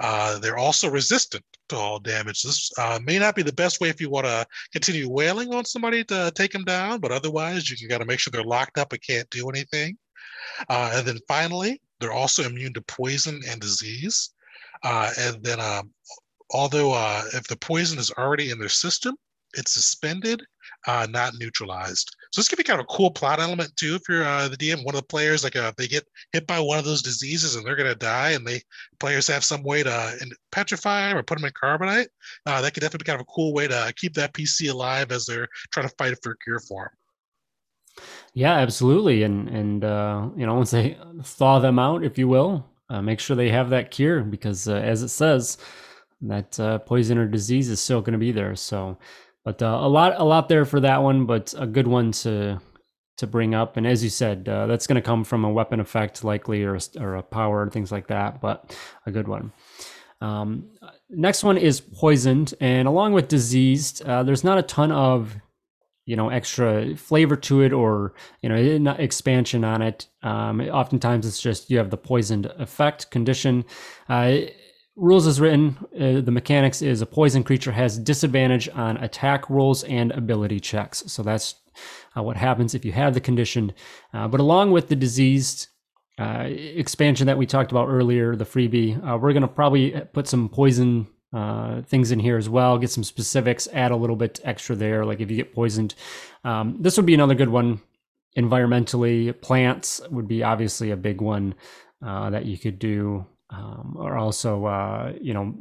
Uh, 0.00 0.38
they're 0.38 0.58
also 0.58 0.90
resistant 0.90 1.44
to 1.68 1.76
all 1.76 1.98
damage. 1.98 2.42
This 2.42 2.70
uh, 2.78 2.98
may 3.02 3.18
not 3.18 3.34
be 3.34 3.42
the 3.42 3.52
best 3.52 3.80
way 3.80 3.88
if 3.88 4.00
you 4.00 4.10
want 4.10 4.26
to 4.26 4.46
continue 4.72 5.08
wailing 5.08 5.54
on 5.54 5.64
somebody 5.64 6.04
to 6.04 6.30
take 6.34 6.52
them 6.52 6.64
down, 6.64 7.00
but 7.00 7.12
otherwise 7.12 7.70
you 7.70 7.88
got 7.88 7.98
to 7.98 8.04
make 8.04 8.18
sure 8.18 8.30
they're 8.30 8.42
locked 8.42 8.78
up 8.78 8.92
and 8.92 9.02
can't 9.02 9.30
do 9.30 9.48
anything. 9.48 9.96
Uh, 10.68 10.92
and 10.94 11.06
then 11.06 11.18
finally, 11.28 11.80
they're 11.98 12.12
also 12.12 12.42
immune 12.42 12.74
to 12.74 12.82
poison 12.82 13.40
and 13.48 13.60
disease. 13.60 14.30
Uh, 14.82 15.10
and 15.18 15.42
then, 15.42 15.60
um, 15.60 15.90
although 16.50 16.94
if 17.32 17.44
the 17.44 17.56
poison 17.56 17.98
is 17.98 18.10
already 18.10 18.50
in 18.50 18.58
their 18.58 18.68
system, 18.68 19.16
it's 19.54 19.72
suspended, 19.72 20.42
uh, 20.86 21.06
not 21.10 21.34
neutralized. 21.38 22.16
So 22.32 22.40
this 22.40 22.48
could 22.48 22.56
be 22.56 22.64
kind 22.64 22.80
of 22.80 22.84
a 22.84 22.94
cool 22.94 23.10
plot 23.10 23.40
element 23.40 23.76
too. 23.76 23.94
If 23.94 24.02
you're 24.08 24.24
uh, 24.24 24.48
the 24.48 24.56
DM, 24.56 24.84
one 24.84 24.94
of 24.94 25.00
the 25.00 25.06
players, 25.06 25.44
like 25.44 25.56
uh, 25.56 25.72
they 25.76 25.86
get 25.86 26.04
hit 26.32 26.46
by 26.46 26.58
one 26.60 26.78
of 26.78 26.84
those 26.84 27.02
diseases 27.02 27.54
and 27.54 27.64
they're 27.64 27.76
going 27.76 27.88
to 27.88 27.94
die, 27.94 28.30
and 28.30 28.46
they 28.46 28.62
players 28.98 29.26
have 29.28 29.44
some 29.44 29.62
way 29.62 29.82
to 29.82 30.34
petrify 30.50 31.08
them 31.08 31.18
or 31.18 31.22
put 31.22 31.38
them 31.38 31.44
in 31.44 31.52
carbonite, 31.52 32.06
uh, 32.46 32.60
that 32.60 32.74
could 32.74 32.80
definitely 32.80 33.04
be 33.04 33.08
kind 33.08 33.20
of 33.20 33.26
a 33.28 33.32
cool 33.32 33.52
way 33.52 33.68
to 33.68 33.92
keep 33.96 34.14
that 34.14 34.32
PC 34.32 34.70
alive 34.70 35.12
as 35.12 35.26
they're 35.26 35.48
trying 35.72 35.88
to 35.88 35.94
fight 35.96 36.16
for 36.22 36.32
a 36.32 36.38
cure 36.38 36.60
for 36.60 36.84
them. 36.84 38.04
Yeah, 38.34 38.54
absolutely, 38.54 39.22
and 39.22 39.48
and 39.48 39.84
uh, 39.84 40.28
you 40.36 40.46
know 40.46 40.54
once 40.54 40.70
they 40.70 40.96
thaw 41.22 41.58
them 41.58 41.78
out, 41.78 42.02
if 42.02 42.16
you 42.16 42.26
will, 42.28 42.64
uh, 42.88 43.02
make 43.02 43.20
sure 43.20 43.36
they 43.36 43.50
have 43.50 43.70
that 43.70 43.90
cure 43.90 44.22
because 44.22 44.66
as 44.66 45.02
it 45.02 45.08
says, 45.08 45.58
that 46.22 46.52
poison 46.86 47.18
or 47.18 47.28
disease 47.28 47.68
is 47.68 47.80
still 47.80 48.00
going 48.00 48.12
to 48.12 48.18
be 48.18 48.32
there. 48.32 48.56
So 48.56 48.96
but 49.44 49.62
uh, 49.62 49.78
a 49.80 49.88
lot, 49.88 50.14
a 50.16 50.24
lot 50.24 50.48
there 50.48 50.64
for 50.64 50.80
that 50.80 51.02
one, 51.02 51.26
but 51.26 51.54
a 51.58 51.66
good 51.66 51.86
one 51.86 52.12
to 52.12 52.60
to 53.18 53.26
bring 53.26 53.54
up. 53.54 53.76
And 53.76 53.86
as 53.86 54.02
you 54.02 54.10
said, 54.10 54.48
uh, 54.48 54.66
that's 54.66 54.86
going 54.86 54.96
to 54.96 55.02
come 55.02 55.22
from 55.22 55.44
a 55.44 55.52
weapon 55.52 55.80
effect, 55.80 56.24
likely, 56.24 56.64
or 56.64 56.78
or 56.98 57.16
a 57.16 57.22
power, 57.22 57.68
things 57.70 57.92
like 57.92 58.08
that. 58.08 58.40
But 58.40 58.76
a 59.06 59.10
good 59.10 59.28
one. 59.28 59.52
Um, 60.20 60.70
next 61.10 61.42
one 61.42 61.58
is 61.58 61.80
poisoned, 61.80 62.54
and 62.60 62.86
along 62.86 63.12
with 63.12 63.28
diseased, 63.28 64.02
uh, 64.04 64.22
there's 64.22 64.44
not 64.44 64.58
a 64.58 64.62
ton 64.62 64.92
of 64.92 65.36
you 66.06 66.16
know 66.16 66.28
extra 66.30 66.96
flavor 66.96 67.36
to 67.36 67.62
it 67.62 67.72
or 67.72 68.14
you 68.40 68.48
know 68.48 68.92
expansion 68.92 69.64
on 69.64 69.82
it. 69.82 70.08
Um, 70.22 70.60
oftentimes, 70.60 71.26
it's 71.26 71.40
just 71.40 71.70
you 71.70 71.78
have 71.78 71.90
the 71.90 71.96
poisoned 71.96 72.46
effect 72.58 73.10
condition. 73.10 73.64
Uh, 74.08 74.36
rules 74.96 75.26
as 75.26 75.40
written, 75.40 75.76
uh, 75.94 76.20
the 76.20 76.30
mechanics 76.30 76.82
is 76.82 77.00
a 77.00 77.06
poison 77.06 77.42
creature 77.42 77.72
has 77.72 77.98
disadvantage 77.98 78.68
on 78.74 78.96
attack 78.98 79.48
rolls 79.48 79.84
and 79.84 80.12
ability 80.12 80.60
checks. 80.60 81.02
So 81.06 81.22
that's 81.22 81.54
uh, 82.16 82.22
what 82.22 82.36
happens 82.36 82.74
if 82.74 82.84
you 82.84 82.92
have 82.92 83.14
the 83.14 83.20
condition. 83.20 83.72
Uh, 84.12 84.28
but 84.28 84.40
along 84.40 84.72
with 84.72 84.88
the 84.88 84.96
diseased 84.96 85.68
uh, 86.18 86.44
expansion 86.46 87.26
that 87.26 87.38
we 87.38 87.46
talked 87.46 87.70
about 87.70 87.88
earlier, 87.88 88.36
the 88.36 88.44
freebie, 88.44 88.96
uh, 89.06 89.16
we're 89.16 89.32
going 89.32 89.42
to 89.42 89.48
probably 89.48 89.92
put 90.12 90.28
some 90.28 90.48
poison 90.48 91.06
uh, 91.32 91.80
things 91.82 92.12
in 92.12 92.18
here 92.18 92.36
as 92.36 92.48
well, 92.48 92.76
get 92.76 92.90
some 92.90 93.04
specifics, 93.04 93.66
add 93.72 93.90
a 93.90 93.96
little 93.96 94.16
bit 94.16 94.38
extra 94.44 94.76
there. 94.76 95.06
Like 95.06 95.20
if 95.20 95.30
you 95.30 95.36
get 95.38 95.54
poisoned, 95.54 95.94
um, 96.44 96.76
this 96.80 96.98
would 96.98 97.06
be 97.06 97.14
another 97.14 97.34
good 97.34 97.48
one. 97.48 97.80
Environmentally, 98.36 99.38
plants 99.40 100.00
would 100.10 100.28
be 100.28 100.42
obviously 100.42 100.90
a 100.90 100.96
big 100.96 101.20
one 101.20 101.54
that 102.00 102.46
you 102.46 102.58
could 102.58 102.78
do 102.78 103.26
um, 103.52 103.96
or 103.98 104.16
also 104.16 104.64
uh, 104.66 105.12
you 105.20 105.34
know 105.34 105.54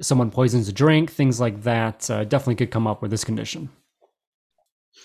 someone 0.00 0.30
poisons 0.30 0.68
a 0.68 0.72
drink, 0.72 1.10
things 1.10 1.40
like 1.40 1.62
that. 1.62 2.10
Uh, 2.10 2.24
definitely 2.24 2.56
could 2.56 2.70
come 2.70 2.86
up 2.86 3.02
with 3.02 3.10
this 3.10 3.24
condition. 3.24 3.68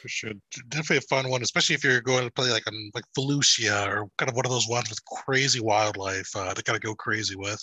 For 0.02 0.08
sure, 0.08 0.32
definitely 0.70 0.98
a 0.98 1.02
fun 1.02 1.30
one, 1.30 1.42
especially 1.42 1.76
if 1.76 1.84
you're 1.84 2.02
going 2.02 2.26
to 2.26 2.32
play 2.32 2.52
like 2.52 2.68
on 2.68 2.92
like 2.94 3.06
Felucia 3.18 3.88
or 3.88 4.08
kind 4.18 4.30
of 4.30 4.36
one 4.36 4.46
of 4.46 4.52
those 4.52 4.68
ones 4.68 4.90
with 4.90 5.04
crazy 5.06 5.60
wildlife 5.60 6.30
uh, 6.36 6.54
to 6.54 6.64
kind 6.64 6.76
of 6.76 6.82
go 6.82 6.96
crazy 6.96 7.36
with. 7.36 7.62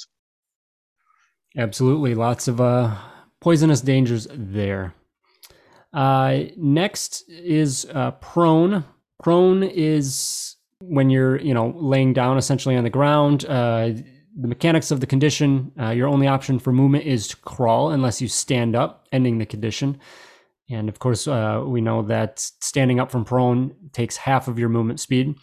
Absolutely, 1.56 2.14
lots 2.14 2.48
of 2.48 2.60
uh, 2.60 2.96
poisonous 3.40 3.80
dangers 3.80 4.26
there. 4.30 4.94
Uh, 5.92 6.44
next 6.56 7.24
is 7.28 7.86
uh, 7.92 8.12
prone. 8.12 8.84
Prone 9.22 9.62
is 9.62 10.56
when 10.80 11.10
you're 11.10 11.38
you 11.40 11.54
know 11.54 11.74
laying 11.76 12.12
down 12.12 12.38
essentially 12.38 12.76
on 12.76 12.84
the 12.84 12.90
ground. 12.90 13.44
Uh, 13.44 13.90
the 14.38 14.48
mechanics 14.48 14.90
of 14.90 15.00
the 15.00 15.06
condition, 15.06 15.72
uh, 15.80 15.90
your 15.90 16.08
only 16.08 16.26
option 16.26 16.58
for 16.58 16.72
movement 16.72 17.04
is 17.04 17.28
to 17.28 17.36
crawl 17.36 17.90
unless 17.90 18.22
you 18.22 18.28
stand 18.28 18.74
up, 18.74 19.06
ending 19.12 19.38
the 19.38 19.46
condition. 19.46 19.98
And 20.70 20.88
of 20.88 20.98
course, 20.98 21.28
uh, 21.28 21.62
we 21.66 21.80
know 21.80 22.02
that 22.02 22.40
standing 22.40 22.98
up 22.98 23.10
from 23.10 23.24
prone 23.24 23.74
takes 23.92 24.16
half 24.16 24.48
of 24.48 24.58
your 24.58 24.68
movement 24.68 25.00
speed. 25.00 25.36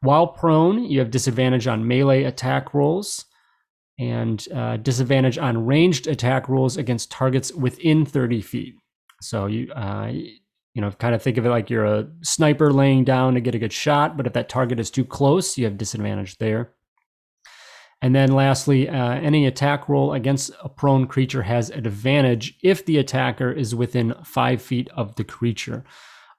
While 0.00 0.28
prone, 0.28 0.84
you 0.84 0.98
have 0.98 1.10
disadvantage 1.10 1.66
on 1.66 1.86
melee 1.86 2.24
attack 2.24 2.74
rolls 2.74 3.24
and 3.98 4.46
uh, 4.52 4.76
disadvantage 4.78 5.38
on 5.38 5.64
ranged 5.64 6.08
attack 6.08 6.48
rolls 6.48 6.76
against 6.76 7.10
targets 7.10 7.52
within 7.52 8.04
30 8.04 8.42
feet. 8.42 8.74
So 9.20 9.46
you, 9.46 9.72
uh, 9.72 10.10
you 10.74 10.80
know, 10.82 10.90
kind 10.90 11.14
of 11.14 11.22
think 11.22 11.38
of 11.38 11.46
it 11.46 11.50
like 11.50 11.70
you're 11.70 11.84
a 11.84 12.08
sniper 12.22 12.72
laying 12.72 13.04
down 13.04 13.34
to 13.34 13.40
get 13.40 13.54
a 13.54 13.60
good 13.60 13.72
shot, 13.72 14.16
but 14.16 14.26
if 14.26 14.32
that 14.32 14.48
target 14.48 14.80
is 14.80 14.90
too 14.90 15.04
close, 15.04 15.56
you 15.56 15.64
have 15.64 15.78
disadvantage 15.78 16.36
there. 16.38 16.72
And 18.04 18.14
then 18.14 18.32
lastly, 18.32 18.86
uh, 18.86 19.12
any 19.12 19.46
attack 19.46 19.88
roll 19.88 20.12
against 20.12 20.50
a 20.62 20.68
prone 20.68 21.06
creature 21.06 21.40
has 21.40 21.70
an 21.70 21.86
advantage 21.86 22.54
if 22.62 22.84
the 22.84 22.98
attacker 22.98 23.50
is 23.50 23.74
within 23.74 24.14
five 24.22 24.60
feet 24.60 24.90
of 24.94 25.14
the 25.14 25.24
creature. 25.24 25.84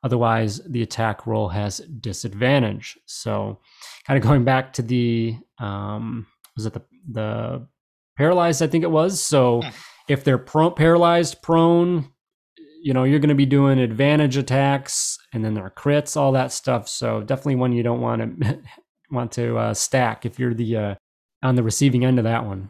Otherwise, 0.04 0.62
the 0.70 0.84
attack 0.84 1.26
roll 1.26 1.50
has 1.50 1.80
disadvantage. 1.80 3.00
So, 3.08 3.62
kind 4.06 4.16
of 4.16 4.24
going 4.24 4.44
back 4.44 4.74
to 4.74 4.84
the 4.84 5.38
um, 5.58 6.28
was 6.56 6.68
it 6.68 6.74
the 6.74 6.84
the 7.10 7.68
paralyzed? 8.16 8.62
I 8.62 8.68
think 8.68 8.84
it 8.84 8.92
was. 8.92 9.20
So, 9.20 9.62
hmm. 9.64 9.70
if 10.08 10.24
they're 10.24 10.38
prone, 10.38 10.76
paralyzed, 10.76 11.42
prone, 11.42 12.12
you 12.84 12.94
know, 12.94 13.06
you're 13.06 13.18
going 13.18 13.30
to 13.30 13.34
be 13.34 13.48
doing 13.48 13.80
advantage 13.80 14.38
attacks, 14.38 15.18
and 15.34 15.44
then 15.44 15.56
there 15.56 15.66
are 15.66 15.72
crits, 15.72 16.16
all 16.16 16.34
that 16.34 16.52
stuff. 16.52 16.88
So, 16.88 17.24
definitely 17.24 17.56
one 17.56 17.74
you 17.74 17.82
don't 17.82 18.02
want 18.02 18.40
to 18.44 18.62
want 19.10 19.32
to 19.32 19.58
uh, 19.58 19.74
stack 19.74 20.28
if 20.28 20.38
you're 20.38 20.54
the 20.54 20.78
uh, 20.78 20.96
on 21.46 21.56
the 21.56 21.64
receiving 21.64 22.04
end 22.04 22.18
of 22.18 22.26
that 22.26 22.46
one. 22.46 22.70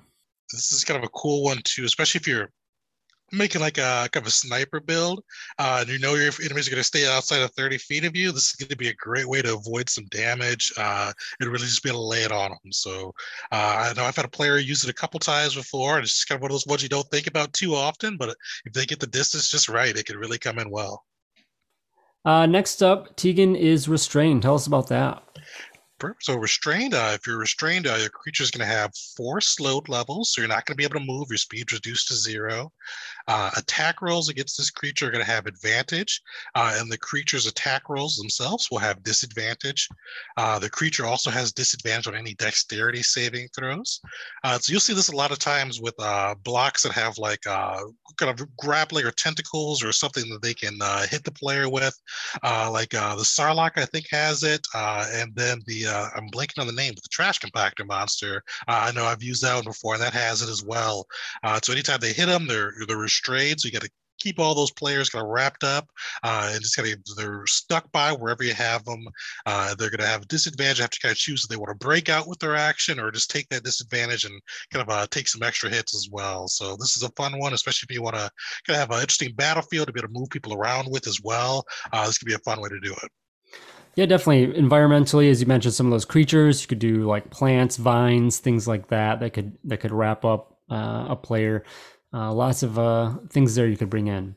This 0.51 0.71
is 0.71 0.83
kind 0.83 0.97
of 0.97 1.03
a 1.03 1.09
cool 1.09 1.43
one 1.43 1.61
too, 1.63 1.85
especially 1.85 2.19
if 2.19 2.27
you're 2.27 2.49
making 3.31 3.61
like 3.61 3.77
a 3.77 4.07
kind 4.11 4.23
of 4.23 4.27
a 4.27 4.31
sniper 4.31 4.79
build, 4.79 5.23
uh, 5.57 5.77
and 5.81 5.89
you 5.89 5.97
know 5.99 6.13
your 6.13 6.31
enemies 6.43 6.67
are 6.67 6.71
going 6.71 6.79
to 6.79 6.83
stay 6.83 7.07
outside 7.07 7.41
of 7.41 7.51
30 7.51 7.77
feet 7.79 8.05
of 8.05 8.15
you. 8.15 8.31
This 8.31 8.49
is 8.49 8.53
going 8.53 8.69
to 8.69 8.77
be 8.77 8.89
a 8.89 8.93
great 8.95 9.27
way 9.27 9.41
to 9.41 9.55
avoid 9.55 9.89
some 9.89 10.05
damage 10.05 10.71
uh, 10.77 11.11
and 11.39 11.49
really 11.49 11.65
just 11.65 11.83
be 11.83 11.89
able 11.89 12.01
to 12.01 12.07
lay 12.07 12.23
it 12.23 12.31
on 12.31 12.51
them. 12.51 12.71
So 12.71 13.13
uh, 13.51 13.89
I 13.89 13.93
know 13.93 14.05
I've 14.05 14.15
had 14.15 14.25
a 14.25 14.29
player 14.29 14.57
use 14.57 14.83
it 14.83 14.89
a 14.89 14.93
couple 14.93 15.19
times 15.19 15.55
before, 15.55 15.95
and 15.95 16.03
it's 16.03 16.13
just 16.13 16.27
kind 16.27 16.38
of 16.38 16.43
one 16.43 16.51
of 16.51 16.55
those 16.55 16.67
ones 16.67 16.83
you 16.83 16.89
don't 16.89 17.09
think 17.09 17.27
about 17.27 17.53
too 17.53 17.73
often. 17.73 18.17
But 18.17 18.35
if 18.65 18.73
they 18.73 18.85
get 18.85 18.99
the 18.99 19.07
distance 19.07 19.49
just 19.49 19.69
right, 19.69 19.95
it 19.95 20.05
can 20.05 20.17
really 20.17 20.38
come 20.38 20.59
in 20.59 20.69
well. 20.69 21.03
Uh, 22.23 22.45
next 22.45 22.81
up, 22.81 23.15
Tegan 23.15 23.55
is 23.55 23.88
restrained. 23.88 24.41
Tell 24.41 24.55
us 24.55 24.67
about 24.67 24.88
that. 24.89 25.24
So 26.19 26.36
restrained, 26.36 26.93
uh, 26.93 27.12
if 27.13 27.25
you're 27.25 27.38
restrained, 27.38 27.88
uh, 27.88 27.95
your 27.95 28.10
creature 28.10 28.43
is 28.43 28.51
going 28.51 28.67
to 28.67 28.73
have 28.73 28.91
four 29.15 29.39
slowed 29.39 29.88
levels, 29.88 30.34
so 30.34 30.41
you're 30.41 30.49
not 30.49 30.65
going 30.65 30.73
to 30.73 30.77
be 30.77 30.84
able 30.84 30.99
to 30.99 31.05
move. 31.05 31.27
Your 31.29 31.38
speed 31.38 31.71
reduced 31.71 32.10
to 32.10 32.15
zero. 32.15 32.71
Uh, 33.27 33.49
attack 33.55 34.01
rolls 34.01 34.27
against 34.27 34.58
this 34.58 34.69
creature 34.69 35.08
are 35.08 35.12
going 35.12 35.23
to 35.23 35.31
have 35.31 35.45
advantage, 35.45 36.21
uh, 36.53 36.75
and 36.77 36.91
the 36.91 36.97
creature's 36.97 37.47
attack 37.47 37.88
rolls 37.88 38.17
themselves 38.17 38.69
will 38.69 38.77
have 38.77 39.03
disadvantage. 39.03 39.88
Uh, 40.36 40.60
the 40.60 40.69
creature 40.69 41.05
also 41.05 41.31
has 41.31 41.53
disadvantage 41.53 42.08
on 42.08 42.15
any 42.15 42.34
dexterity 42.36 43.01
saving 43.01 43.47
throws. 43.55 44.01
Uh, 44.43 44.60
so 44.60 44.71
you'll 44.71 44.81
see 44.81 44.93
this 44.93 45.08
a 45.08 45.15
lot 45.15 45.31
of 45.31 45.39
times 45.39 45.79
with 45.79 45.95
blocks 46.43 46.84
that 46.84 46.91
have 46.91 47.17
like 47.17 47.41
kind 47.43 47.93
of 48.21 48.58
grappling 48.58 49.05
or 49.05 49.12
tentacles 49.12 49.84
or 49.84 49.93
something 49.93 50.29
that 50.29 50.41
they 50.41 50.53
can 50.53 50.77
hit 51.10 51.23
the 51.23 51.31
player 51.31 51.69
with. 51.69 51.97
like 52.43 52.89
the 52.89 53.23
Sarlacc, 53.23 53.77
I 53.77 53.86
think, 53.86 54.08
has 54.12 54.43
it, 54.43 54.67
and 54.73 55.34
then 55.36 55.62
the 55.65 55.84
uh, 55.87 56.09
I'm 56.15 56.29
blanking 56.29 56.59
on 56.59 56.67
the 56.67 56.73
name, 56.73 56.93
but 56.93 57.03
the 57.03 57.09
trash 57.09 57.39
compactor 57.39 57.85
monster. 57.85 58.43
Uh, 58.67 58.87
I 58.87 58.91
know 58.91 59.05
I've 59.05 59.23
used 59.23 59.43
that 59.43 59.55
one 59.55 59.63
before, 59.63 59.93
and 59.93 60.03
that 60.03 60.13
has 60.13 60.41
it 60.41 60.49
as 60.49 60.63
well. 60.63 61.05
Uh, 61.43 61.59
so 61.63 61.73
anytime 61.73 61.99
they 61.99 62.13
hit 62.13 62.27
them, 62.27 62.47
they're 62.47 62.73
they're 62.87 62.97
restrained. 62.97 63.61
So 63.61 63.67
you 63.67 63.73
got 63.73 63.83
to 63.83 63.91
keep 64.19 64.39
all 64.39 64.55
those 64.55 64.71
players 64.71 65.09
kind 65.09 65.23
of 65.23 65.29
wrapped 65.29 65.63
up 65.63 65.89
uh, 66.23 66.49
and 66.51 66.61
just 66.61 66.75
kind 66.75 66.91
of 66.91 67.15
they're 67.15 67.45
stuck 67.45 67.91
by 67.91 68.11
wherever 68.11 68.43
you 68.43 68.53
have 68.53 68.83
them. 68.86 69.05
Uh, 69.45 69.75
they're 69.75 69.89
going 69.89 69.99
to 69.99 70.07
have 70.07 70.23
a 70.23 70.27
disadvantage. 70.27 70.79
Have 70.79 70.89
to 70.91 70.99
kind 70.99 71.11
of 71.11 71.17
choose 71.17 71.43
if 71.43 71.49
they 71.49 71.57
want 71.57 71.69
to 71.69 71.86
break 71.86 72.09
out 72.09 72.27
with 72.27 72.39
their 72.39 72.55
action 72.55 72.99
or 72.99 73.11
just 73.11 73.29
take 73.29 73.47
that 73.49 73.63
disadvantage 73.63 74.25
and 74.25 74.41
kind 74.71 74.81
of 74.81 74.89
uh, 74.89 75.07
take 75.11 75.27
some 75.27 75.43
extra 75.43 75.69
hits 75.69 75.95
as 75.95 76.09
well. 76.11 76.47
So 76.47 76.75
this 76.75 76.97
is 76.97 77.03
a 77.03 77.09
fun 77.09 77.38
one, 77.39 77.53
especially 77.53 77.88
if 77.89 77.95
you 77.95 78.01
want 78.01 78.15
to 78.15 78.29
kind 78.65 78.75
of 78.75 78.77
have 78.77 78.91
an 78.91 79.01
interesting 79.01 79.33
battlefield 79.36 79.88
to 79.88 79.93
be 79.93 79.99
able 79.99 80.09
to 80.09 80.19
move 80.19 80.29
people 80.29 80.53
around 80.53 80.89
with 80.89 81.07
as 81.07 81.21
well. 81.21 81.65
Uh, 81.91 82.05
this 82.07 82.17
could 82.17 82.27
be 82.27 82.33
a 82.33 82.39
fun 82.39 82.61
way 82.61 82.69
to 82.69 82.79
do 82.79 82.93
it. 82.93 83.11
Yeah, 83.95 84.05
definitely. 84.05 84.59
Environmentally, 84.61 85.29
as 85.31 85.39
you 85.39 85.47
mentioned, 85.47 85.73
some 85.73 85.85
of 85.85 85.91
those 85.91 86.05
creatures 86.05 86.61
you 86.61 86.67
could 86.67 86.79
do 86.79 87.05
like 87.05 87.29
plants, 87.29 87.77
vines, 87.77 88.39
things 88.39 88.67
like 88.67 88.89
that 88.89 89.21
that 89.21 89.31
could 89.31 89.57
that 89.63 89.77
could 89.77 89.91
wrap 89.91 90.25
up 90.25 90.59
uh, 90.69 91.05
a 91.09 91.15
player. 91.15 91.63
Uh, 92.13 92.33
lots 92.33 92.61
of 92.61 92.77
uh, 92.77 93.13
things 93.29 93.55
there 93.55 93.67
you 93.67 93.77
could 93.77 93.89
bring 93.89 94.07
in. 94.07 94.35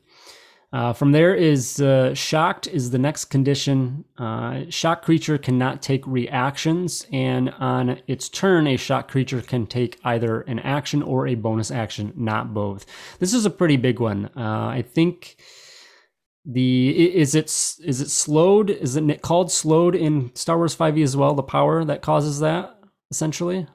Uh, 0.71 0.93
from 0.93 1.11
there 1.11 1.33
is 1.33 1.81
uh, 1.81 2.13
shocked 2.13 2.67
is 2.67 2.91
the 2.91 2.99
next 2.99 3.25
condition. 3.25 4.05
Uh, 4.17 4.61
shocked 4.69 5.03
creature 5.03 5.37
cannot 5.37 5.81
take 5.81 6.05
reactions, 6.05 7.07
and 7.11 7.49
on 7.59 7.99
its 8.07 8.29
turn, 8.29 8.67
a 8.67 8.77
shock 8.77 9.09
creature 9.09 9.41
can 9.41 9.65
take 9.65 9.99
either 10.03 10.41
an 10.41 10.59
action 10.59 11.01
or 11.01 11.27
a 11.27 11.35
bonus 11.35 11.71
action, 11.71 12.13
not 12.15 12.53
both. 12.53 12.85
This 13.17 13.33
is 13.33 13.45
a 13.45 13.49
pretty 13.49 13.77
big 13.77 13.99
one. 13.99 14.29
I 14.35 14.83
think 14.83 15.37
the 16.51 17.15
is 17.15 17.35
it 17.35 17.45
is 17.45 18.01
it 18.01 18.09
slowed? 18.09 18.71
Is 18.71 18.95
it 18.95 19.21
called 19.21 19.51
slowed 19.51 19.95
in 19.95 20.31
Star 20.35 20.57
Wars 20.57 20.75
5e 20.75 21.03
as 21.03 21.15
well? 21.15 21.35
The 21.35 21.43
power 21.43 21.85
that 21.85 22.01
causes 22.01 22.39
that 22.39 22.75
essentially 23.11 23.67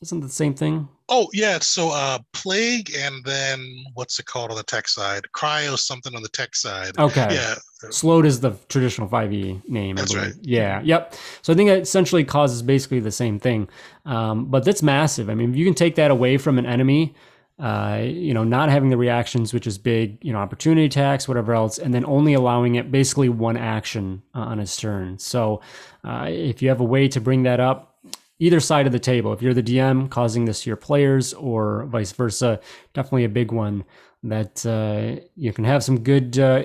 isn't 0.00 0.20
the 0.20 0.28
same 0.28 0.54
thing. 0.54 0.88
Oh 1.08 1.28
yeah, 1.32 1.58
so 1.58 1.90
uh, 1.90 2.18
plague 2.32 2.92
and 2.96 3.24
then 3.24 3.84
what's 3.94 4.18
it 4.20 4.26
called 4.26 4.50
on 4.50 4.56
the 4.56 4.62
tech 4.62 4.86
side? 4.86 5.24
Cryo 5.34 5.76
something 5.76 6.14
on 6.14 6.22
the 6.22 6.28
tech 6.28 6.54
side. 6.54 6.96
Okay. 6.98 7.34
Yeah. 7.34 7.56
Slowed 7.90 8.24
is 8.24 8.40
the 8.40 8.52
traditional 8.68 9.08
5e 9.08 9.68
name. 9.68 9.96
That's 9.96 10.14
right. 10.14 10.32
Yeah. 10.40 10.80
Yep. 10.82 11.14
So 11.42 11.52
I 11.52 11.56
think 11.56 11.68
it 11.68 11.82
essentially 11.82 12.24
causes 12.24 12.62
basically 12.62 13.00
the 13.00 13.12
same 13.12 13.38
thing, 13.40 13.68
um, 14.06 14.46
but 14.46 14.64
that's 14.64 14.82
massive. 14.82 15.28
I 15.28 15.34
mean, 15.34 15.50
if 15.50 15.56
you 15.56 15.64
can 15.64 15.74
take 15.74 15.96
that 15.96 16.10
away 16.10 16.38
from 16.38 16.58
an 16.58 16.64
enemy, 16.64 17.14
uh, 17.58 18.00
you 18.02 18.34
know, 18.34 18.42
not 18.44 18.68
having 18.68 18.90
the 18.90 18.96
reactions, 18.96 19.54
which 19.54 19.66
is 19.66 19.78
big, 19.78 20.18
you 20.22 20.32
know, 20.32 20.38
opportunity 20.38 20.86
attacks, 20.86 21.28
whatever 21.28 21.54
else, 21.54 21.78
and 21.78 21.94
then 21.94 22.04
only 22.04 22.34
allowing 22.34 22.74
it 22.74 22.90
basically 22.90 23.28
one 23.28 23.56
action 23.56 24.22
uh, 24.34 24.40
on 24.40 24.58
its 24.58 24.76
turn. 24.76 25.18
So 25.18 25.60
uh, 26.02 26.26
if 26.28 26.62
you 26.62 26.68
have 26.68 26.80
a 26.80 26.84
way 26.84 27.06
to 27.08 27.20
bring 27.20 27.44
that 27.44 27.60
up, 27.60 27.94
either 28.40 28.60
side 28.60 28.86
of 28.86 28.92
the 28.92 28.98
table. 28.98 29.32
If 29.32 29.40
you're 29.40 29.54
the 29.54 29.62
DM 29.62 30.10
causing 30.10 30.44
this 30.44 30.62
to 30.62 30.70
your 30.70 30.76
players 30.76 31.32
or 31.34 31.86
vice 31.86 32.12
versa, 32.12 32.60
definitely 32.92 33.24
a 33.24 33.28
big 33.28 33.52
one 33.52 33.84
that 34.24 34.66
uh, 34.66 35.22
you 35.36 35.52
can 35.52 35.64
have 35.64 35.84
some 35.84 36.00
good 36.00 36.38
uh, 36.38 36.64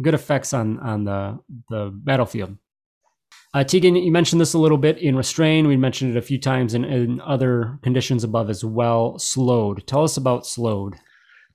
good 0.00 0.14
effects 0.14 0.52
on 0.52 0.78
on 0.80 1.04
the 1.04 1.38
the 1.70 1.90
battlefield. 1.92 2.56
Uh, 3.54 3.62
Tegan, 3.62 3.96
you 3.96 4.10
mentioned 4.10 4.40
this 4.40 4.54
a 4.54 4.58
little 4.58 4.78
bit 4.78 4.98
in 4.98 5.14
restrain. 5.14 5.68
We 5.68 5.76
mentioned 5.76 6.16
it 6.16 6.18
a 6.18 6.22
few 6.22 6.38
times 6.38 6.72
in, 6.72 6.84
in 6.84 7.20
other 7.20 7.78
conditions 7.82 8.24
above 8.24 8.48
as 8.48 8.64
well. 8.64 9.18
Slowed. 9.18 9.86
Tell 9.86 10.04
us 10.04 10.16
about 10.16 10.46
slowed 10.46 10.94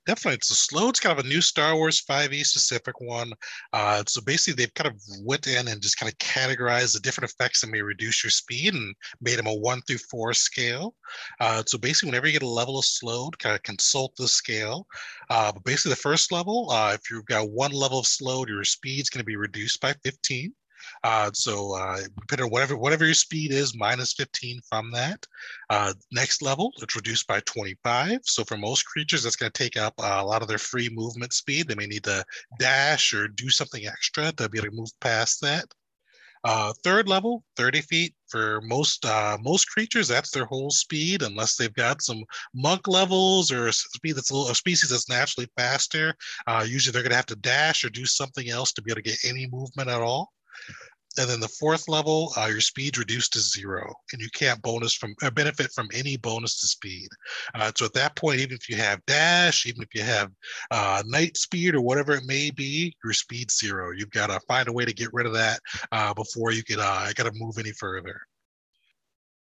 definitely 0.07 0.35
it's 0.35 0.49
a 0.49 0.87
it's 0.87 0.99
kind 1.01 1.19
of 1.19 1.25
a 1.25 1.27
new 1.27 1.41
star 1.41 1.75
wars 1.75 2.01
5e 2.01 2.43
specific 2.45 2.99
one 3.01 3.33
uh, 3.73 4.01
so 4.07 4.21
basically 4.21 4.53
they've 4.53 4.73
kind 4.73 4.87
of 4.87 4.99
went 5.23 5.45
in 5.45 5.67
and 5.67 5.81
just 5.81 5.99
kind 5.99 6.11
of 6.11 6.17
categorized 6.17 6.93
the 6.93 6.99
different 7.01 7.29
effects 7.29 7.61
that 7.61 7.69
may 7.69 7.81
reduce 7.81 8.23
your 8.23 8.31
speed 8.31 8.73
and 8.73 8.95
made 9.21 9.37
them 9.37 9.47
a 9.47 9.53
one 9.53 9.81
through 9.81 9.97
four 9.97 10.33
scale 10.33 10.95
uh, 11.41 11.61
so 11.67 11.77
basically 11.77 12.07
whenever 12.07 12.25
you 12.25 12.33
get 12.33 12.41
a 12.41 12.47
level 12.47 12.79
of 12.79 12.85
slowed 12.85 13.37
kind 13.37 13.53
of 13.55 13.61
consult 13.63 14.15
the 14.15 14.27
scale 14.27 14.87
uh, 15.29 15.51
but 15.51 15.63
basically 15.65 15.89
the 15.89 15.95
first 15.97 16.31
level 16.31 16.71
uh, 16.71 16.93
if 16.93 17.11
you've 17.11 17.25
got 17.25 17.51
one 17.51 17.71
level 17.71 17.99
of 17.99 18.07
slowed 18.07 18.47
your 18.47 18.63
speed's 18.63 19.09
going 19.09 19.19
to 19.19 19.25
be 19.25 19.35
reduced 19.35 19.81
by 19.81 19.93
15 20.05 20.53
uh, 21.03 21.31
so 21.33 21.73
uh, 21.73 21.99
on 22.39 22.49
whatever 22.49 22.77
whatever 22.77 23.05
your 23.05 23.13
speed 23.13 23.51
is, 23.51 23.75
minus 23.75 24.13
15 24.13 24.59
from 24.69 24.91
that. 24.91 25.25
Uh, 25.69 25.93
next 26.11 26.41
level, 26.41 26.71
it's 26.81 26.95
reduced 26.95 27.27
by 27.27 27.39
25. 27.41 28.19
So 28.23 28.43
for 28.43 28.57
most 28.57 28.85
creatures, 28.85 29.23
that's 29.23 29.35
going 29.35 29.51
to 29.51 29.63
take 29.63 29.77
up 29.77 29.93
a 29.97 30.23
lot 30.23 30.41
of 30.41 30.47
their 30.47 30.57
free 30.57 30.89
movement 30.89 31.33
speed. 31.33 31.67
They 31.67 31.75
may 31.75 31.87
need 31.87 32.03
to 32.05 32.23
dash 32.59 33.13
or 33.13 33.27
do 33.27 33.49
something 33.49 33.85
extra 33.85 34.31
to 34.33 34.49
be 34.49 34.59
able 34.59 34.69
to 34.69 34.75
move 34.75 34.89
past 34.99 35.41
that. 35.41 35.65
Uh, 36.43 36.71
third 36.83 37.09
level, 37.09 37.43
30 37.57 37.81
feet 37.81 38.15
for 38.29 38.61
most 38.61 39.05
uh, 39.05 39.37
most 39.41 39.65
creatures. 39.69 40.07
That's 40.07 40.31
their 40.31 40.45
whole 40.45 40.69
speed, 40.69 41.21
unless 41.21 41.55
they've 41.55 41.73
got 41.73 42.01
some 42.01 42.23
monk 42.53 42.87
levels 42.87 43.51
or 43.51 43.67
a 43.67 43.73
speed 43.73 44.13
that's 44.13 44.29
a, 44.29 44.33
little, 44.33 44.51
a 44.51 44.55
species 44.55 44.91
that's 44.91 45.09
naturally 45.09 45.49
faster. 45.57 46.15
Uh, 46.45 46.65
usually, 46.67 46.93
they're 46.93 47.01
going 47.01 47.11
to 47.11 47.17
have 47.17 47.25
to 47.27 47.35
dash 47.35 47.83
or 47.83 47.89
do 47.89 48.05
something 48.05 48.49
else 48.49 48.71
to 48.73 48.81
be 48.81 48.91
able 48.91 49.01
to 49.01 49.09
get 49.09 49.25
any 49.25 49.47
movement 49.51 49.89
at 49.89 50.01
all. 50.01 50.31
And 51.19 51.27
then 51.27 51.39
the 51.39 51.47
fourth 51.47 51.87
level, 51.87 52.31
uh, 52.37 52.45
your 52.45 52.61
speed's 52.61 52.99
reduced 52.99 53.33
to 53.33 53.39
zero, 53.39 53.91
and 54.13 54.21
you 54.21 54.29
can't 54.35 54.61
bonus 54.61 54.93
from 54.93 55.15
or 55.23 55.31
benefit 55.31 55.71
from 55.71 55.89
any 55.91 56.15
bonus 56.15 56.59
to 56.61 56.67
speed. 56.67 57.09
Uh, 57.55 57.71
so 57.75 57.85
at 57.85 57.93
that 57.93 58.15
point, 58.15 58.39
even 58.39 58.55
if 58.55 58.69
you 58.69 58.75
have 58.75 59.03
dash, 59.07 59.65
even 59.65 59.81
if 59.81 59.89
you 59.95 60.03
have 60.03 60.31
uh, 60.69 61.01
knight 61.07 61.35
speed 61.35 61.73
or 61.73 61.81
whatever 61.81 62.13
it 62.13 62.25
may 62.25 62.51
be, 62.51 62.95
your 63.03 63.13
speed's 63.13 63.57
zero. 63.57 63.91
You've 63.91 64.11
got 64.11 64.27
to 64.27 64.39
find 64.47 64.67
a 64.67 64.73
way 64.73 64.85
to 64.85 64.93
get 64.93 65.09
rid 65.11 65.25
of 65.25 65.33
that 65.33 65.59
uh, 65.91 66.13
before 66.13 66.51
you 66.51 66.63
can 66.63 66.79
I 66.79 67.13
got 67.15 67.23
to 67.23 67.31
move 67.33 67.57
any 67.57 67.71
further. 67.71 68.21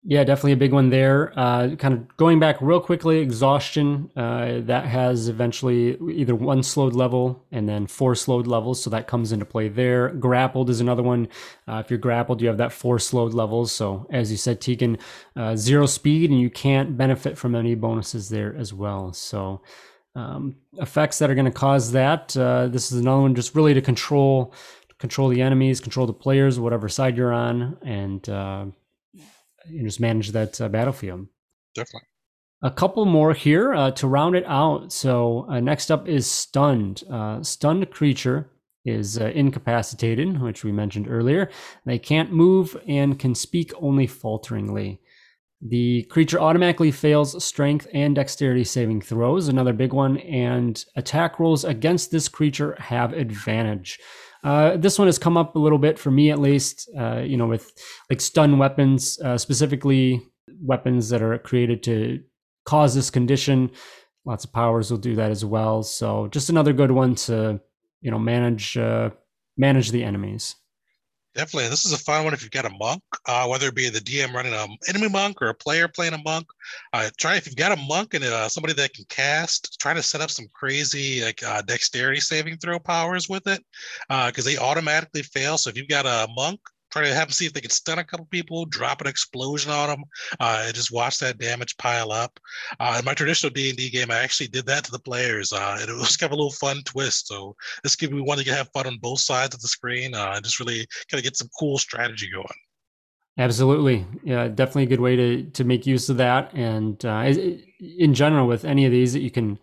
Yeah, 0.03 0.23
definitely 0.23 0.53
a 0.53 0.57
big 0.57 0.73
one 0.73 0.89
there. 0.89 1.31
Uh, 1.37 1.75
kind 1.75 1.93
of 1.93 2.17
going 2.17 2.39
back 2.39 2.57
real 2.59 2.79
quickly, 2.79 3.19
exhaustion 3.19 4.09
uh, 4.15 4.61
that 4.61 4.85
has 4.85 5.29
eventually 5.29 5.95
either 6.11 6.33
one 6.33 6.63
slowed 6.63 6.95
level 6.95 7.45
and 7.51 7.69
then 7.69 7.85
four 7.85 8.15
slowed 8.15 8.47
levels, 8.47 8.81
so 8.81 8.89
that 8.89 9.05
comes 9.05 9.31
into 9.31 9.45
play 9.45 9.69
there. 9.69 10.09
Grappled 10.09 10.71
is 10.71 10.81
another 10.81 11.03
one. 11.03 11.27
Uh, 11.67 11.83
if 11.85 11.91
you're 11.91 11.99
grappled, 11.99 12.41
you 12.41 12.47
have 12.47 12.57
that 12.57 12.71
four 12.71 12.97
slowed 12.97 13.35
levels. 13.35 13.71
So 13.71 14.07
as 14.09 14.31
you 14.31 14.37
said, 14.37 14.59
Tegan, 14.59 14.97
uh, 15.35 15.55
zero 15.55 15.85
speed, 15.85 16.31
and 16.31 16.41
you 16.41 16.49
can't 16.49 16.97
benefit 16.97 17.37
from 17.37 17.53
any 17.53 17.75
bonuses 17.75 18.29
there 18.29 18.55
as 18.55 18.73
well. 18.73 19.13
So 19.13 19.61
um, 20.15 20.55
effects 20.79 21.19
that 21.19 21.29
are 21.29 21.35
going 21.35 21.45
to 21.45 21.51
cause 21.51 21.91
that. 21.91 22.35
Uh, 22.35 22.67
this 22.69 22.91
is 22.91 22.99
another 22.99 23.21
one 23.21 23.35
just 23.35 23.53
really 23.53 23.75
to 23.75 23.81
control 23.81 24.51
control 24.97 25.29
the 25.29 25.41
enemies, 25.43 25.79
control 25.79 26.07
the 26.07 26.13
players, 26.13 26.59
whatever 26.59 26.89
side 26.89 27.17
you're 27.17 27.33
on, 27.33 27.77
and 27.83 28.27
you 29.67 29.83
just 29.83 29.99
manage 29.99 30.31
that 30.31 30.59
uh, 30.59 30.69
battlefield. 30.69 31.27
Definitely. 31.75 32.07
A 32.63 32.71
couple 32.71 33.05
more 33.05 33.33
here 33.33 33.73
uh, 33.73 33.91
to 33.91 34.07
round 34.07 34.35
it 34.35 34.45
out. 34.45 34.93
So 34.93 35.47
uh, 35.49 35.59
next 35.59 35.89
up 35.89 36.07
is 36.07 36.29
stunned. 36.29 37.03
Uh, 37.09 37.41
stunned 37.41 37.89
creature 37.89 38.51
is 38.85 39.19
uh, 39.19 39.25
incapacitated, 39.25 40.39
which 40.41 40.63
we 40.63 40.71
mentioned 40.71 41.07
earlier. 41.09 41.49
They 41.85 41.97
can't 41.97 42.31
move 42.31 42.79
and 42.87 43.17
can 43.17 43.33
speak 43.33 43.73
only 43.79 44.05
falteringly. 44.05 44.99
The 45.61 46.03
creature 46.03 46.39
automatically 46.39 46.91
fails 46.91 47.43
strength 47.43 47.87
and 47.93 48.15
dexterity 48.15 48.63
saving 48.63 49.01
throws, 49.01 49.47
another 49.47 49.73
big 49.73 49.93
one, 49.93 50.17
and 50.17 50.83
attack 50.95 51.39
rolls 51.39 51.63
against 51.63 52.09
this 52.09 52.27
creature 52.27 52.75
have 52.79 53.13
advantage. 53.13 53.99
Uh, 54.43 54.77
this 54.77 54.97
one 54.97 55.07
has 55.07 55.19
come 55.19 55.37
up 55.37 55.55
a 55.55 55.59
little 55.59 55.77
bit 55.77 55.99
for 55.99 56.11
me, 56.11 56.31
at 56.31 56.39
least. 56.39 56.89
Uh, 56.97 57.19
you 57.19 57.37
know, 57.37 57.47
with 57.47 57.71
like 58.09 58.21
stun 58.21 58.57
weapons, 58.57 59.19
uh, 59.21 59.37
specifically 59.37 60.25
weapons 60.61 61.09
that 61.09 61.21
are 61.21 61.37
created 61.37 61.83
to 61.83 62.21
cause 62.65 62.95
this 62.95 63.09
condition. 63.09 63.71
Lots 64.25 64.45
of 64.45 64.53
powers 64.53 64.91
will 64.91 64.97
do 64.99 65.15
that 65.15 65.31
as 65.31 65.43
well. 65.43 65.83
So 65.83 66.27
just 66.27 66.49
another 66.49 66.73
good 66.73 66.91
one 66.91 67.15
to 67.15 67.59
you 68.01 68.11
know 68.11 68.19
manage 68.19 68.77
uh, 68.77 69.11
manage 69.57 69.91
the 69.91 70.03
enemies. 70.03 70.55
Definitely. 71.33 71.69
This 71.69 71.85
is 71.85 71.93
a 71.93 71.97
fun 71.97 72.25
one 72.25 72.33
if 72.33 72.41
you've 72.41 72.51
got 72.51 72.65
a 72.65 72.77
monk, 72.77 73.01
uh, 73.25 73.47
whether 73.47 73.67
it 73.67 73.75
be 73.75 73.89
the 73.89 73.99
DM 73.99 74.33
running 74.33 74.53
an 74.53 74.75
enemy 74.89 75.07
monk 75.07 75.41
or 75.41 75.47
a 75.47 75.53
player 75.53 75.87
playing 75.87 76.13
a 76.13 76.17
monk. 76.17 76.45
Uh, 76.91 77.09
try 77.17 77.37
if 77.37 77.45
you've 77.45 77.55
got 77.55 77.71
a 77.71 77.81
monk 77.81 78.13
and 78.13 78.23
uh, 78.25 78.49
somebody 78.49 78.73
that 78.73 78.93
can 78.93 79.05
cast, 79.07 79.79
try 79.79 79.93
to 79.93 80.03
set 80.03 80.19
up 80.19 80.29
some 80.29 80.47
crazy 80.51 81.23
like 81.23 81.41
uh, 81.41 81.61
dexterity 81.61 82.19
saving 82.19 82.57
throw 82.57 82.79
powers 82.79 83.29
with 83.29 83.47
it 83.47 83.63
because 84.09 84.45
uh, 84.45 84.49
they 84.49 84.57
automatically 84.57 85.23
fail. 85.23 85.57
So 85.57 85.69
if 85.69 85.77
you've 85.77 85.87
got 85.87 86.05
a 86.05 86.27
monk 86.35 86.59
try 86.91 87.03
to 87.03 87.13
have 87.13 87.27
them 87.27 87.31
see 87.31 87.45
if 87.45 87.53
they 87.53 87.61
can 87.61 87.69
stun 87.69 87.99
a 87.99 88.03
couple 88.03 88.25
people, 88.27 88.65
drop 88.65 89.01
an 89.01 89.07
explosion 89.07 89.71
on 89.71 89.89
them, 89.89 90.03
uh, 90.39 90.63
and 90.65 90.75
just 90.75 90.91
watch 90.91 91.19
that 91.19 91.37
damage 91.37 91.77
pile 91.77 92.11
up. 92.11 92.39
Uh, 92.79 92.97
in 92.99 93.05
my 93.05 93.13
traditional 93.13 93.51
D 93.51 93.69
and 93.69 93.77
D 93.77 93.89
game, 93.89 94.11
I 94.11 94.19
actually 94.19 94.47
did 94.47 94.65
that 94.67 94.83
to 94.85 94.91
the 94.91 94.99
players, 94.99 95.53
uh, 95.53 95.77
and 95.79 95.89
it 95.89 95.93
was 95.93 96.17
kind 96.17 96.31
of 96.31 96.37
a 96.37 96.41
little 96.41 96.51
fun 96.51 96.81
twist. 96.85 97.27
So 97.27 97.55
this 97.83 97.95
gives 97.95 98.13
me 98.13 98.21
one 98.21 98.37
to 98.37 98.53
have 98.53 98.69
fun 98.73 98.87
on 98.87 98.97
both 99.01 99.19
sides 99.19 99.55
of 99.55 99.61
the 99.61 99.67
screen, 99.67 100.13
uh, 100.13 100.33
and 100.35 100.43
just 100.43 100.59
really 100.59 100.85
kind 101.09 101.19
of 101.19 101.23
get 101.23 101.37
some 101.37 101.49
cool 101.59 101.77
strategy 101.77 102.29
going. 102.31 102.45
Absolutely, 103.37 104.05
yeah, 104.23 104.49
definitely 104.49 104.83
a 104.83 104.87
good 104.87 104.99
way 104.99 105.15
to 105.15 105.43
to 105.43 105.63
make 105.63 105.87
use 105.87 106.09
of 106.09 106.17
that, 106.17 106.53
and 106.53 107.03
uh, 107.05 107.33
in 107.79 108.13
general 108.13 108.47
with 108.47 108.65
any 108.65 108.85
of 108.85 108.91
these 108.91 109.13
that 109.13 109.21
you 109.21 109.31
can 109.31 109.57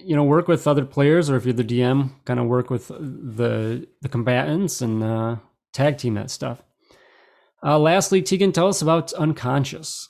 you 0.00 0.14
know 0.14 0.24
work 0.24 0.48
with 0.48 0.66
other 0.66 0.84
players 0.84 1.30
or 1.30 1.36
if 1.36 1.44
you're 1.44 1.52
the 1.54 1.64
dm 1.64 2.10
kind 2.24 2.38
of 2.38 2.46
work 2.46 2.68
with 2.68 2.88
the 2.88 3.86
the 4.02 4.08
combatants 4.08 4.82
and 4.82 5.02
uh, 5.02 5.36
tag 5.72 5.98
team 5.98 6.14
that 6.14 6.30
stuff. 6.30 6.62
Uh, 7.62 7.78
lastly, 7.78 8.22
Tegan, 8.22 8.52
tell 8.52 8.68
us 8.68 8.82
about 8.82 9.12
unconscious. 9.14 10.06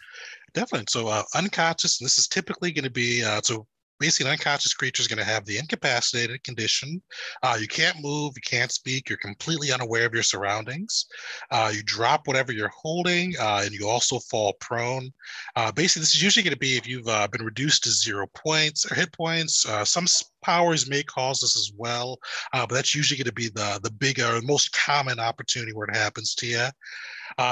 Definitely. 0.54 0.86
So, 0.88 1.08
uh, 1.08 1.22
unconscious, 1.34 1.98
this 1.98 2.18
is 2.18 2.26
typically 2.26 2.72
going 2.72 2.84
to 2.84 2.90
be 2.90 3.24
uh, 3.24 3.40
so 3.42 3.66
basically 3.98 4.26
an 4.26 4.32
unconscious 4.32 4.74
creature 4.74 5.00
is 5.00 5.08
going 5.08 5.18
to 5.18 5.24
have 5.24 5.44
the 5.44 5.58
incapacitated 5.58 6.42
condition. 6.44 7.00
Uh, 7.42 7.56
you 7.60 7.66
can't 7.66 8.00
move, 8.00 8.32
you 8.36 8.42
can't 8.42 8.72
speak, 8.72 9.08
you're 9.08 9.18
completely 9.18 9.72
unaware 9.72 10.06
of 10.06 10.14
your 10.14 10.22
surroundings. 10.22 11.06
Uh, 11.50 11.70
you 11.74 11.82
drop 11.82 12.26
whatever 12.26 12.52
you're 12.52 12.70
holding, 12.74 13.34
uh, 13.40 13.62
and 13.64 13.72
you 13.72 13.88
also 13.88 14.18
fall 14.18 14.54
prone. 14.60 15.12
Uh, 15.56 15.72
basically, 15.72 16.00
this 16.00 16.14
is 16.14 16.22
usually 16.22 16.42
going 16.42 16.54
to 16.54 16.58
be 16.58 16.76
if 16.76 16.86
you've 16.86 17.08
uh, 17.08 17.26
been 17.28 17.44
reduced 17.44 17.84
to 17.84 17.90
zero 17.90 18.26
points 18.34 18.90
or 18.90 18.94
hit 18.94 19.12
points. 19.12 19.66
Uh, 19.66 19.84
some 19.84 20.06
powers 20.42 20.88
may 20.88 21.02
cause 21.02 21.40
this 21.40 21.56
as 21.56 21.72
well, 21.76 22.18
but 22.52 22.70
that's 22.70 22.94
usually 22.94 23.18
going 23.18 23.26
to 23.26 23.32
be 23.32 23.48
the 23.48 23.80
the 23.82 23.90
bigger, 23.90 24.40
most 24.42 24.72
common 24.72 25.18
opportunity 25.18 25.72
where 25.72 25.88
it 25.88 25.96
happens 25.96 26.34
to 26.34 26.46
you. 26.46 26.66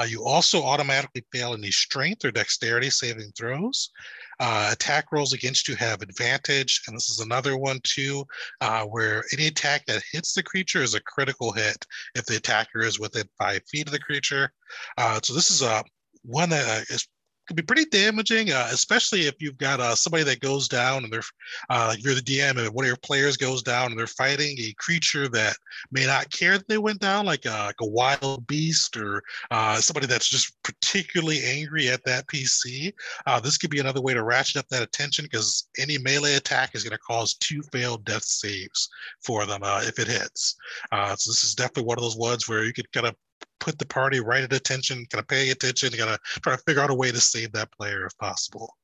you 0.07 0.23
also 0.23 0.63
automatically 0.63 1.25
fail 1.31 1.53
any 1.53 1.71
strength 1.71 2.23
or 2.25 2.31
dexterity 2.31 2.89
saving 2.89 3.31
throws. 3.37 3.91
Uh, 4.39 4.69
attack 4.71 5.11
rolls 5.11 5.33
against 5.33 5.67
you 5.67 5.75
have 5.75 6.01
advantage, 6.01 6.81
and 6.87 6.95
this 6.95 7.09
is 7.09 7.19
another 7.19 7.57
one 7.57 7.79
too, 7.83 8.25
uh, 8.61 8.83
where 8.83 9.23
any 9.33 9.47
attack 9.47 9.85
that 9.85 10.03
hits 10.11 10.33
the 10.33 10.43
creature 10.43 10.81
is 10.81 10.93
a 10.93 11.01
critical 11.01 11.51
hit 11.51 11.85
if 12.15 12.25
the 12.25 12.35
attacker 12.35 12.81
is 12.81 12.99
within 12.99 13.27
five 13.37 13.61
feet 13.69 13.87
of 13.87 13.91
the 13.91 13.99
creature. 13.99 14.51
Uh, 14.97 15.19
so 15.23 15.33
this 15.33 15.49
is 15.49 15.61
a 15.61 15.83
one 16.23 16.49
that 16.49 16.67
uh, 16.67 16.83
is 16.89 17.07
can 17.47 17.55
be 17.55 17.63
pretty 17.63 17.85
damaging, 17.85 18.51
uh, 18.51 18.67
especially 18.71 19.21
if 19.21 19.35
you've 19.39 19.57
got 19.57 19.79
uh, 19.79 19.95
somebody 19.95 20.23
that 20.23 20.41
goes 20.41 20.67
down 20.67 21.03
and 21.03 21.11
they're 21.11 21.23
uh, 21.69 21.95
you're 21.97 22.13
the 22.13 22.21
DM 22.21 22.57
and 22.57 22.73
one 22.73 22.85
of 22.85 22.87
your 22.87 22.97
players 22.97 23.37
goes 23.37 23.63
down 23.63 23.91
and 23.91 23.99
they're 23.99 24.07
fighting 24.07 24.57
a 24.59 24.73
creature 24.77 25.27
that 25.29 25.55
may 25.91 26.05
not 26.05 26.29
care 26.29 26.57
that 26.57 26.67
they 26.67 26.77
went 26.77 26.99
down, 26.99 27.25
like 27.25 27.45
a, 27.45 27.53
uh, 27.53 27.65
like 27.65 27.81
a 27.81 27.87
wild 27.87 28.45
beast 28.47 28.97
or 28.97 29.23
uh, 29.51 29.77
somebody 29.77 30.05
that's 30.05 30.29
just 30.29 30.55
particularly 30.63 31.41
angry 31.43 31.89
at 31.89 32.03
that 32.03 32.27
PC. 32.27 32.93
Uh, 33.25 33.39
this 33.39 33.57
could 33.57 33.69
be 33.69 33.79
another 33.79 34.01
way 34.01 34.13
to 34.13 34.23
ratchet 34.23 34.57
up 34.57 34.67
that 34.69 34.83
attention 34.83 35.25
because 35.25 35.69
any 35.77 35.97
melee 35.97 36.35
attack 36.35 36.75
is 36.75 36.83
going 36.83 36.91
to 36.91 36.97
cause 36.99 37.35
two 37.35 37.61
failed 37.71 38.03
death 38.05 38.23
saves 38.23 38.89
for 39.23 39.45
them 39.45 39.61
if 39.63 39.99
it 39.99 40.07
hits. 40.07 40.55
so 40.91 41.09
this 41.09 41.43
is 41.43 41.55
definitely 41.55 41.83
one 41.83 41.97
of 41.97 42.03
those 42.03 42.17
ones 42.17 42.47
where 42.47 42.63
you 42.63 42.73
could 42.73 42.91
kind 42.91 43.07
of 43.07 43.15
put 43.59 43.79
the 43.79 43.85
party 43.85 44.19
right 44.19 44.43
at 44.43 44.53
attention, 44.53 45.05
of 45.13 45.27
pay 45.27 45.49
attention, 45.49 45.89
got 45.97 46.05
to 46.05 46.39
try 46.41 46.55
to 46.55 46.61
figure 46.63 46.81
out 46.81 46.89
a 46.89 46.95
way 46.95 47.11
to 47.11 47.19
save 47.19 47.51
that 47.53 47.71
player 47.71 48.05
if 48.05 48.17
possible. 48.17 48.75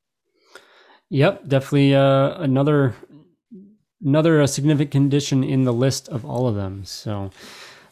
Yep, 1.09 1.47
definitely 1.47 1.95
uh, 1.95 2.41
another 2.41 2.95
another 4.03 4.41
uh, 4.41 4.47
significant 4.47 4.91
condition 4.91 5.43
in 5.43 5.63
the 5.63 5.73
list 5.73 6.09
of 6.09 6.25
all 6.25 6.47
of 6.47 6.55
them. 6.55 6.83
So 6.85 7.29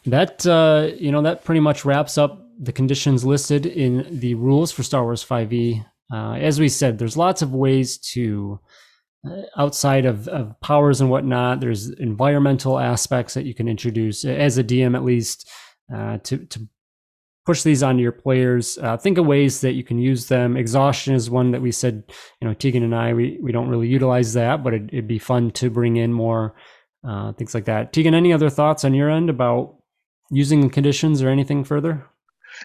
that 0.06 0.46
uh, 0.46 0.94
you 0.96 1.12
know 1.12 1.22
that 1.22 1.44
pretty 1.44 1.60
much 1.60 1.84
wraps 1.84 2.18
up 2.18 2.42
the 2.58 2.72
conditions 2.72 3.24
listed 3.24 3.66
in 3.66 4.20
the 4.20 4.34
rules 4.34 4.72
for 4.72 4.82
Star 4.82 5.02
Wars 5.04 5.24
5e. 5.24 5.84
Uh, 6.12 6.34
as 6.34 6.60
we 6.60 6.68
said, 6.68 6.98
there's 6.98 7.16
lots 7.16 7.42
of 7.42 7.54
ways 7.54 7.96
to 7.98 8.60
uh, 9.28 9.42
outside 9.56 10.04
of, 10.04 10.28
of 10.28 10.60
powers 10.60 11.00
and 11.00 11.10
whatnot. 11.10 11.60
There's 11.60 11.88
environmental 11.90 12.78
aspects 12.78 13.34
that 13.34 13.46
you 13.46 13.54
can 13.54 13.68
introduce 13.68 14.24
as 14.24 14.58
a 14.58 14.64
DM, 14.64 14.94
at 14.94 15.04
least. 15.04 15.48
Uh, 15.92 16.18
to 16.18 16.38
to 16.46 16.68
push 17.44 17.62
these 17.62 17.82
onto 17.82 18.02
your 18.02 18.12
players. 18.12 18.78
Uh, 18.78 18.96
think 18.96 19.18
of 19.18 19.26
ways 19.26 19.60
that 19.60 19.72
you 19.72 19.82
can 19.82 19.98
use 19.98 20.26
them. 20.28 20.56
Exhaustion 20.56 21.14
is 21.14 21.28
one 21.28 21.50
that 21.50 21.60
we 21.60 21.72
said, 21.72 22.04
you 22.40 22.46
know, 22.46 22.54
Tegan 22.54 22.84
and 22.84 22.94
I, 22.94 23.12
we, 23.12 23.38
we 23.42 23.52
don't 23.52 23.68
really 23.68 23.88
utilize 23.88 24.32
that, 24.34 24.62
but 24.62 24.74
it, 24.74 24.92
would 24.92 25.08
be 25.08 25.18
fun 25.18 25.50
to 25.52 25.70
bring 25.70 25.96
in 25.96 26.12
more 26.12 26.54
uh, 27.06 27.32
things 27.32 27.54
like 27.54 27.64
that. 27.64 27.92
Tegan, 27.92 28.14
any 28.14 28.32
other 28.32 28.48
thoughts 28.48 28.84
on 28.84 28.94
your 28.94 29.10
end 29.10 29.28
about 29.28 29.76
using 30.30 30.70
conditions 30.70 31.20
or 31.20 31.28
anything 31.28 31.64
further? 31.64 32.06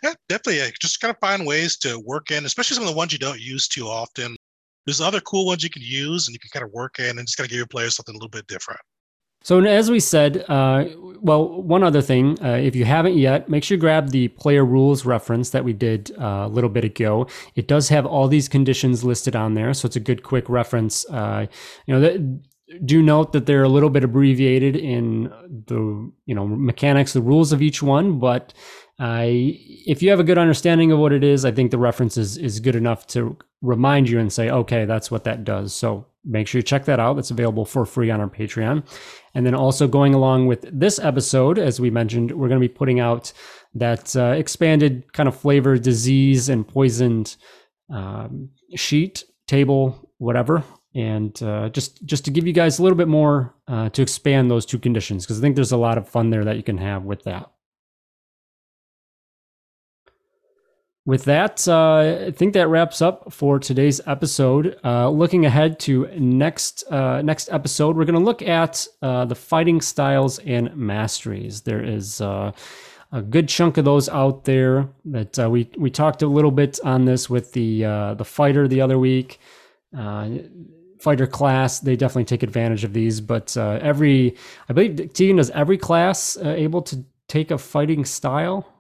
Yeah, 0.04 0.14
definitely. 0.30 0.58
Yeah. 0.60 0.70
Just 0.80 1.02
kind 1.02 1.12
of 1.12 1.20
find 1.20 1.48
ways 1.48 1.78
to 1.78 2.00
work 2.06 2.30
in, 2.30 2.46
especially 2.46 2.76
some 2.76 2.84
of 2.84 2.90
the 2.90 2.98
ones 2.98 3.12
you 3.12 3.20
don't 3.20 3.40
use 3.40 3.68
too 3.68 3.88
often. 3.88 4.36
There's 4.86 5.02
other 5.02 5.22
cool 5.22 5.46
ones 5.46 5.64
you 5.64 5.70
can 5.70 5.82
use 5.82 6.28
and 6.28 6.34
you 6.34 6.40
can 6.40 6.50
kind 6.54 6.64
of 6.64 6.72
work 6.72 7.00
in 7.00 7.18
and 7.18 7.28
just 7.28 7.38
kind 7.38 7.46
of 7.46 7.50
give 7.50 7.58
your 7.58 7.68
players 7.68 7.96
something 7.96 8.14
a 8.14 8.18
little 8.18 8.30
bit 8.30 8.48
different. 8.48 8.80
So 9.48 9.64
as 9.64 9.90
we 9.90 10.02
said, 10.02 10.44
uh, 10.50 10.88
well, 11.22 11.62
one 11.62 11.82
other 11.82 12.02
thing, 12.02 12.38
uh, 12.44 12.60
if 12.62 12.76
you 12.76 12.84
haven't 12.84 13.16
yet, 13.16 13.48
make 13.48 13.64
sure 13.64 13.76
you 13.76 13.80
grab 13.80 14.10
the 14.10 14.28
player 14.28 14.66
rules 14.66 15.06
reference 15.06 15.52
that 15.52 15.64
we 15.64 15.72
did 15.72 16.12
uh, 16.20 16.44
a 16.44 16.50
little 16.50 16.70
bit 16.70 16.84
ago. 16.84 17.28
It 17.56 17.66
does 17.66 17.88
have 17.88 18.06
all 18.06 18.28
these 18.28 18.50
conditions 18.50 19.06
listed 19.06 19.38
on 19.38 19.54
there, 19.54 19.74
so 19.74 19.86
it's 19.86 19.96
a 19.96 20.02
good 20.02 20.22
quick 20.22 20.50
reference. 20.50 21.10
Uh, 21.10 21.46
you 21.86 21.94
know, 21.94 22.02
that, 22.02 22.42
do 22.84 23.02
note 23.02 23.32
that 23.32 23.46
they're 23.46 23.64
a 23.64 23.70
little 23.70 23.90
bit 23.90 24.04
abbreviated 24.04 24.76
in 24.76 25.32
the 25.68 26.12
you 26.26 26.36
know 26.36 26.46
mechanics, 26.46 27.14
the 27.14 27.22
rules 27.22 27.54
of 27.54 27.62
each 27.62 27.82
one, 27.82 28.20
but 28.20 28.54
if 29.00 30.02
you 30.02 30.10
have 30.10 30.20
a 30.20 30.24
good 30.24 30.38
understanding 30.38 30.92
of 30.92 31.00
what 31.00 31.14
it 31.14 31.24
is, 31.24 31.46
I 31.46 31.52
think 31.52 31.72
the 31.72 31.78
reference 31.78 32.18
is, 32.18 32.38
is 32.38 32.60
good 32.60 32.76
enough 32.76 33.06
to 33.08 33.38
remind 33.62 34.10
you 34.10 34.20
and 34.20 34.32
say, 34.32 34.50
okay, 34.50 34.86
that's 34.86 35.12
what 35.12 35.24
that 35.24 35.44
does. 35.44 35.74
So 35.74 36.06
make 36.26 36.48
sure 36.48 36.60
you 36.60 36.64
check 36.64 36.86
that 36.86 37.00
out. 37.00 37.16
That's 37.16 37.32
available 37.32 37.66
for 37.66 37.86
free 37.86 38.12
on 38.12 38.20
our 38.20 38.30
Patreon. 38.30 38.84
And 39.34 39.46
then 39.46 39.56
also 39.56 39.88
going 39.88 40.14
along 40.14 40.48
with 40.48 40.68
this 40.72 41.00
episode, 41.00 41.58
as 41.60 41.80
we 41.80 41.90
mentioned, 41.90 42.32
we're 42.32 42.50
going 42.50 42.62
to 42.62 42.68
be 42.68 42.74
putting 42.74 43.00
out 43.00 43.32
that 43.76 44.16
uh, 44.16 44.34
expanded 44.36 45.12
kind 45.14 45.30
of 45.30 45.40
flavor, 45.40 45.78
disease, 45.78 46.50
and 46.50 46.68
poisoned 46.68 47.36
um, 47.90 48.50
sheet, 48.76 49.24
table, 49.48 50.10
whatever. 50.18 50.64
And 50.96 51.42
uh, 51.44 51.70
just 51.70 52.04
just 52.06 52.26
to 52.26 52.32
give 52.32 52.48
you 52.48 52.54
guys 52.54 52.80
a 52.80 52.84
little 52.84 52.98
bit 52.98 53.08
more 53.08 53.54
uh, 53.68 53.90
to 53.90 54.02
expand 54.02 54.50
those 54.50 54.66
two 54.66 54.80
conditions, 54.80 55.26
because 55.26 55.38
I 55.38 55.42
think 55.42 55.56
there's 55.56 55.72
a 55.72 55.78
lot 55.78 56.00
of 56.00 56.10
fun 56.10 56.32
there 56.32 56.44
that 56.46 56.58
you 56.58 56.64
can 56.64 56.80
have 56.80 57.04
with 57.04 57.24
that. 57.24 57.52
With 61.08 61.24
that, 61.24 61.66
uh, 61.70 62.26
I 62.28 62.32
think 62.32 62.54
that 62.54 62.68
wraps 62.68 63.02
up 63.02 63.32
for 63.32 63.60
today's 63.60 64.02
episode. 64.06 64.78
Uh, 64.84 65.10
looking 65.10 65.46
ahead 65.46 65.80
to 65.80 66.06
next 66.18 66.84
uh, 66.92 67.22
next 67.22 67.48
episode, 67.50 67.96
we're 67.96 68.04
going 68.04 68.20
to 68.20 68.26
look 68.26 68.42
at 68.42 68.86
uh, 69.02 69.24
the 69.24 69.34
fighting 69.34 69.80
styles 69.80 70.38
and 70.40 70.76
masteries. 70.76 71.62
There 71.62 71.82
is 71.82 72.20
uh, 72.20 72.52
a 73.14 73.22
good 73.22 73.48
chunk 73.48 73.78
of 73.78 73.86
those 73.86 74.10
out 74.10 74.44
there 74.44 74.90
that 75.06 75.40
uh, 75.40 75.50
we 75.50 75.70
we 75.78 75.90
talked 75.90 76.24
a 76.24 76.28
little 76.28 76.52
bit 76.52 76.78
on 76.84 77.06
this 77.06 77.30
with 77.30 77.54
the 77.54 77.84
the 78.18 78.26
fighter 78.26 78.68
the 78.68 78.82
other 78.82 79.00
week. 79.00 79.40
fighter 81.00 81.28
class, 81.28 81.80
they 81.80 81.96
definitely 81.96 82.26
take 82.26 82.44
advantage 82.44 82.84
of 82.84 82.92
these, 82.92 83.22
but 83.22 83.56
every 83.56 84.36
I 84.68 84.74
believe 84.74 85.14
Tegan 85.14 85.38
does 85.38 85.52
every 85.52 85.78
class 85.78 86.36
able 86.38 86.82
to 86.82 87.06
take 87.30 87.50
a 87.50 87.58
fighting 87.58 88.04
style. 88.04 88.74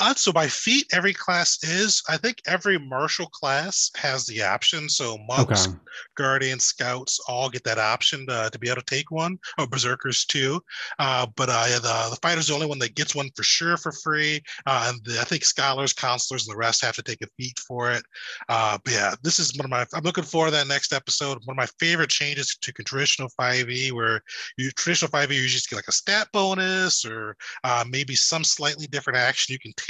Uh, 0.00 0.14
so 0.14 0.32
by 0.32 0.46
feat, 0.46 0.86
every 0.92 1.12
class 1.12 1.62
is. 1.62 2.02
I 2.08 2.16
think 2.16 2.38
every 2.46 2.78
martial 2.78 3.26
class 3.26 3.90
has 3.96 4.24
the 4.24 4.42
option. 4.42 4.88
So 4.88 5.18
monks, 5.28 5.68
okay. 5.68 5.76
guardians, 6.16 6.64
scouts 6.64 7.20
all 7.28 7.50
get 7.50 7.64
that 7.64 7.78
option 7.78 8.26
to, 8.26 8.48
to, 8.50 8.58
be 8.58 8.68
able 8.68 8.80
to 8.80 8.86
take 8.86 9.10
one, 9.10 9.38
or 9.58 9.66
berserkers 9.66 10.24
too. 10.24 10.60
Uh, 10.98 11.26
but 11.36 11.50
uh, 11.50 11.66
the, 11.66 12.10
the 12.10 12.18
fighter's 12.22 12.46
the 12.46 12.54
only 12.54 12.66
one 12.66 12.78
that 12.78 12.94
gets 12.94 13.14
one 13.14 13.28
for 13.36 13.42
sure 13.42 13.76
for 13.76 13.92
free. 13.92 14.40
Uh, 14.66 14.90
and 14.90 15.04
the, 15.04 15.20
I 15.20 15.24
think 15.24 15.44
scholars, 15.44 15.92
counselors, 15.92 16.48
and 16.48 16.54
the 16.54 16.58
rest 16.58 16.82
have 16.82 16.96
to 16.96 17.02
take 17.02 17.20
a 17.22 17.28
feat 17.36 17.58
for 17.58 17.90
it. 17.92 18.02
Uh, 18.48 18.78
but 18.82 18.94
yeah, 18.94 19.14
this 19.22 19.38
is 19.38 19.54
one 19.58 19.66
of 19.66 19.70
my. 19.70 19.84
I'm 19.92 20.02
looking 20.02 20.24
forward 20.24 20.52
to 20.52 20.56
that 20.56 20.66
next 20.66 20.94
episode. 20.94 21.38
One 21.44 21.54
of 21.54 21.56
my 21.56 21.68
favorite 21.78 22.10
changes 22.10 22.56
to 22.58 22.72
traditional 22.72 23.28
5e, 23.38 23.92
where 23.92 24.22
you 24.56 24.70
traditional 24.70 25.10
5e 25.10 25.34
you 25.34 25.46
just 25.46 25.68
get 25.68 25.76
like 25.76 25.88
a 25.88 25.92
stat 25.92 26.28
bonus 26.32 27.04
or 27.04 27.36
uh, 27.64 27.84
maybe 27.86 28.14
some 28.14 28.44
slightly 28.44 28.86
different 28.86 29.18
action 29.18 29.52
you 29.52 29.58
can 29.58 29.72
take 29.76 29.89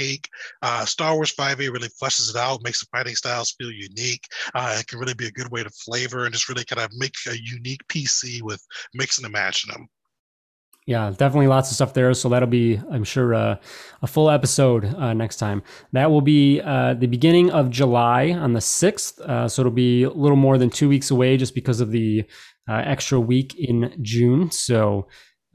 Uh, 0.61 0.85
Star 0.85 1.15
Wars 1.15 1.33
5e 1.33 1.71
really 1.71 1.89
fleshes 1.89 2.29
it 2.29 2.35
out, 2.35 2.63
makes 2.63 2.79
the 2.79 2.87
fighting 2.91 3.15
styles 3.15 3.51
feel 3.51 3.71
unique. 3.71 4.25
Uh, 4.53 4.77
it 4.79 4.87
can 4.87 4.99
really 4.99 5.13
be 5.13 5.27
a 5.27 5.31
good 5.31 5.51
way 5.51 5.63
to 5.63 5.69
flavor 5.69 6.25
and 6.25 6.33
just 6.33 6.49
really 6.49 6.65
kind 6.65 6.81
of 6.81 6.91
make 6.97 7.15
a 7.27 7.35
unique 7.37 7.81
PC 7.87 8.41
with 8.41 8.61
mixing 8.93 9.25
and 9.25 9.33
matching 9.33 9.71
them. 9.71 9.87
Yeah, 10.87 11.11
definitely 11.11 11.47
lots 11.47 11.69
of 11.69 11.75
stuff 11.75 11.93
there. 11.93 12.13
So 12.13 12.27
that'll 12.29 12.49
be, 12.49 12.81
I'm 12.91 13.03
sure, 13.03 13.35
uh, 13.35 13.55
a 14.01 14.07
full 14.07 14.31
episode 14.31 14.85
uh, 14.95 15.13
next 15.13 15.37
time. 15.37 15.61
That 15.91 16.09
will 16.09 16.21
be 16.21 16.59
uh, 16.59 16.95
the 16.95 17.07
beginning 17.07 17.51
of 17.51 17.69
July 17.69 18.31
on 18.31 18.53
the 18.53 18.59
6th. 18.59 19.19
Uh, 19.19 19.47
so 19.47 19.61
it'll 19.61 19.71
be 19.71 20.03
a 20.03 20.09
little 20.09 20.37
more 20.37 20.57
than 20.57 20.71
two 20.71 20.89
weeks 20.89 21.11
away 21.11 21.37
just 21.37 21.53
because 21.53 21.81
of 21.81 21.91
the 21.91 22.25
uh, 22.67 22.81
extra 22.83 23.19
week 23.19 23.55
in 23.59 23.95
June. 24.01 24.49
So 24.49 25.07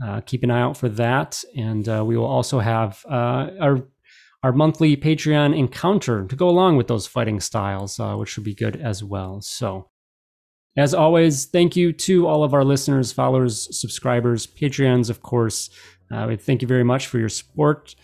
uh, 0.03 0.21
keep 0.21 0.45
an 0.45 0.51
eye 0.53 0.61
out 0.61 0.77
for 0.77 0.89
that. 0.91 1.43
And 1.57 1.87
we 2.07 2.17
will 2.17 2.25
also 2.25 2.61
have 2.61 3.05
our 3.09 3.83
our 4.43 4.53
monthly 4.53 4.97
Patreon 4.97 5.57
encounter 5.57 6.27
to 6.27 6.37
go 6.37 6.49
along 6.49 6.77
with 6.77 6.89
those 6.89 7.07
fighting 7.07 7.41
styles, 7.41 7.99
uh, 7.99 8.15
which 8.15 8.29
should 8.29 8.45
be 8.45 8.55
good 8.55 8.77
as 8.77 9.03
well. 9.03 9.41
So, 9.41 9.89
as 10.77 10.93
always, 10.93 11.47
thank 11.47 11.75
you 11.75 11.93
to 11.93 12.27
all 12.27 12.45
of 12.45 12.53
our 12.53 12.65
listeners, 12.65 13.11
followers, 13.13 13.69
subscribers, 13.79 14.47
Patreons, 14.47 15.09
of 15.09 15.23
course. 15.23 15.71
Uh, 16.11 16.27
we 16.29 16.37
thank 16.37 16.63
you 16.63 16.69
very 16.69 16.85
much 16.85 17.07
for 17.07 17.19
your 17.19 17.31
support. 17.31 17.95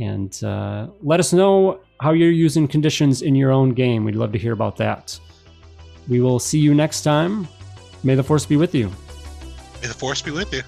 And 0.00 0.42
uh, 0.44 0.88
let 1.02 1.20
us 1.20 1.32
know 1.32 1.80
how 2.00 2.12
you're 2.12 2.30
using 2.30 2.68
conditions 2.68 3.22
in 3.22 3.34
your 3.34 3.50
own 3.50 3.70
game. 3.70 4.04
We'd 4.04 4.14
love 4.14 4.32
to 4.32 4.38
hear 4.38 4.52
about 4.52 4.76
that. 4.76 5.18
We 6.08 6.20
will 6.20 6.38
see 6.38 6.58
you 6.58 6.74
next 6.74 7.02
time. 7.02 7.48
May 8.02 8.14
the 8.14 8.22
force 8.22 8.46
be 8.46 8.56
with 8.56 8.74
you. 8.74 8.90
May 9.82 9.88
the 9.88 9.94
force 9.94 10.22
be 10.22 10.30
with 10.30 10.52
you. 10.52 10.62